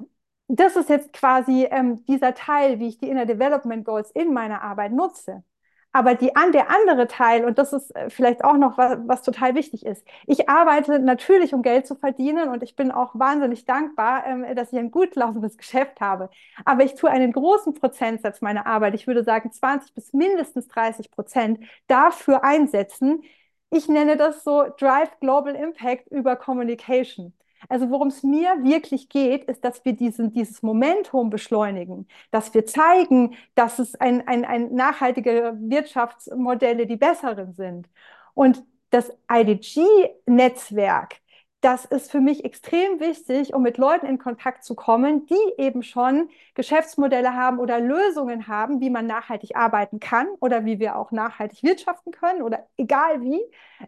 Das 0.48 0.76
ist 0.76 0.88
jetzt 0.88 1.12
quasi 1.12 1.64
ähm, 1.70 2.04
dieser 2.06 2.34
Teil, 2.34 2.80
wie 2.80 2.88
ich 2.88 2.98
die 2.98 3.08
Inner 3.10 3.26
Development 3.26 3.84
Goals 3.84 4.10
in 4.12 4.32
meiner 4.32 4.62
Arbeit 4.62 4.92
nutze. 4.92 5.44
Aber 5.92 6.14
die, 6.14 6.30
der 6.52 6.70
andere 6.70 7.08
Teil, 7.08 7.44
und 7.44 7.58
das 7.58 7.72
ist 7.72 7.90
äh, 7.96 8.10
vielleicht 8.10 8.44
auch 8.44 8.56
noch 8.56 8.78
was, 8.78 8.98
was 9.06 9.22
total 9.22 9.56
wichtig 9.56 9.84
ist, 9.84 10.06
ich 10.26 10.48
arbeite 10.48 11.00
natürlich, 11.00 11.52
um 11.52 11.62
Geld 11.62 11.86
zu 11.86 11.96
verdienen 11.96 12.48
und 12.48 12.62
ich 12.62 12.76
bin 12.76 12.92
auch 12.92 13.10
wahnsinnig 13.18 13.64
dankbar, 13.64 14.24
ähm, 14.26 14.46
dass 14.54 14.72
ich 14.72 14.78
ein 14.78 14.92
gut 14.92 15.16
laufendes 15.16 15.58
Geschäft 15.58 16.00
habe. 16.00 16.30
Aber 16.64 16.84
ich 16.84 16.94
tue 16.94 17.10
einen 17.10 17.32
großen 17.32 17.74
Prozentsatz 17.74 18.40
meiner 18.40 18.66
Arbeit, 18.66 18.94
ich 18.94 19.06
würde 19.08 19.24
sagen 19.24 19.50
20 19.50 19.92
bis 19.94 20.12
mindestens 20.12 20.68
30 20.68 21.10
Prozent, 21.10 21.58
dafür 21.88 22.44
einsetzen. 22.44 23.22
Ich 23.70 23.88
nenne 23.88 24.16
das 24.16 24.44
so 24.44 24.66
Drive 24.78 25.18
Global 25.20 25.54
Impact 25.56 26.08
über 26.08 26.36
Communication. 26.36 27.32
Also 27.68 27.90
worum 27.90 28.08
es 28.08 28.22
mir 28.22 28.62
wirklich 28.62 29.08
geht, 29.08 29.44
ist, 29.44 29.64
dass 29.64 29.84
wir 29.84 29.92
diesen, 29.92 30.32
dieses 30.32 30.62
Momentum 30.62 31.30
beschleunigen, 31.30 32.08
dass 32.30 32.54
wir 32.54 32.66
zeigen, 32.66 33.34
dass 33.54 33.78
es 33.78 33.94
ein, 33.96 34.26
ein, 34.26 34.44
ein 34.44 34.74
nachhaltige 34.74 35.56
Wirtschaftsmodelle 35.60 36.86
die 36.86 36.96
besseren 36.96 37.52
sind. 37.54 37.88
Und 38.34 38.64
das 38.90 39.12
IDG-Netzwerk, 39.30 41.20
das 41.60 41.84
ist 41.84 42.10
für 42.10 42.20
mich 42.20 42.44
extrem 42.44 43.00
wichtig, 43.00 43.54
um 43.54 43.62
mit 43.62 43.76
Leuten 43.76 44.06
in 44.06 44.18
Kontakt 44.18 44.64
zu 44.64 44.74
kommen, 44.74 45.26
die 45.26 45.62
eben 45.62 45.82
schon 45.82 46.30
Geschäftsmodelle 46.54 47.34
haben 47.34 47.58
oder 47.58 47.80
Lösungen 47.80 48.48
haben, 48.48 48.80
wie 48.80 48.88
man 48.88 49.06
nachhaltig 49.06 49.56
arbeiten 49.56 50.00
kann 50.00 50.26
oder 50.40 50.64
wie 50.64 50.78
wir 50.80 50.96
auch 50.96 51.10
nachhaltig 51.10 51.62
wirtschaften 51.62 52.12
können 52.12 52.42
oder 52.42 52.66
egal 52.78 53.20
wie, 53.20 53.40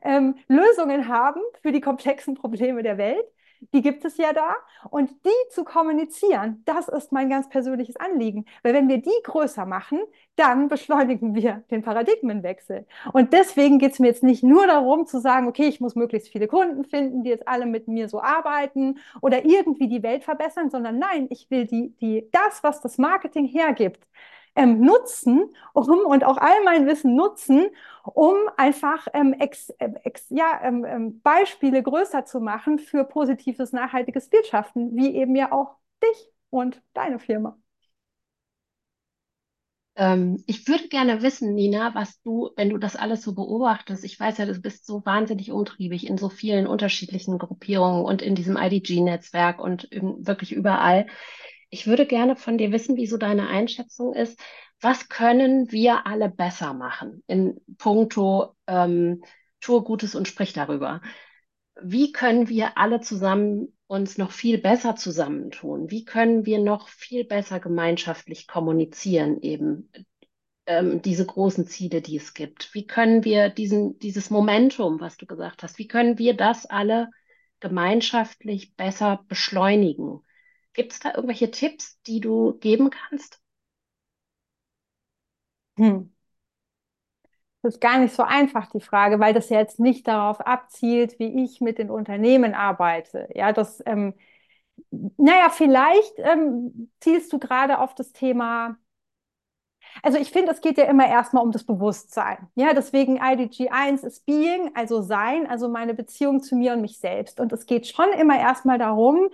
ähm, 0.03 0.37
Lösungen 0.49 1.09
haben 1.09 1.41
für 1.63 1.73
die 1.73 1.81
komplexen 1.81 2.35
Probleme 2.35 2.83
der 2.83 2.99
Welt 2.99 3.25
die 3.73 3.83
gibt 3.83 4.05
es 4.05 4.17
ja 4.17 4.33
da. 4.33 4.55
Und 4.91 5.11
die 5.25 5.51
zu 5.51 5.65
kommunizieren, 5.65 6.63
das 6.65 6.89
ist 6.89 7.13
mein 7.13 7.31
ganz 7.31 7.49
persönliches 7.49 7.97
Anliegen. 7.97 8.45
Weil 8.63 8.75
wenn 8.75 8.89
wir 8.89 8.99
die 8.99 9.11
größer 9.25 9.67
machen, 9.67 10.01
dann 10.37 10.69
beschleunigen 10.69 11.35
wir 11.35 11.63
den 11.71 11.83
Paradigmenwechsel. 11.83 12.87
Und 13.13 13.33
deswegen 13.33 13.79
geht 13.79 13.93
es 13.93 13.99
mir 13.99 14.09
jetzt 14.09 14.23
nicht 14.23 14.43
nur 14.43 14.67
darum 14.67 15.07
zu 15.07 15.21
sagen, 15.21 15.47
okay, 15.47 15.69
ich 15.69 15.81
muss 15.81 15.95
möglichst 15.95 16.31
viele 16.31 16.49
Kunden 16.49 16.85
finden, 16.85 17.23
die 17.23 17.31
jetzt 17.31 17.47
alle 17.47 17.67
mit 17.67 17.89
mir 17.89 18.09
so 18.09 18.21
arbeiten 18.21 18.99
oder 19.21 19.45
irgendwie 19.45 19.89
die 19.89 20.03
Welt 20.03 20.25
verbessern, 20.25 20.71
sondern 20.71 20.99
nein, 20.99 21.27
ich 21.31 21.51
will 21.51 21.67
die, 21.67 21.95
die, 22.01 22.29
das, 22.33 22.63
was 22.63 22.81
das 22.81 22.99
Marketing 22.99 23.47
hergibt, 23.47 24.07
ähm, 24.57 24.81
nutzen, 24.81 25.55
um 25.73 25.89
und 26.07 26.25
auch 26.25 26.37
all 26.39 26.63
mein 26.65 26.87
Wissen 26.87 27.17
nutzen, 27.17 27.69
um 28.05 28.35
einfach 28.57 29.07
ähm, 29.15 29.33
ex, 29.35 29.71
äh, 29.79 29.91
ex, 30.05 30.27
ja, 30.31 30.61
ähm, 30.63 30.85
ähm, 30.85 31.21
Beispiele 31.23 31.83
größer 31.83 32.25
zu 32.25 32.41
machen 32.41 32.79
für 32.79 33.05
positives, 33.05 33.73
nachhaltiges 33.73 34.31
Wirtschaften, 34.33 34.95
wie 34.97 35.15
eben 35.17 35.37
ja 35.37 35.53
auch 35.53 35.77
dich 36.03 36.31
und 36.51 36.83
deine 36.95 37.19
Firma. 37.19 37.57
Ähm, 39.95 40.43
ich 40.47 40.67
würde 40.69 40.89
gerne 40.89 41.23
wissen, 41.23 41.55
Nina, 41.55 41.95
was 41.95 42.21
du, 42.23 42.51
wenn 42.57 42.71
du 42.71 42.79
das 42.79 42.97
alles 42.97 43.23
so 43.23 43.35
beobachtest, 43.35 44.05
ich 44.05 44.19
weiß 44.19 44.39
ja, 44.39 44.47
du 44.47 44.59
bist 44.59 44.87
so 44.87 45.05
wahnsinnig 45.05 45.53
umtriebig 45.53 46.07
in 46.07 46.17
so 46.17 46.31
vielen 46.31 46.67
unterschiedlichen 46.67 47.39
Gruppierungen 47.39 48.03
und 48.05 48.23
in 48.23 48.35
diesem 48.35 48.57
IDG-Netzwerk 48.57 49.61
und 49.61 49.89
wirklich 49.93 50.53
überall. 50.53 51.07
Ich 51.75 51.87
würde 51.87 52.05
gerne 52.05 52.37
von 52.37 52.59
dir 52.59 52.71
wissen, 52.71 52.97
wie 52.99 53.07
so 53.07 53.17
deine 53.17 53.49
Einschätzung 53.49 54.13
ist. 54.13 54.39
Was 54.83 55.09
können 55.09 55.73
wir 55.73 56.07
alle 56.07 56.29
besser 56.29 56.75
machen 56.75 57.25
in 57.27 57.59
puncto 57.79 58.55
ähm, 58.67 59.25
tue 59.59 59.83
Gutes 59.83 60.15
und 60.15 60.29
sprich 60.29 60.53
darüber? 60.53 61.01
Wie 61.81 62.13
können 62.13 62.51
wir 62.51 62.77
alle 62.77 63.01
zusammen 63.01 63.75
uns 63.87 64.19
noch 64.19 64.33
viel 64.33 64.59
besser 64.59 64.97
zusammentun? 64.97 65.91
Wie 65.91 66.05
können 66.05 66.45
wir 66.45 66.59
noch 66.59 66.89
viel 66.89 67.25
besser 67.25 67.59
gemeinschaftlich 67.59 68.47
kommunizieren, 68.47 69.41
eben 69.41 69.91
ähm, 70.67 71.01
diese 71.01 71.25
großen 71.25 71.67
Ziele, 71.67 72.03
die 72.03 72.19
es 72.19 72.35
gibt? 72.35 72.75
Wie 72.75 72.87
können 72.87 73.25
wir 73.25 73.49
diesen, 73.49 73.99
dieses 73.99 74.29
Momentum, 74.29 75.01
was 75.01 75.17
du 75.17 75.25
gesagt 75.25 75.63
hast, 75.63 75.79
wie 75.79 75.89
können 75.89 76.19
wir 76.19 76.35
das 76.37 76.67
alle 76.67 77.09
gemeinschaftlich 77.61 78.77
besser 78.77 79.25
beschleunigen? 79.27 80.21
Gibt 80.75 80.93
es 80.93 81.01
da 81.01 81.15
irgendwelche 81.15 81.51
Tipps, 81.51 81.99
die 82.03 82.21
du 82.21 82.55
geben 82.61 82.91
kannst? 82.91 83.41
Hm. 85.77 86.03
Das 87.63 87.75
ist 87.75 87.81
gar 87.81 87.99
nicht 87.99 88.15
so 88.15 88.25
einfach, 88.25 88.67
die 88.71 88.81
Frage, 88.81 89.21
weil 89.21 89.35
das 89.35 89.49
ja 89.49 89.59
jetzt 89.59 89.79
nicht 89.79 90.09
darauf 90.09 90.41
abzielt, 90.41 91.19
wie 91.21 91.45
ich 91.45 91.61
mit 91.61 91.79
den 91.79 91.91
Unternehmen 91.91 92.55
arbeite. 92.55 93.29
Ja, 93.35 93.53
das, 93.53 93.81
ähm, 93.87 94.15
naja, 94.91 95.51
vielleicht 95.51 96.15
ähm, 96.19 96.91
zielst 97.01 97.33
du 97.33 97.39
gerade 97.39 97.79
auf 97.81 97.95
das 97.95 98.13
Thema. 98.13 98.79
Also 100.03 100.19
ich 100.19 100.31
finde, 100.31 100.53
es 100.53 100.61
geht 100.61 100.79
ja 100.79 100.85
immer 100.85 101.07
erstmal 101.07 101.45
um 101.45 101.53
das 101.53 101.65
Bewusstsein. 101.65 102.49
Ja, 102.55 102.73
deswegen 102.75 103.17
IDG 103.23 103.69
1 103.71 104.05
ist 104.05 104.25
Being, 104.27 104.71
also 104.75 105.03
Sein, 105.03 105.47
also 105.49 105.69
meine 105.69 105.95
Beziehung 105.95 106.43
zu 106.43 106.57
mir 106.57 106.73
und 106.73 106.81
mich 106.81 106.99
selbst. 106.99 107.41
Und 107.41 107.53
es 107.53 107.67
geht 107.67 107.87
schon 107.87 108.13
immer 108.19 108.39
erstmal 108.39 108.79
darum, 108.79 109.29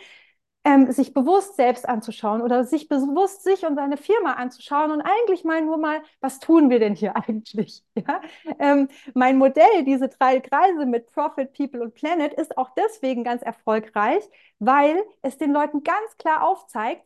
ähm, 0.65 0.91
sich 0.93 1.15
bewusst 1.15 1.57
selbst 1.57 1.89
anzuschauen 1.89 2.43
oder 2.43 2.65
sich 2.65 2.89
bewusst 2.89 3.43
sich 3.43 3.65
und 3.65 3.77
seine 3.77 3.97
Firma 3.97 4.35
anzuschauen 4.35 4.91
und 4.91 5.01
eigentlich 5.01 5.45
mal 5.45 5.63
nur 5.63 5.79
mal, 5.79 6.03
was 6.21 6.41
tun 6.41 6.69
wir 6.71 6.79
denn 6.79 6.95
hier 6.95 7.17
eigentlich? 7.29 7.85
Ja? 7.95 8.21
Ähm, 8.59 8.89
mein 9.15 9.39
Modell, 9.39 9.85
diese 9.85 10.09
drei 10.09 10.41
Kreise 10.41 10.87
mit 10.87 11.07
Profit, 11.13 11.53
People 11.53 11.83
und 11.83 11.95
Planet, 11.95 12.35
ist 12.35 12.59
auch 12.59 12.71
deswegen 12.77 13.25
ganz 13.25 13.43
erfolgreich, 13.43 14.23
weil 14.59 15.03
es 15.23 15.39
den 15.39 15.53
Leuten 15.53 15.83
ganz 15.83 16.17
klar 16.19 16.43
aufzeigt, 16.43 17.05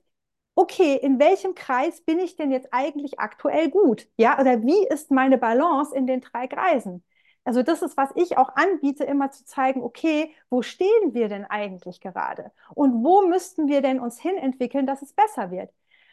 okay, 0.55 0.97
in 0.97 1.19
welchem 1.19 1.55
Kreis 1.55 2.03
bin 2.03 2.19
ich 2.19 2.37
denn 2.37 2.51
jetzt 2.51 2.69
eigentlich 2.73 3.19
aktuell 3.21 3.71
gut? 3.71 4.09
Ja, 4.17 4.39
oder 4.41 4.63
wie 4.63 4.87
ist 4.89 5.11
meine 5.11 5.39
Balance 5.39 5.95
in 5.95 6.07
den 6.07 6.21
drei 6.21 6.47
Kreisen? 6.47 7.03
Also 7.45 7.63
das 7.63 7.83
ist, 7.83 7.97
was 7.97 8.11
ich 8.15 8.39
auch 8.39 8.51
anbiete, 8.55 9.05
immer 9.05 9.31
zu 9.31 9.45
zeigen, 9.45 9.83
okay, 9.83 10.33
wo 10.49 10.63
stehen 10.63 11.13
wir 11.15 11.29
denn 11.29 11.45
eigentlich 11.45 12.01
gerade? 12.01 12.53
Und 12.75 13.03
wo 13.05 13.23
müssten 13.27 13.67
wir 13.69 13.83
denn 13.83 13.99
uns 14.01 14.21
hin 14.21 14.37
entwickeln, 14.37 14.87
dass 14.87 15.03
es 15.03 15.13
besser 15.13 15.51
wird? 15.51 15.71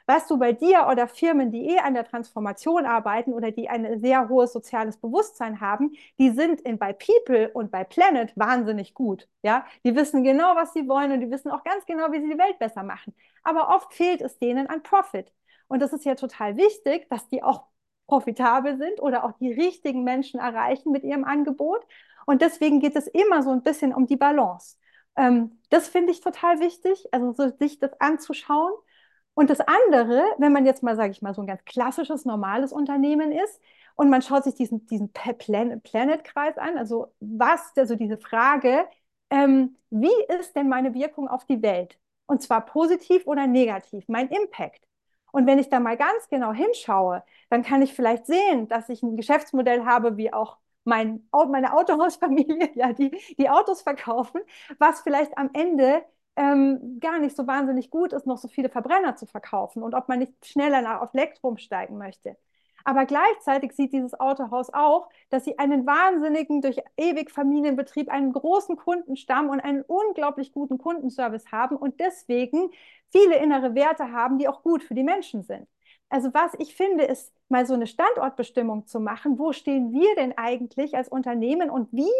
Weißt 0.07 0.27
du, 0.31 0.39
bei 0.39 0.53
dir 0.53 0.87
oder 0.89 1.07
Firmen, 1.07 1.51
die 1.51 1.67
eh 1.69 1.77
an 1.79 1.93
der 1.93 2.03
Transformation 2.03 2.87
arbeiten 2.87 3.31
oder 3.31 3.51
die 3.51 3.69
ein 3.69 3.99
sehr 3.99 4.27
hohes 4.27 4.51
soziales 4.53 4.97
Bewusstsein 4.97 5.61
haben, 5.61 5.91
die 6.17 6.31
sind 6.31 6.61
in, 6.61 6.79
bei 6.79 6.93
People 6.93 7.51
und 7.53 7.69
bei 7.69 7.83
Planet 7.83 8.35
wahnsinnig 8.35 8.95
gut. 8.95 9.27
Ja, 9.43 9.67
die 9.83 9.95
wissen 9.95 10.23
genau, 10.23 10.55
was 10.55 10.73
sie 10.73 10.87
wollen 10.87 11.11
und 11.11 11.19
die 11.19 11.29
wissen 11.29 11.51
auch 11.51 11.63
ganz 11.63 11.85
genau, 11.85 12.11
wie 12.11 12.21
sie 12.21 12.29
die 12.31 12.39
Welt 12.39 12.57
besser 12.57 12.81
machen. 12.81 13.13
Aber 13.43 13.69
oft 13.69 13.93
fehlt 13.93 14.21
es 14.21 14.39
denen 14.39 14.65
an 14.65 14.81
Profit. 14.81 15.31
Und 15.67 15.79
das 15.79 15.93
ist 15.93 16.05
ja 16.05 16.15
total 16.15 16.57
wichtig, 16.57 17.07
dass 17.09 17.27
die 17.29 17.43
auch 17.43 17.65
profitabel 18.09 18.77
sind 18.77 19.01
oder 19.01 19.23
auch 19.23 19.33
die 19.33 19.53
richtigen 19.53 20.03
Menschen 20.03 20.39
erreichen 20.39 20.91
mit 20.91 21.03
ihrem 21.03 21.23
Angebot. 21.23 21.85
Und 22.25 22.41
deswegen 22.41 22.79
geht 22.79 22.95
es 22.95 23.07
immer 23.07 23.43
so 23.43 23.51
ein 23.51 23.63
bisschen 23.63 23.93
um 23.93 24.07
die 24.07 24.17
Balance. 24.17 24.77
Ähm, 25.15 25.59
das 25.69 25.87
finde 25.87 26.11
ich 26.11 26.21
total 26.21 26.59
wichtig, 26.59 27.07
also 27.11 27.31
so, 27.33 27.49
sich 27.57 27.79
das 27.79 27.91
anzuschauen. 28.01 28.73
Und 29.35 29.49
das 29.49 29.59
andere, 29.61 30.23
wenn 30.37 30.51
man 30.51 30.65
jetzt 30.65 30.83
mal, 30.83 30.95
sage 30.95 31.11
ich 31.11 31.21
mal, 31.21 31.33
so 31.33 31.41
ein 31.41 31.47
ganz 31.47 31.63
klassisches, 31.65 32.25
normales 32.25 32.73
Unternehmen 32.73 33.31
ist 33.31 33.61
und 33.95 34.09
man 34.09 34.21
schaut 34.21 34.43
sich 34.43 34.55
diesen, 34.55 34.85
diesen 34.87 35.11
Planet-Kreis 35.13 36.57
an, 36.57 36.77
also 36.77 37.13
was, 37.19 37.71
also 37.77 37.95
diese 37.95 38.17
Frage, 38.17 38.85
ähm, 39.29 39.77
wie 39.91 40.11
ist 40.39 40.55
denn 40.55 40.67
meine 40.67 40.93
Wirkung 40.93 41.27
auf 41.27 41.45
die 41.45 41.61
Welt? 41.61 41.97
Und 42.25 42.41
zwar 42.41 42.65
positiv 42.65 43.25
oder 43.27 43.47
negativ, 43.47 44.05
mein 44.07 44.29
Impact. 44.29 44.88
Und 45.31 45.45
wenn 45.47 45.59
ich 45.59 45.69
da 45.69 45.79
mal 45.79 45.97
ganz 45.97 46.27
genau 46.29 46.53
hinschaue, 46.53 47.23
dann 47.49 47.63
kann 47.63 47.81
ich 47.81 47.93
vielleicht 47.93 48.25
sehen, 48.25 48.67
dass 48.67 48.89
ich 48.89 49.03
ein 49.03 49.15
Geschäftsmodell 49.17 49.85
habe, 49.85 50.17
wie 50.17 50.33
auch 50.33 50.57
mein, 50.83 51.27
meine 51.49 51.73
Autohausfamilie, 51.73 52.71
ja, 52.75 52.93
die, 52.93 53.11
die 53.37 53.49
Autos 53.49 53.81
verkaufen, 53.81 54.41
was 54.79 55.01
vielleicht 55.01 55.37
am 55.37 55.49
Ende 55.53 56.03
ähm, 56.35 56.99
gar 56.99 57.19
nicht 57.19 57.35
so 57.35 57.47
wahnsinnig 57.47 57.89
gut 57.89 58.13
ist, 58.13 58.25
noch 58.25 58.37
so 58.37 58.47
viele 58.47 58.69
Verbrenner 58.69 59.15
zu 59.15 59.25
verkaufen 59.25 59.83
und 59.83 59.93
ob 59.93 60.07
man 60.07 60.19
nicht 60.19 60.33
schneller 60.45 61.01
auf 61.01 61.13
Elektro 61.13 61.49
umsteigen 61.49 61.97
möchte. 61.97 62.37
Aber 62.83 63.05
gleichzeitig 63.05 63.73
sieht 63.73 63.93
dieses 63.93 64.19
Autohaus 64.19 64.71
auch, 64.73 65.09
dass 65.29 65.45
sie 65.45 65.59
einen 65.59 65.85
wahnsinnigen, 65.85 66.61
durch 66.61 66.77
ewig 66.97 67.31
Familienbetrieb, 67.31 68.09
einen 68.09 68.33
großen 68.33 68.75
Kundenstamm 68.77 69.49
und 69.49 69.59
einen 69.59 69.83
unglaublich 69.83 70.51
guten 70.51 70.77
Kundenservice 70.77 71.51
haben 71.51 71.75
und 71.75 71.99
deswegen 71.99 72.71
viele 73.11 73.37
innere 73.37 73.75
Werte 73.75 74.11
haben, 74.11 74.37
die 74.37 74.47
auch 74.47 74.63
gut 74.63 74.83
für 74.83 74.93
die 74.95 75.03
Menschen 75.03 75.43
sind. 75.43 75.67
Also 76.09 76.33
was 76.33 76.53
ich 76.57 76.75
finde, 76.75 77.03
ist 77.05 77.33
mal 77.49 77.65
so 77.65 77.73
eine 77.75 77.87
Standortbestimmung 77.87 78.87
zu 78.87 78.99
machen. 78.99 79.37
Wo 79.37 79.53
stehen 79.53 79.91
wir 79.91 80.15
denn 80.15 80.37
eigentlich 80.37 80.95
als 80.95 81.07
Unternehmen 81.07 81.69
und 81.69 81.91
wie 81.93 82.11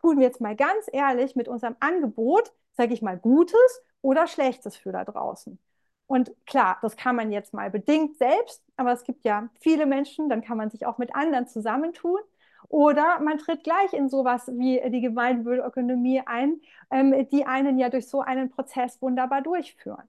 tun 0.00 0.18
wir 0.18 0.26
jetzt 0.26 0.40
mal 0.40 0.56
ganz 0.56 0.86
ehrlich 0.92 1.36
mit 1.36 1.48
unserem 1.48 1.76
Angebot, 1.80 2.52
sage 2.72 2.92
ich 2.94 3.02
mal, 3.02 3.16
Gutes 3.18 3.82
oder 4.02 4.26
Schlechtes 4.26 4.76
für 4.76 4.92
da 4.92 5.04
draußen? 5.04 5.58
Und 6.06 6.32
klar, 6.46 6.78
das 6.82 6.96
kann 6.96 7.16
man 7.16 7.32
jetzt 7.32 7.52
mal 7.52 7.70
bedingt 7.70 8.16
selbst, 8.18 8.62
aber 8.76 8.92
es 8.92 9.04
gibt 9.04 9.24
ja 9.24 9.48
viele 9.60 9.86
Menschen, 9.86 10.28
dann 10.28 10.42
kann 10.42 10.56
man 10.56 10.70
sich 10.70 10.86
auch 10.86 10.98
mit 10.98 11.14
anderen 11.14 11.48
zusammentun. 11.48 12.20
Oder 12.68 13.20
man 13.20 13.38
tritt 13.38 13.64
gleich 13.64 13.92
in 13.92 14.08
sowas 14.08 14.48
wie 14.48 14.80
die 14.90 15.00
Gemeinwohlökonomie 15.00 16.22
ein, 16.26 16.60
ähm, 16.90 17.28
die 17.30 17.46
einen 17.46 17.78
ja 17.78 17.90
durch 17.90 18.08
so 18.08 18.20
einen 18.22 18.50
Prozess 18.50 19.00
wunderbar 19.02 19.42
durchführen. 19.42 20.04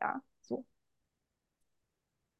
Ja, 0.00 0.22
so. 0.42 0.64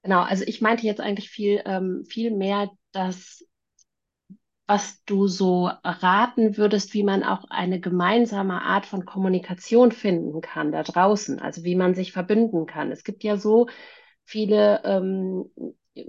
Genau, 0.03 0.23
also 0.23 0.45
ich 0.47 0.61
meinte 0.61 0.87
jetzt 0.87 1.01
eigentlich 1.01 1.31
viel, 1.31 1.63
ähm, 1.67 2.05
viel 2.05 2.31
mehr, 2.31 2.71
dass 2.93 3.45
was 4.69 5.03
du 5.05 5.29
so 5.29 5.71
raten 5.83 6.59
würdest, 6.59 6.93
wie 6.93 7.03
man 7.03 7.25
auch 7.25 7.45
eine 7.49 7.81
gemeinsame 7.81 8.61
Art 8.61 8.85
von 8.85 9.07
Kommunikation 9.07 9.93
finden 9.93 10.43
kann 10.43 10.73
da 10.73 10.83
draußen, 10.83 11.41
also 11.41 11.65
wie 11.65 11.75
man 11.75 11.95
sich 11.95 12.13
verbünden 12.13 12.67
kann. 12.67 12.93
Es 12.93 13.03
gibt 13.03 13.25
ja 13.25 13.39
so 13.39 13.69
viele 14.25 14.83
ähm, 14.85 15.47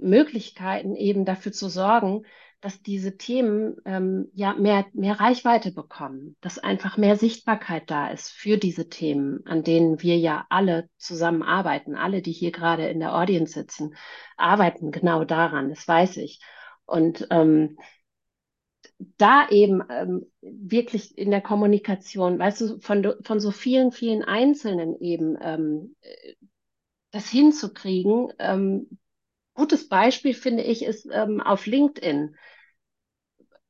Möglichkeiten, 0.00 0.94
eben 0.94 1.24
dafür 1.24 1.52
zu 1.52 1.70
sorgen, 1.70 2.26
dass 2.60 2.82
diese 2.82 3.16
Themen 3.16 3.76
ähm, 3.86 4.28
ja 4.34 4.52
mehr, 4.52 4.84
mehr 4.92 5.18
Reichweite 5.18 5.72
bekommen, 5.72 6.36
dass 6.42 6.58
einfach 6.58 6.98
mehr 6.98 7.16
Sichtbarkeit 7.16 7.90
da 7.90 8.08
ist 8.10 8.28
für 8.28 8.58
diese 8.58 8.90
Themen, 8.90 9.40
an 9.46 9.64
denen 9.64 10.02
wir 10.02 10.18
ja 10.18 10.44
alle 10.50 10.90
zusammenarbeiten. 10.98 11.94
Alle, 11.94 12.20
die 12.20 12.32
hier 12.32 12.52
gerade 12.52 12.88
in 12.88 13.00
der 13.00 13.14
Audience 13.14 13.54
sitzen, 13.54 13.94
arbeiten 14.36 14.90
genau 14.90 15.24
daran, 15.24 15.70
das 15.70 15.88
weiß 15.88 16.18
ich. 16.18 16.40
Und 16.84 17.26
ähm, 17.30 17.78
da 19.16 19.48
eben 19.48 19.82
ähm, 19.88 20.26
wirklich 20.42 21.16
in 21.16 21.30
der 21.30 21.40
Kommunikation, 21.40 22.38
weißt 22.38 22.60
du, 22.60 22.80
von, 22.80 23.14
von 23.22 23.40
so 23.40 23.50
vielen, 23.50 23.92
vielen 23.92 24.22
Einzelnen 24.22 25.00
eben 25.00 25.36
ähm, 25.40 25.96
das 27.10 27.28
hinzukriegen. 27.28 28.32
Ähm, 28.38 28.98
gutes 29.54 29.88
Beispiel 29.88 30.34
finde 30.34 30.62
ich 30.62 30.84
ist 30.84 31.08
ähm, 31.10 31.40
auf 31.40 31.66
LinkedIn. 31.66 32.36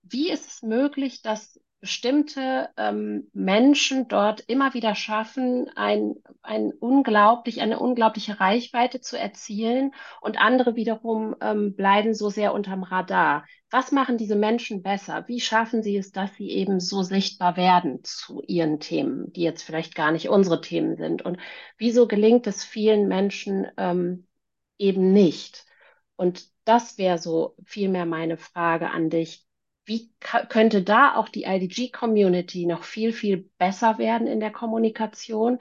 Wie 0.03 0.31
ist 0.31 0.49
es 0.49 0.62
möglich, 0.62 1.22
dass 1.22 1.61
bestimmte 1.81 2.68
ähm, 2.76 3.31
Menschen 3.33 4.07
dort 4.09 4.41
immer 4.41 4.74
wieder 4.74 4.95
schaffen, 4.95 5.70
ein, 5.76 6.14
ein 6.43 6.72
unglaublich, 6.78 7.62
eine 7.62 7.78
unglaubliche 7.78 8.39
Reichweite 8.39 9.01
zu 9.01 9.18
erzielen 9.18 9.95
und 10.20 10.39
andere 10.39 10.76
wiederum 10.76 11.35
ähm, 11.41 11.74
bleiben 11.74 12.14
so 12.14 12.28
sehr 12.28 12.53
unterm 12.53 12.83
Radar. 12.83 13.47
Was 13.70 13.93
machen 13.93 14.18
diese 14.18 14.37
Menschen 14.37 14.83
besser? 14.83 15.24
Wie 15.26 15.41
schaffen 15.41 15.83
sie 15.83 15.97
es, 15.97 16.12
dass 16.12 16.35
sie 16.35 16.51
eben 16.51 16.81
so 16.81 17.03
sichtbar 17.03 17.57
werden 17.57 18.05
zu 18.05 18.43
ihren 18.47 18.78
Themen, 18.81 19.33
die 19.33 19.43
jetzt 19.43 19.62
vielleicht 19.62 19.95
gar 19.95 20.12
nicht 20.12 20.28
unsere 20.28 20.61
Themen 20.61 20.97
sind? 20.97 21.22
Und 21.22 21.39
wieso 21.78 22.07
gelingt 22.07 22.47
es 22.47 22.62
vielen 22.62 23.09
Menschen 23.09 23.66
ähm, 23.78 24.26
eben 24.76 25.12
nicht? 25.12 25.64
Und 26.16 26.47
das 26.64 26.99
wäre 26.99 27.16
so 27.16 27.55
vielmehr 27.64 28.05
meine 28.05 28.37
Frage 28.37 28.91
an 28.91 29.09
dich 29.09 29.47
wie 29.91 30.09
könnte 30.20 30.84
da 30.84 31.16
auch 31.16 31.28
die 31.28 31.43
IDG-Community 31.43 32.64
noch 32.64 32.84
viel, 32.84 33.12
viel 33.12 33.51
besser 33.59 33.99
werden 33.99 34.28
in 34.28 34.38
der 34.38 34.53
Kommunikation? 34.53 35.59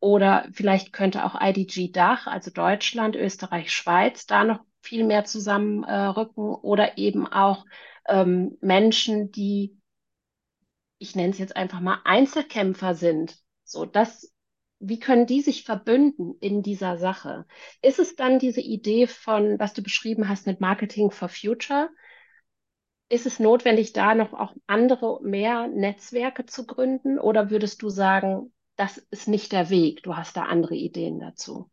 Oder 0.00 0.48
vielleicht 0.52 0.92
könnte 0.92 1.24
auch 1.24 1.40
IDG 1.40 1.92
Dach, 1.92 2.26
also 2.26 2.50
Deutschland, 2.50 3.14
Österreich, 3.14 3.72
Schweiz, 3.72 4.26
da 4.26 4.42
noch 4.42 4.64
viel 4.82 5.04
mehr 5.04 5.24
zusammenrücken 5.26 6.44
äh, 6.44 6.56
oder 6.56 6.98
eben 6.98 7.28
auch 7.28 7.66
ähm, 8.08 8.58
Menschen, 8.60 9.30
die, 9.30 9.78
ich 10.98 11.14
nenne 11.14 11.30
es 11.30 11.38
jetzt 11.38 11.56
einfach 11.56 11.78
mal 11.78 12.00
Einzelkämpfer 12.04 12.96
sind. 12.96 13.38
So, 13.62 13.84
das, 13.84 14.34
wie 14.80 14.98
können 14.98 15.26
die 15.26 15.40
sich 15.40 15.62
verbünden 15.62 16.34
in 16.40 16.64
dieser 16.64 16.98
Sache? 16.98 17.46
Ist 17.80 18.00
es 18.00 18.16
dann 18.16 18.40
diese 18.40 18.60
Idee 18.60 19.06
von, 19.06 19.60
was 19.60 19.72
du 19.72 19.84
beschrieben 19.84 20.28
hast 20.28 20.48
mit 20.48 20.60
Marketing 20.60 21.12
for 21.12 21.28
Future? 21.28 21.90
Ist 23.10 23.26
es 23.26 23.38
notwendig, 23.38 23.92
da 23.92 24.14
noch 24.14 24.32
auch 24.32 24.54
andere, 24.66 25.20
mehr 25.22 25.68
Netzwerke 25.68 26.46
zu 26.46 26.66
gründen? 26.66 27.18
Oder 27.18 27.50
würdest 27.50 27.82
du 27.82 27.90
sagen, 27.90 28.50
das 28.76 28.96
ist 29.10 29.28
nicht 29.28 29.52
der 29.52 29.68
Weg? 29.68 30.02
Du 30.04 30.16
hast 30.16 30.36
da 30.38 30.44
andere 30.44 30.74
Ideen 30.74 31.20
dazu? 31.20 31.70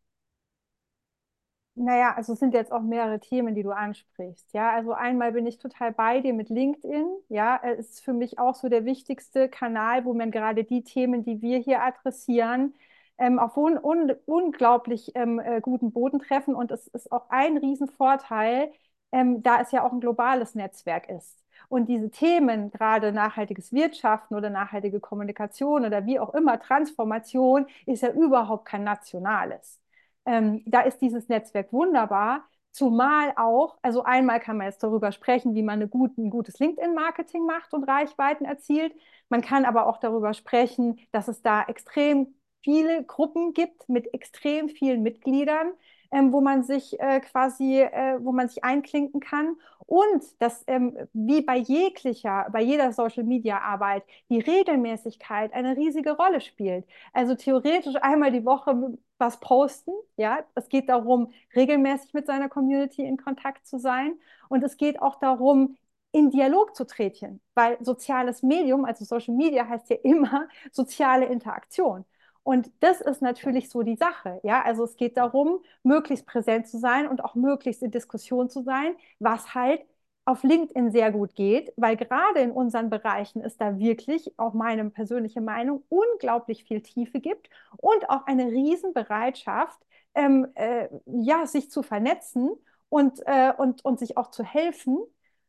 Naja, 1.77 2.13
also 2.15 2.33
es 2.33 2.39
sind 2.39 2.53
jetzt 2.53 2.71
auch 2.71 2.81
mehrere 2.81 3.19
Themen, 3.19 3.53
die 3.53 3.61
du 3.63 3.71
ansprichst. 3.71 4.53
Ja, 4.53 4.71
also 4.71 4.93
einmal 4.93 5.33
bin 5.33 5.45
ich 5.45 5.57
total 5.57 5.91
bei 5.91 6.21
dir 6.21 6.33
mit 6.33 6.47
LinkedIn. 6.49 7.05
Ja, 7.27 7.59
es 7.63 7.89
ist 7.95 8.03
für 8.05 8.13
mich 8.13 8.39
auch 8.39 8.55
so 8.55 8.69
der 8.69 8.85
wichtigste 8.85 9.49
Kanal, 9.49 10.05
wo 10.05 10.13
man 10.13 10.31
gerade 10.31 10.63
die 10.63 10.83
Themen, 10.83 11.23
die 11.23 11.41
wir 11.41 11.57
hier 11.59 11.81
adressieren, 11.83 12.73
ähm, 13.17 13.39
auf 13.39 13.57
un 13.57 13.77
un 13.77 14.13
unglaublich 14.25 15.11
ähm, 15.15 15.39
äh, 15.39 15.59
guten 15.59 15.91
Boden 15.91 16.19
treffen. 16.19 16.55
Und 16.55 16.71
es 16.71 16.87
ist 16.87 17.11
auch 17.11 17.29
ein 17.29 17.57
Riesenvorteil, 17.57 18.71
ähm, 19.15 19.41
da 19.43 19.61
es 19.61 19.71
ja 19.71 19.81
auch 19.85 19.93
ein 19.93 20.01
globales 20.01 20.55
Netzwerk 20.55 21.09
ist. 21.09 21.41
Und 21.69 21.87
diese 21.87 22.11
Themen, 22.11 22.69
gerade 22.69 23.13
nachhaltiges 23.13 23.71
Wirtschaften 23.71 24.35
oder 24.35 24.49
nachhaltige 24.49 24.99
Kommunikation 24.99 25.85
oder 25.85 26.05
wie 26.05 26.19
auch 26.19 26.33
immer, 26.33 26.59
Transformation, 26.59 27.65
ist 27.85 28.03
ja 28.03 28.09
überhaupt 28.11 28.65
kein 28.65 28.83
nationales. 28.83 29.79
Ähm, 30.25 30.63
da 30.65 30.81
ist 30.81 30.99
dieses 31.01 31.29
Netzwerk 31.29 31.71
wunderbar. 31.71 32.43
Zumal 32.71 33.31
auch, 33.37 33.77
also 33.81 34.03
einmal 34.03 34.41
kann 34.41 34.57
man 34.57 34.67
jetzt 34.67 34.83
darüber 34.83 35.13
sprechen, 35.13 35.55
wie 35.55 35.63
man 35.63 35.75
eine 35.75 35.87
gut, 35.87 36.17
ein 36.17 36.29
gutes 36.29 36.59
LinkedIn-Marketing 36.59 37.45
macht 37.45 37.73
und 37.73 37.85
Reichweiten 37.85 38.43
erzielt. 38.43 38.93
Man 39.29 39.41
kann 39.41 39.63
aber 39.63 39.87
auch 39.87 39.97
darüber 39.97 40.33
sprechen, 40.33 40.99
dass 41.13 41.29
es 41.29 41.41
da 41.41 41.63
extrem 41.63 42.35
viele 42.63 43.05
Gruppen 43.05 43.53
gibt 43.53 43.87
mit 43.87 44.13
extrem 44.13 44.67
vielen 44.67 45.03
Mitgliedern, 45.03 45.71
ähm, 46.15 46.31
wo 46.31 46.39
man 46.41 46.63
sich 46.63 46.97
äh, 46.99 47.19
quasi, 47.19 47.81
äh, 47.81 48.17
wo 48.21 48.31
man 48.31 48.47
sich 48.47 48.63
einklinken 48.63 49.19
kann. 49.19 49.57
Und 49.79 50.23
dass 50.41 50.63
ähm, 50.67 50.97
wie 51.13 51.41
bei 51.41 51.57
jeglicher, 51.57 52.47
bei 52.51 52.61
jeder 52.61 52.93
Social 52.93 53.23
Media 53.25 53.59
Arbeit 53.59 54.03
die 54.29 54.39
Regelmäßigkeit 54.39 55.53
eine 55.53 55.75
riesige 55.75 56.13
Rolle 56.17 56.39
spielt. 56.41 56.85
Also 57.13 57.35
theoretisch 57.35 57.95
einmal 58.01 58.31
die 58.31 58.45
Woche 58.45 58.97
was 59.17 59.39
posten, 59.39 59.91
ja. 60.17 60.39
Es 60.55 60.69
geht 60.69 60.89
darum, 60.89 61.31
regelmäßig 61.55 62.13
mit 62.13 62.25
seiner 62.27 62.49
Community 62.49 63.03
in 63.03 63.17
Kontakt 63.17 63.67
zu 63.67 63.77
sein. 63.77 64.17
Und 64.49 64.63
es 64.63 64.77
geht 64.77 65.01
auch 65.01 65.19
darum, 65.19 65.77
in 66.11 66.29
Dialog 66.31 66.75
zu 66.75 66.85
treten, 66.85 67.41
weil 67.55 67.77
soziales 67.83 68.41
Medium, 68.41 68.85
also 68.85 69.03
Social 69.03 69.35
Media 69.35 69.67
heißt 69.67 69.89
ja 69.89 69.97
immer 70.03 70.47
soziale 70.71 71.25
Interaktion. 71.25 72.05
Und 72.45 72.71
das 72.81 73.01
ist 73.01 73.21
natürlich 73.23 73.69
so 73.71 73.83
die 73.83 73.97
Sache. 73.97 74.39
Ja, 74.43 74.61
also 74.63 74.83
es 74.85 74.97
geht 74.97 75.17
darum, 75.17 75.59
möglichst 75.83 76.27
präsent 76.27 76.67
zu 76.67 76.77
sein 76.79 77.07
und 77.09 77.23
auch 77.25 77.35
möglichst 77.35 77.83
in 77.83 77.91
Diskussion 77.91 78.49
zu 78.51 78.61
sein, 78.63 78.95
was 79.19 79.55
halt 79.55 79.81
auf 80.25 80.43
LinkedIn 80.43 80.91
sehr 80.91 81.11
gut 81.11 81.35
geht, 81.35 81.73
weil 81.77 81.97
gerade 81.97 82.39
in 82.41 82.51
unseren 82.51 82.89
Bereichen 82.91 83.41
es 83.43 83.57
da 83.57 83.77
wirklich, 83.79 84.31
auch 84.39 84.53
meine 84.53 84.89
persönliche 84.91 85.41
Meinung, 85.41 85.83
unglaublich 85.89 86.63
viel 86.65 86.81
Tiefe 86.81 87.19
gibt 87.19 87.49
und 87.77 88.09
auch 88.09 88.25
eine 88.27 88.47
Riesenbereitschaft, 88.47 89.79
ähm, 90.15 90.47
äh, 90.55 90.87
ja, 91.05 91.45
sich 91.47 91.69
zu 91.71 91.83
vernetzen 91.83 92.51
und, 92.89 93.21
äh, 93.27 93.53
und, 93.57 93.83
und 93.85 93.99
sich 93.99 94.17
auch 94.17 94.31
zu 94.31 94.43
helfen. 94.43 94.97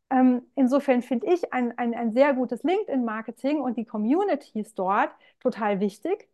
Ähm, 0.09 0.43
insofern 0.55 1.01
finde 1.03 1.33
ich 1.33 1.53
ein, 1.53 1.77
ein, 1.77 1.93
ein 1.93 2.13
sehr 2.13 2.33
gutes 2.33 2.63
LinkedIn-Marketing 2.63 3.59
und 3.61 3.77
die 3.77 3.85
Communities 3.85 4.73
dort 4.75 5.11
total 5.39 5.79
wichtig. 5.79 6.27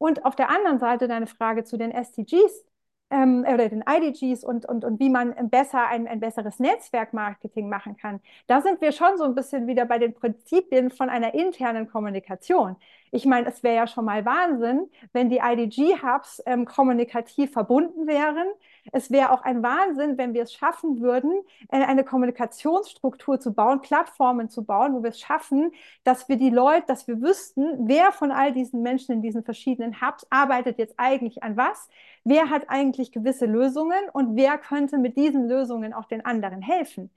Und 0.00 0.24
auf 0.24 0.34
der 0.34 0.48
anderen 0.48 0.78
Seite 0.78 1.08
deine 1.08 1.26
Frage 1.26 1.62
zu 1.62 1.76
den 1.76 1.90
SDGs 1.90 2.64
ähm, 3.10 3.44
oder 3.46 3.68
den 3.68 3.84
IDGs 3.86 4.44
und, 4.44 4.64
und, 4.64 4.82
und 4.82 4.98
wie 4.98 5.10
man 5.10 5.50
besser 5.50 5.86
ein, 5.88 6.08
ein 6.08 6.20
besseres 6.20 6.58
Netzwerkmarketing 6.58 7.68
machen 7.68 7.98
kann. 7.98 8.20
Da 8.46 8.62
sind 8.62 8.80
wir 8.80 8.92
schon 8.92 9.18
so 9.18 9.24
ein 9.24 9.34
bisschen 9.34 9.66
wieder 9.66 9.84
bei 9.84 9.98
den 9.98 10.14
Prinzipien 10.14 10.90
von 10.90 11.10
einer 11.10 11.34
internen 11.34 11.86
Kommunikation. 11.86 12.76
Ich 13.12 13.26
meine, 13.26 13.48
es 13.48 13.62
wäre 13.62 13.74
ja 13.76 13.86
schon 13.86 14.04
mal 14.04 14.24
Wahnsinn, 14.24 14.88
wenn 15.12 15.30
die 15.30 15.38
IDG-Hubs 15.38 16.42
ähm, 16.46 16.64
kommunikativ 16.64 17.52
verbunden 17.52 18.06
wären. 18.06 18.46
Es 18.92 19.10
wäre 19.10 19.32
auch 19.32 19.42
ein 19.42 19.62
Wahnsinn, 19.62 20.16
wenn 20.16 20.32
wir 20.32 20.42
es 20.42 20.52
schaffen 20.52 21.00
würden, 21.00 21.32
eine 21.68 22.04
Kommunikationsstruktur 22.04 23.40
zu 23.40 23.52
bauen, 23.52 23.80
Plattformen 23.80 24.48
zu 24.48 24.64
bauen, 24.64 24.94
wo 24.94 25.02
wir 25.02 25.10
es 25.10 25.20
schaffen, 25.20 25.72
dass 26.04 26.28
wir 26.28 26.36
die 26.36 26.50
Leute, 26.50 26.86
dass 26.86 27.08
wir 27.08 27.20
wüssten, 27.20 27.88
wer 27.88 28.12
von 28.12 28.30
all 28.30 28.52
diesen 28.52 28.82
Menschen 28.82 29.12
in 29.14 29.22
diesen 29.22 29.42
verschiedenen 29.44 30.00
Hubs 30.00 30.26
arbeitet 30.30 30.78
jetzt 30.78 30.94
eigentlich 30.96 31.42
an 31.42 31.56
was, 31.56 31.88
wer 32.24 32.48
hat 32.48 32.70
eigentlich 32.70 33.12
gewisse 33.12 33.46
Lösungen 33.46 34.08
und 34.12 34.36
wer 34.36 34.56
könnte 34.58 34.98
mit 34.98 35.16
diesen 35.16 35.48
Lösungen 35.48 35.92
auch 35.92 36.06
den 36.06 36.24
anderen 36.24 36.62
helfen. 36.62 37.10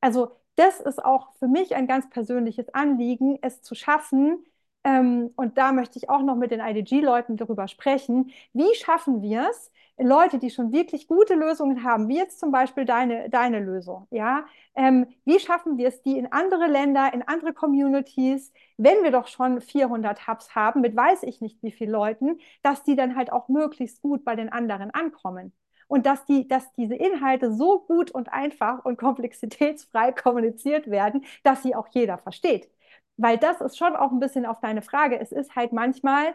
Also 0.00 0.32
das 0.56 0.80
ist 0.80 1.04
auch 1.04 1.34
für 1.38 1.48
mich 1.48 1.74
ein 1.76 1.86
ganz 1.86 2.08
persönliches 2.10 2.68
Anliegen, 2.74 3.38
es 3.42 3.62
zu 3.62 3.74
schaffen, 3.74 4.44
ähm, 4.86 5.32
und 5.34 5.58
da 5.58 5.72
möchte 5.72 5.98
ich 5.98 6.08
auch 6.08 6.22
noch 6.22 6.36
mit 6.36 6.52
den 6.52 6.60
IDG-Leuten 6.60 7.36
darüber 7.36 7.66
sprechen. 7.66 8.30
Wie 8.52 8.72
schaffen 8.76 9.20
wir 9.20 9.48
es, 9.50 9.72
Leute, 9.98 10.38
die 10.38 10.50
schon 10.50 10.72
wirklich 10.72 11.08
gute 11.08 11.34
Lösungen 11.34 11.82
haben, 11.82 12.08
wie 12.08 12.18
jetzt 12.18 12.38
zum 12.38 12.52
Beispiel 12.52 12.84
deine, 12.84 13.28
deine 13.30 13.60
Lösung, 13.60 14.06
ja, 14.10 14.44
ähm, 14.76 15.06
wie 15.24 15.40
schaffen 15.40 15.76
wir 15.78 15.88
es, 15.88 16.02
die 16.02 16.18
in 16.18 16.30
andere 16.30 16.66
Länder, 16.66 17.12
in 17.14 17.22
andere 17.22 17.52
Communities, 17.52 18.52
wenn 18.76 19.02
wir 19.02 19.10
doch 19.10 19.26
schon 19.26 19.60
400 19.60 20.28
Hubs 20.28 20.54
haben, 20.54 20.82
mit 20.82 20.94
weiß 20.94 21.24
ich 21.24 21.40
nicht 21.40 21.62
wie 21.62 21.72
vielen 21.72 21.90
Leuten, 21.90 22.38
dass 22.62 22.84
die 22.84 22.94
dann 22.94 23.16
halt 23.16 23.32
auch 23.32 23.48
möglichst 23.48 24.02
gut 24.02 24.24
bei 24.24 24.36
den 24.36 24.52
anderen 24.52 24.92
ankommen. 24.92 25.52
Und 25.88 26.04
dass, 26.04 26.24
die, 26.26 26.46
dass 26.48 26.72
diese 26.74 26.94
Inhalte 26.96 27.52
so 27.52 27.80
gut 27.80 28.10
und 28.10 28.32
einfach 28.32 28.84
und 28.84 28.98
komplexitätsfrei 28.98 30.12
kommuniziert 30.12 30.90
werden, 30.90 31.24
dass 31.42 31.62
sie 31.62 31.74
auch 31.74 31.88
jeder 31.90 32.18
versteht 32.18 32.68
weil 33.16 33.38
das 33.38 33.60
ist 33.60 33.78
schon 33.78 33.96
auch 33.96 34.12
ein 34.12 34.20
bisschen 34.20 34.46
auf 34.46 34.60
deine 34.60 34.82
Frage. 34.82 35.18
Es 35.20 35.32
ist 35.32 35.56
halt 35.56 35.72
manchmal 35.72 36.34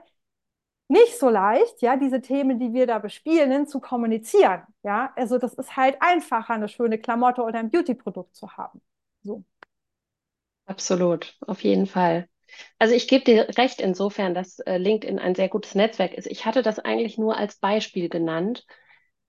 nicht 0.90 1.20
so 1.20 1.30
leicht, 1.30 1.82
ja, 1.82 1.98
diese 1.98 2.22
Themen, 2.22 2.60
die 2.60 2.74
wir 2.74 2.88
da 2.88 3.00
bespielen, 3.00 3.68
zu 3.68 3.80
kommunizieren. 3.80 4.64
Ja, 4.84 5.14
also 5.16 5.38
das 5.40 5.54
ist 5.56 5.78
halt 5.78 5.98
einfacher, 6.02 6.54
eine 6.56 6.68
schöne 6.70 7.00
Klamotte 7.00 7.44
oder 7.44 7.60
ein 7.60 7.72
Beauty-Produkt 7.72 8.36
zu 8.36 8.58
haben. 8.58 8.82
So. 9.24 9.44
Absolut, 10.66 11.36
auf 11.42 11.64
jeden 11.64 11.86
Fall. 11.88 12.28
Also 12.80 12.94
ich 12.96 13.08
gebe 13.08 13.24
dir 13.24 13.48
recht 13.58 13.82
insofern, 13.82 14.34
dass 14.34 14.60
äh, 14.60 14.78
LinkedIn 14.78 15.20
ein 15.20 15.36
sehr 15.36 15.50
gutes 15.50 15.76
Netzwerk 15.76 16.14
ist. 16.14 16.28
Ich 16.28 16.46
hatte 16.46 16.62
das 16.64 16.80
eigentlich 16.80 17.18
nur 17.18 17.38
als 17.38 17.58
Beispiel 17.58 18.10
genannt, 18.10 18.66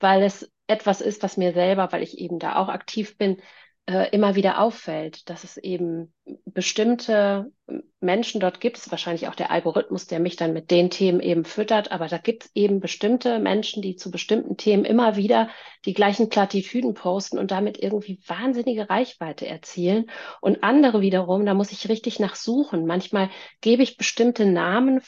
weil 0.01 0.23
es 0.23 0.51
etwas 0.67 1.01
ist, 1.01 1.23
was 1.23 1.37
mir 1.37 1.53
selber, 1.53 1.93
weil 1.93 2.03
ich 2.03 2.19
eben 2.19 2.39
da 2.39 2.57
auch 2.57 2.69
aktiv 2.69 3.17
bin, 3.19 3.41
äh, 3.87 4.11
immer 4.11 4.37
wieder 4.37 4.61
auffällt, 4.61 5.29
dass 5.29 5.43
es 5.43 5.57
eben 5.57 6.13
bestimmte 6.45 7.51
Menschen 8.01 8.41
dort 8.41 8.61
gibt. 8.61 8.77
Es 8.77 8.87
ist 8.87 8.91
wahrscheinlich 8.93 9.27
auch 9.27 9.35
der 9.35 9.51
Algorithmus, 9.51 10.07
der 10.07 10.21
mich 10.21 10.37
dann 10.37 10.53
mit 10.53 10.71
den 10.71 10.91
Themen 10.91 11.21
eben 11.21 11.45
füttert, 11.45 11.91
aber 11.91 12.07
da 12.07 12.19
gibt 12.19 12.45
es 12.45 12.51
eben 12.55 12.81
bestimmte 12.81 13.41
Menschen, 13.41 13.83
die 13.83 13.97
zu 13.97 14.11
bestimmten 14.11 14.57
Themen 14.57 14.85
immer 14.85 15.17
wieder 15.17 15.49
die 15.85 15.95
gleichen 15.95 16.29
Plattitüden 16.29 16.95
posten 16.95 17.39
und 17.39 17.51
damit 17.51 17.77
irgendwie 17.77 18.21
wahnsinnige 18.27 18.89
Reichweite 18.89 19.47
erzielen. 19.47 20.11
Und 20.41 20.63
andere 20.63 21.01
wiederum, 21.01 21.45
da 21.45 21.55
muss 21.55 21.73
ich 21.73 21.89
richtig 21.89 22.21
nach 22.21 22.37
suchen. 22.37 22.87
Manchmal 22.87 23.31
gebe 23.61 23.83
ich 23.83 23.97
bestimmte 23.97 24.45
Namen 24.47 25.01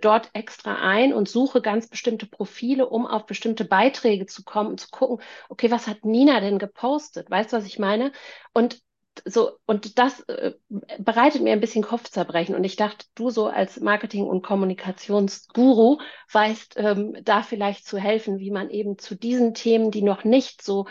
dort 0.00 0.30
extra 0.32 0.76
ein 0.76 1.12
und 1.12 1.28
suche 1.28 1.60
ganz 1.60 1.88
bestimmte 1.88 2.26
Profile, 2.26 2.88
um 2.88 3.06
auf 3.06 3.26
bestimmte 3.26 3.64
Beiträge 3.64 4.26
zu 4.26 4.44
kommen 4.44 4.70
und 4.70 4.80
zu 4.80 4.88
gucken, 4.90 5.24
okay, 5.48 5.70
was 5.70 5.86
hat 5.86 6.04
Nina 6.04 6.40
denn 6.40 6.58
gepostet? 6.58 7.30
Weißt 7.30 7.52
du, 7.52 7.56
was 7.56 7.66
ich 7.66 7.78
meine? 7.78 8.12
Und 8.52 8.80
so, 9.24 9.52
und 9.66 9.98
das 9.98 10.20
äh, 10.22 10.52
bereitet 10.98 11.42
mir 11.42 11.52
ein 11.52 11.60
bisschen 11.60 11.82
Kopfzerbrechen. 11.82 12.54
Und 12.54 12.64
ich 12.64 12.76
dachte, 12.76 13.06
du 13.14 13.30
so 13.30 13.46
als 13.46 13.80
Marketing- 13.80 14.26
und 14.26 14.42
Kommunikationsguru 14.42 15.98
weißt 16.32 16.74
ähm, 16.78 17.16
da 17.22 17.42
vielleicht 17.42 17.86
zu 17.86 17.98
helfen, 17.98 18.38
wie 18.38 18.50
man 18.50 18.70
eben 18.70 18.98
zu 18.98 19.14
diesen 19.14 19.54
Themen, 19.54 19.90
die 19.90 20.02
noch 20.02 20.24
nicht 20.24 20.62
so 20.62 20.86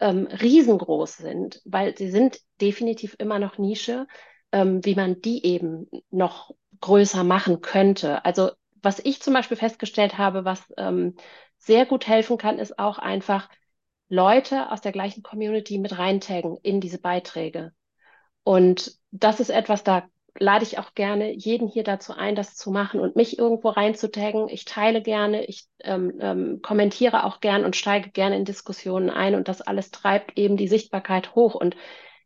ähm, 0.00 0.26
riesengroß 0.26 1.16
sind, 1.18 1.60
weil 1.64 1.96
sie 1.96 2.10
sind 2.10 2.40
definitiv 2.60 3.16
immer 3.18 3.38
noch 3.38 3.58
Nische, 3.58 4.06
ähm, 4.52 4.84
wie 4.84 4.94
man 4.94 5.20
die 5.20 5.44
eben 5.44 5.88
noch 6.10 6.54
größer 6.80 7.24
machen 7.24 7.60
könnte. 7.60 8.24
Also 8.24 8.50
was 8.82 9.00
ich 9.00 9.20
zum 9.20 9.34
Beispiel 9.34 9.56
festgestellt 9.56 10.18
habe, 10.18 10.44
was 10.44 10.72
ähm, 10.76 11.16
sehr 11.58 11.86
gut 11.86 12.06
helfen 12.06 12.38
kann, 12.38 12.58
ist 12.58 12.78
auch 12.78 12.98
einfach 12.98 13.48
Leute 14.08 14.70
aus 14.70 14.80
der 14.80 14.92
gleichen 14.92 15.22
Community 15.22 15.78
mit 15.78 15.98
reintaggen 15.98 16.56
in 16.62 16.80
diese 16.80 17.00
Beiträge. 17.00 17.72
Und 18.44 18.96
das 19.10 19.40
ist 19.40 19.50
etwas, 19.50 19.82
da 19.82 20.04
lade 20.38 20.64
ich 20.64 20.78
auch 20.78 20.94
gerne 20.94 21.32
jeden 21.32 21.68
hier 21.68 21.82
dazu 21.82 22.12
ein, 22.12 22.34
das 22.36 22.54
zu 22.54 22.70
machen 22.70 23.00
und 23.00 23.16
mich 23.16 23.38
irgendwo 23.38 23.70
reinzutaggen. 23.70 24.48
Ich 24.48 24.64
teile 24.64 25.02
gerne, 25.02 25.44
ich 25.46 25.66
ähm, 25.80 26.18
ähm, 26.20 26.60
kommentiere 26.62 27.24
auch 27.24 27.40
gern 27.40 27.64
und 27.64 27.76
steige 27.76 28.10
gerne 28.10 28.36
in 28.36 28.44
Diskussionen 28.44 29.10
ein 29.10 29.34
und 29.34 29.48
das 29.48 29.62
alles 29.62 29.90
treibt 29.90 30.38
eben 30.38 30.56
die 30.56 30.68
Sichtbarkeit 30.68 31.34
hoch. 31.34 31.54
Und 31.54 31.76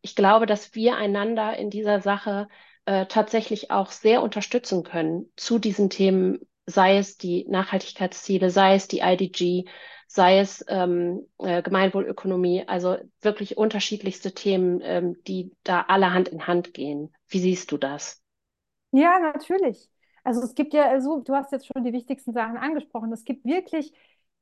ich 0.03 0.17
glaube, 0.17 0.47
dass 0.47 0.75
wir 0.75 0.97
einander 0.97 1.57
in 1.57 1.71
dieser 1.71 2.01
Sache 2.01 2.49
äh, 2.85 3.07
tatsächlich 3.07 3.71
auch 3.71 3.91
sehr 3.91 4.23
unterstützen 4.23 4.83
können 4.85 5.31
zu 5.37 5.59
diesen 5.59 5.91
Themen, 5.91 6.41
sei 6.67 6.99
es 6.99 7.17
die 7.19 7.47
Nachhaltigkeitsziele, 7.49 8.51
sei 8.51 8.75
es 8.75 8.89
die 8.89 9.01
IDG, 9.01 9.67
sei 10.07 10.39
es 10.41 10.65
ähm, 10.69 11.27
äh, 11.39 11.63
Gemeinwohlökonomie, 11.63 12.65
also 12.67 12.97
wirklich 13.21 13.57
unterschiedlichste 13.57 14.33
Themen, 14.35 14.81
ähm, 14.83 15.17
die 15.27 15.53
da 15.63 15.83
alle 15.89 16.13
Hand 16.13 16.29
in 16.29 16.47
Hand 16.47 16.75
gehen. 16.75 17.15
Wie 17.29 17.39
siehst 17.41 17.71
du 17.73 17.79
das? 17.79 18.23
Ja, 18.93 19.19
natürlich. 19.21 19.89
Also 20.25 20.43
es 20.43 20.55
gibt 20.55 20.75
ja 20.75 21.01
so, 21.01 21.21
du 21.21 21.35
hast 21.35 21.53
jetzt 21.53 21.67
schon 21.67 21.85
die 21.85 21.93
wichtigsten 21.93 22.33
Sachen 22.33 22.57
angesprochen. 22.57 23.13
Es 23.13 23.25
gibt 23.25 23.45
wirklich, 23.45 23.93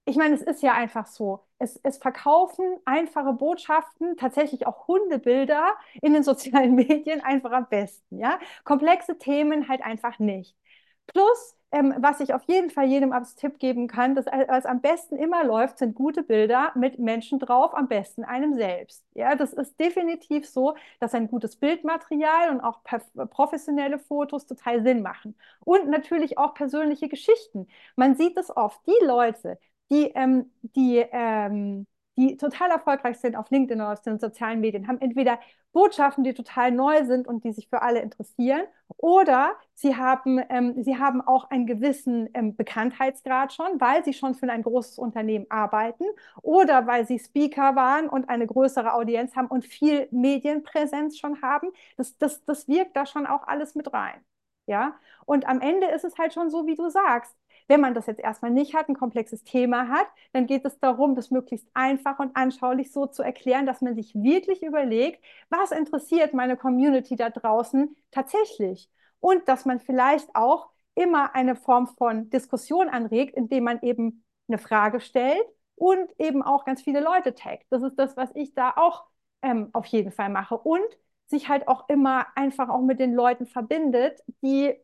ich 0.09 0.17
meine, 0.17 0.35
es 0.35 0.43
ist 0.43 0.63
ja 0.63 0.73
einfach 0.73 1.07
so. 1.07 1.45
Es, 1.59 1.79
es 1.83 1.99
verkaufen 1.99 2.65
einfache 2.85 3.33
Botschaften, 3.33 4.17
tatsächlich 4.17 4.67
auch 4.67 4.89
Hundebilder 4.89 5.75
in 6.03 6.15
den 6.15 6.23
sozialen 6.25 6.75
Medien 6.75 7.21
einfach 7.21 7.53
am 7.53 7.69
besten. 7.69 8.19
Ja? 8.19 8.39
Komplexe 8.65 9.19
Themen 9.19 9.69
halt 9.69 9.83
einfach 9.83 10.19
nicht. 10.19 10.57
Plus, 11.07 11.57
ähm, 11.73 11.95
was 11.99 12.21
ich 12.21 12.33
auf 12.35 12.43
jeden 12.45 12.71
Fall 12.71 12.87
jedem 12.87 13.13
als 13.13 13.35
Tipp 13.35 13.59
geben 13.59 13.89
kann, 13.89 14.15
dass 14.15 14.27
was 14.27 14.67
am 14.67 14.81
besten 14.81 15.17
immer 15.17 15.45
läuft, 15.45 15.79
sind 15.79 15.95
gute 15.95 16.23
Bilder 16.23 16.73
mit 16.75 16.99
Menschen 16.99 17.39
drauf, 17.39 17.75
am 17.75 17.89
besten 17.89 18.25
einem 18.25 18.55
selbst. 18.55 19.05
Ja, 19.15 19.35
das 19.35 19.53
ist 19.53 19.79
definitiv 19.81 20.49
so, 20.49 20.77
dass 21.01 21.15
ein 21.15 21.29
gutes 21.29 21.57
Bildmaterial 21.57 22.51
und 22.51 22.61
auch 22.61 22.81
professionelle 23.31 23.99
Fotos 23.99 24.47
total 24.47 24.83
Sinn 24.83 25.03
machen. 25.03 25.35
Und 25.65 25.89
natürlich 25.89 26.39
auch 26.39 26.55
persönliche 26.55 27.09
Geschichten. 27.09 27.69
Man 27.97 28.17
sieht 28.17 28.37
es 28.39 28.55
oft, 28.55 28.81
die 28.87 29.05
Leute, 29.07 29.59
die, 29.91 30.05
ähm, 30.15 30.51
die 30.77 30.99
ähm, 31.13 31.87
die 32.17 32.37
total 32.37 32.71
erfolgreich 32.71 33.19
sind 33.21 33.37
auf 33.37 33.49
LinkedIn 33.51 33.81
oder 33.81 33.93
auf 33.93 34.03
den 34.03 34.19
sozialen 34.19 34.59
Medien, 34.61 34.89
haben 34.89 35.01
entweder 35.01 35.39
Botschaften, 35.73 36.25
die 36.25 36.35
total 36.35 36.73
neu 36.73 37.05
sind 37.05 37.29
und 37.29 37.45
die 37.45 37.53
sich 37.53 37.69
für 37.69 37.83
alle 37.83 38.01
interessieren, 38.01 38.63
oder 38.97 39.53
sie 39.75 39.95
haben, 39.97 40.41
ähm, 40.49 40.83
sie 40.83 40.99
haben 40.99 41.21
auch 41.21 41.51
einen 41.51 41.67
gewissen 41.67 42.29
ähm, 42.35 42.57
Bekanntheitsgrad 42.57 43.53
schon, 43.53 43.81
weil 43.81 44.05
sie 44.05 44.15
schon 44.15 44.35
für 44.35 44.51
ein 44.51 44.63
großes 44.63 44.99
Unternehmen 44.99 45.47
arbeiten 45.51 46.05
oder 46.43 46.87
weil 46.87 47.07
sie 47.07 47.19
Speaker 47.19 47.77
waren 47.77 48.09
und 48.09 48.29
eine 48.29 48.47
größere 48.47 48.95
Audienz 48.95 49.37
haben 49.37 49.47
und 49.49 49.65
viel 49.65 50.09
Medienpräsenz 50.11 51.19
schon 51.19 51.41
haben. 51.43 51.69
Das, 51.97 52.17
das, 52.19 52.45
das 52.45 52.67
wirkt 52.67 52.97
da 52.97 53.07
schon 53.07 53.27
auch 53.27 53.47
alles 53.47 53.75
mit 53.77 53.93
rein. 53.93 54.21
Ja, 54.67 54.97
und 55.25 55.47
am 55.49 55.61
Ende 55.63 55.87
ist 55.89 56.05
es 56.05 56.19
halt 56.19 56.35
schon 56.35 56.51
so, 56.51 56.67
wie 56.67 56.75
du 56.75 56.91
sagst. 56.91 57.35
Wenn 57.69 57.81
man 57.81 57.95
das 57.95 58.07
jetzt 58.07 58.21
erstmal 58.21 58.51
nicht 58.51 58.75
hat, 58.75 58.89
ein 58.89 58.97
komplexes 58.97 59.45
Thema 59.45 59.89
hat, 59.89 60.07
dann 60.33 60.47
geht 60.47 60.65
es 60.65 60.79
darum, 60.81 61.15
das 61.15 61.31
möglichst 61.31 61.69
einfach 61.75 62.19
und 62.19 62.35
anschaulich 62.37 62.93
so 62.93 63.07
zu 63.07 63.23
erklären, 63.23 63.67
dass 63.67 63.81
man 63.83 63.95
sich 63.95 64.15
wirklich 64.15 64.63
überlegt, 64.63 65.23
was 65.51 65.71
interessiert 65.71 66.33
meine 66.35 66.57
Community 66.57 67.17
da 67.17 67.31
draußen 67.31 67.95
tatsächlich. 68.11 68.91
Und 69.21 69.49
dass 69.49 69.65
man 69.65 69.81
vielleicht 69.81 70.35
auch 70.35 70.71
immer 70.95 71.35
eine 71.35 71.57
Form 71.57 71.87
von 71.89 72.31
Diskussion 72.31 72.89
anregt, 72.89 73.37
indem 73.37 73.65
man 73.65 73.81
eben 73.83 74.25
eine 74.49 74.59
Frage 74.59 75.01
stellt 75.01 75.43
und 75.77 76.11
eben 76.19 76.43
auch 76.43 76.65
ganz 76.65 76.83
viele 76.83 77.01
Leute 77.01 77.35
taggt. 77.35 77.67
Das 77.71 77.83
ist 77.83 77.97
das, 77.99 78.17
was 78.17 78.31
ich 78.35 78.55
da 78.55 78.73
auch 78.77 79.05
ähm, 79.43 79.71
auf 79.73 79.87
jeden 79.87 80.13
Fall 80.13 80.29
mache. 80.31 80.57
Und 80.57 80.85
sich 81.27 81.49
halt 81.49 81.69
auch 81.69 81.89
immer 81.89 82.27
einfach 82.37 82.69
auch 82.69 82.81
mit 82.81 83.01
den 83.01 83.15
Leuten 83.15 83.47
verbindet, 83.47 84.21
die 84.43 84.75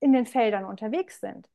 in 0.00 0.12
den 0.12 0.26
Feldern 0.26 0.64
unterwegs 0.66 1.20
sind. 1.20 1.48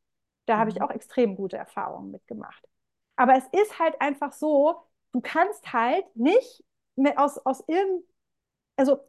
Da 0.48 0.58
habe 0.58 0.72
ich 0.72 0.78
mhm. 0.78 0.84
auch 0.84 0.91
extrem 0.91 1.36
gute 1.36 1.58
Erfahrungen 1.58 2.12
mitgemacht. 2.12 2.68
Aber 3.16 3.36
es 3.36 3.45
ist 3.52 3.80
halt 3.80 4.00
einfach 4.02 4.34
so, 4.34 4.76
du 5.12 5.22
kannst 5.22 5.74
halt 5.74 6.06
nicht 6.16 6.64
mit 6.95 7.18
aus, 7.18 7.38
aus 7.45 7.62
irgendeinem, 7.68 8.04
also 8.78 9.00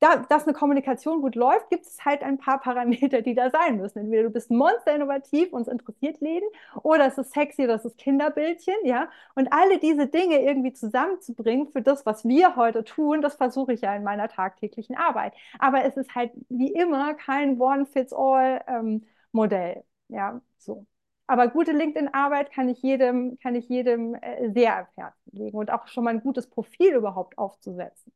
da, 0.00 0.16
dass 0.16 0.44
eine 0.44 0.52
Kommunikation 0.52 1.20
gut 1.20 1.34
läuft, 1.34 1.70
gibt 1.70 1.84
es 1.86 2.04
halt 2.04 2.22
ein 2.22 2.38
paar 2.38 2.60
Parameter, 2.60 3.22
die 3.22 3.34
da 3.34 3.50
sein 3.50 3.78
müssen. 3.78 3.98
Entweder 3.98 4.24
du 4.24 4.30
bist 4.30 4.50
monster 4.50 4.94
innovativ, 4.94 5.52
uns 5.52 5.68
interessiert 5.68 6.20
Läden, 6.20 6.48
oder 6.82 7.06
es 7.06 7.18
ist 7.18 7.32
sexy, 7.32 7.64
oder 7.64 7.74
es 7.74 7.84
ist 7.84 7.98
Kinderbildchen, 7.98 8.76
ja. 8.84 9.10
Und 9.34 9.52
alle 9.52 9.78
diese 9.80 10.06
Dinge 10.06 10.40
irgendwie 10.40 10.72
zusammenzubringen 10.72 11.68
für 11.68 11.82
das, 11.82 12.06
was 12.06 12.24
wir 12.24 12.54
heute 12.56 12.84
tun, 12.84 13.22
das 13.22 13.34
versuche 13.36 13.72
ich 13.72 13.80
ja 13.80 13.94
in 13.96 14.04
meiner 14.04 14.28
tagtäglichen 14.28 14.96
Arbeit. 14.96 15.34
Aber 15.58 15.84
es 15.84 15.96
ist 15.96 16.14
halt 16.14 16.32
wie 16.48 16.72
immer 16.72 17.14
kein 17.14 17.60
One-Fits-All-Modell. 17.60 19.76
Ähm, 19.76 19.84
ja, 20.08 20.40
so. 20.58 20.86
Aber 21.26 21.48
gute 21.48 21.72
LinkedIn-Arbeit 21.72 22.52
kann 22.52 22.68
ich 22.68 22.80
jedem, 22.82 23.38
kann 23.40 23.54
ich 23.54 23.68
jedem 23.68 24.14
äh, 24.14 24.50
sehr 24.52 24.76
ans 24.76 25.14
legen 25.30 25.58
und 25.58 25.70
auch 25.70 25.86
schon 25.88 26.04
mal 26.04 26.10
ein 26.10 26.22
gutes 26.22 26.48
Profil 26.48 26.94
überhaupt 26.94 27.36
aufzusetzen. 27.36 28.12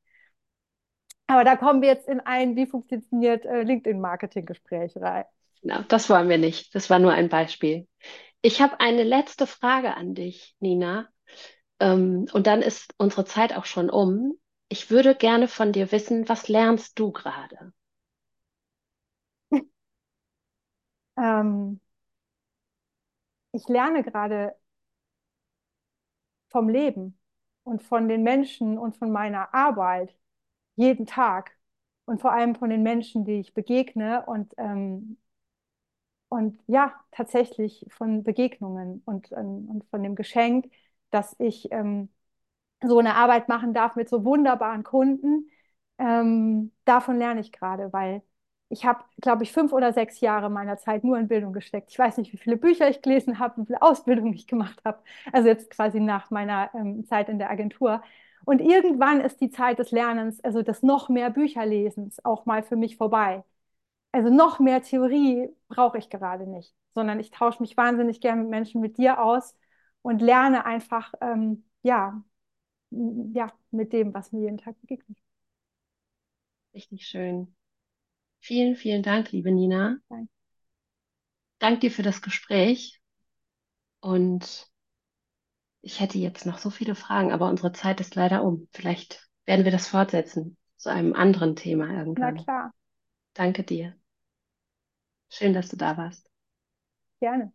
Aber 1.27 1.45
da 1.45 1.57
kommen 1.57 1.83
wir 1.83 1.89
jetzt 1.89 2.09
in 2.09 2.21
ein, 2.21 2.57
wie 2.57 2.67
funktioniert 2.67 3.45
äh, 3.45 3.63
LinkedIn-Marketing-Gespräch 3.63 4.97
rein. 4.97 5.25
Genau, 5.63 5.83
das 5.89 6.11
wollen 6.11 6.29
wir 6.29 6.39
nicht. 6.39 6.75
Das 6.75 6.91
war 6.91 6.99
nur 6.99 7.13
ein 7.13 7.29
Beispiel. 7.29 7.87
Ich 8.41 8.61
habe 8.61 8.81
eine 8.81 9.05
letzte 9.05 9.47
Frage 9.47 9.95
an 9.97 10.15
dich, 10.15 10.57
Nina. 10.61 11.09
Ähm, 11.81 12.27
und 12.33 12.47
dann 12.47 12.63
ist 12.63 12.95
unsere 12.99 13.25
Zeit 13.25 13.57
auch 13.57 13.67
schon 13.67 13.91
um. 13.91 14.35
Ich 14.69 14.91
würde 14.91 15.15
gerne 15.15 15.49
von 15.49 15.73
dir 15.73 15.93
wissen, 15.93 16.29
was 16.29 16.49
lernst 16.49 16.99
du 16.99 17.13
gerade? 17.13 17.73
Ähm, 21.23 21.81
ich 23.53 23.67
lerne 23.69 24.03
gerade 24.03 24.55
vom 26.49 26.69
Leben 26.69 27.19
und 27.65 27.83
von 27.83 28.09
den 28.09 28.23
Menschen 28.23 28.79
und 28.79 28.97
von 28.97 29.11
meiner 29.13 29.55
Arbeit 29.55 30.15
jeden 30.77 31.07
Tag 31.07 31.57
und 32.07 32.21
vor 32.21 32.33
allem 32.33 32.55
von 32.57 32.71
den 32.71 32.83
Menschen, 32.83 33.25
die 33.25 33.41
ich 33.41 33.55
begegne 33.55 34.25
und, 34.27 34.55
ähm, 34.59 35.19
und 36.29 36.61
ja, 36.67 36.95
tatsächlich 37.11 37.87
von 37.91 38.23
Begegnungen 38.25 39.03
und, 39.05 39.31
ähm, 39.33 39.69
und 39.69 39.85
von 39.91 40.03
dem 40.03 40.15
Geschenk, 40.15 40.71
dass 41.11 41.37
ich 41.39 41.71
ähm, 41.73 42.09
so 42.83 42.99
eine 42.99 43.17
Arbeit 43.17 43.49
machen 43.49 43.75
darf 43.75 43.97
mit 43.97 44.09
so 44.09 44.25
wunderbaren 44.25 44.85
Kunden. 44.85 45.51
Ähm, 45.99 46.73
davon 46.87 47.19
lerne 47.19 47.41
ich 47.41 47.53
gerade, 47.53 47.93
weil 47.93 48.23
ich 48.73 48.85
habe, 48.87 49.05
glaube 49.21 49.43
ich, 49.45 49.53
fünf 49.53 49.73
oder 49.73 49.93
sechs 49.93 50.21
Jahre 50.21 50.51
meiner 50.51 50.79
Zeit 50.79 51.05
nur 51.05 51.19
in 51.19 51.29
Bildung 51.29 51.53
gesteckt. 51.53 51.91
Ich 51.91 51.99
weiß 51.99 52.17
nicht, 52.19 52.33
wie 52.33 52.39
viele 52.39 52.57
Bücher 52.57 52.89
ich 52.89 53.03
gelesen 53.03 53.39
habe, 53.39 53.61
wie 53.63 53.67
viele 53.67 53.83
Ausbildungen 53.83 54.33
ich 54.35 54.47
gemacht 54.47 54.81
habe. 54.85 55.03
Also 55.33 55.49
jetzt 55.49 55.71
quasi 55.71 56.01
nach 56.01 56.31
meiner 56.31 56.71
ähm, 56.75 57.05
Zeit 57.07 57.29
in 57.29 57.39
der 57.39 57.51
Agentur. 57.51 58.03
Und 58.45 58.61
irgendwann 58.61 59.21
ist 59.21 59.41
die 59.41 59.51
Zeit 59.51 59.79
des 59.79 59.91
Lernens, 59.93 60.43
also 60.43 60.63
des 60.63 60.83
noch 60.83 61.09
mehr 61.09 61.31
Bücherlesens, 61.31 62.25
auch 62.25 62.47
mal 62.47 62.63
für 62.63 62.77
mich 62.77 62.97
vorbei. 62.97 63.45
Also 64.13 64.31
noch 64.31 64.61
mehr 64.61 64.83
Theorie 64.83 65.49
brauche 65.69 65.99
ich 65.99 66.11
gerade 66.11 66.47
nicht, 66.49 66.75
sondern 66.95 67.21
ich 67.21 67.31
tausche 67.31 67.63
mich 67.63 67.77
wahnsinnig 67.77 68.21
gern 68.21 68.41
mit 68.41 68.51
Menschen 68.51 68.81
mit 68.81 68.99
dir 68.99 69.23
aus 69.23 69.57
und 70.03 70.21
lerne 70.23 70.65
einfach, 70.67 71.15
ähm, 71.21 71.65
ja, 71.83 72.23
ja, 72.91 73.53
mit 73.71 73.93
dem, 73.93 74.15
was 74.15 74.33
mir 74.33 74.43
jeden 74.43 74.59
Tag 74.59 74.81
begegnet. 74.81 75.19
Richtig 76.75 77.07
schön. 77.07 77.55
Vielen, 78.43 78.75
vielen 78.75 79.03
Dank, 79.05 79.31
liebe 79.31 79.53
Nina. 79.53 79.99
Danke. 80.11 80.29
Dank 81.61 81.81
dir 81.81 81.93
für 81.93 82.03
das 82.03 82.23
Gespräch. 82.23 83.01
Und 84.01 84.69
ich 85.81 86.01
hätte 86.01 86.19
jetzt 86.19 86.45
noch 86.45 86.59
so 86.59 86.71
viele 86.71 86.97
Fragen, 86.97 87.31
aber 87.33 87.49
unsere 87.49 87.73
Zeit 87.73 88.01
ist 88.01 88.17
leider 88.17 88.43
um. 88.43 88.67
Vielleicht 88.73 89.29
werden 89.47 89.65
wir 89.65 89.71
das 89.71 89.87
fortsetzen 89.87 90.57
zu 90.77 90.91
einem 90.91 91.15
anderen 91.15 91.55
Thema 91.55 91.89
irgendwann. 91.89 92.35
Na 92.35 92.43
klar. 92.43 92.73
Danke 93.35 93.63
dir. 93.63 93.95
Schön, 95.29 95.53
dass 95.53 95.69
du 95.69 95.77
da 95.77 95.97
warst. 95.97 96.29
Gerne. 97.21 97.53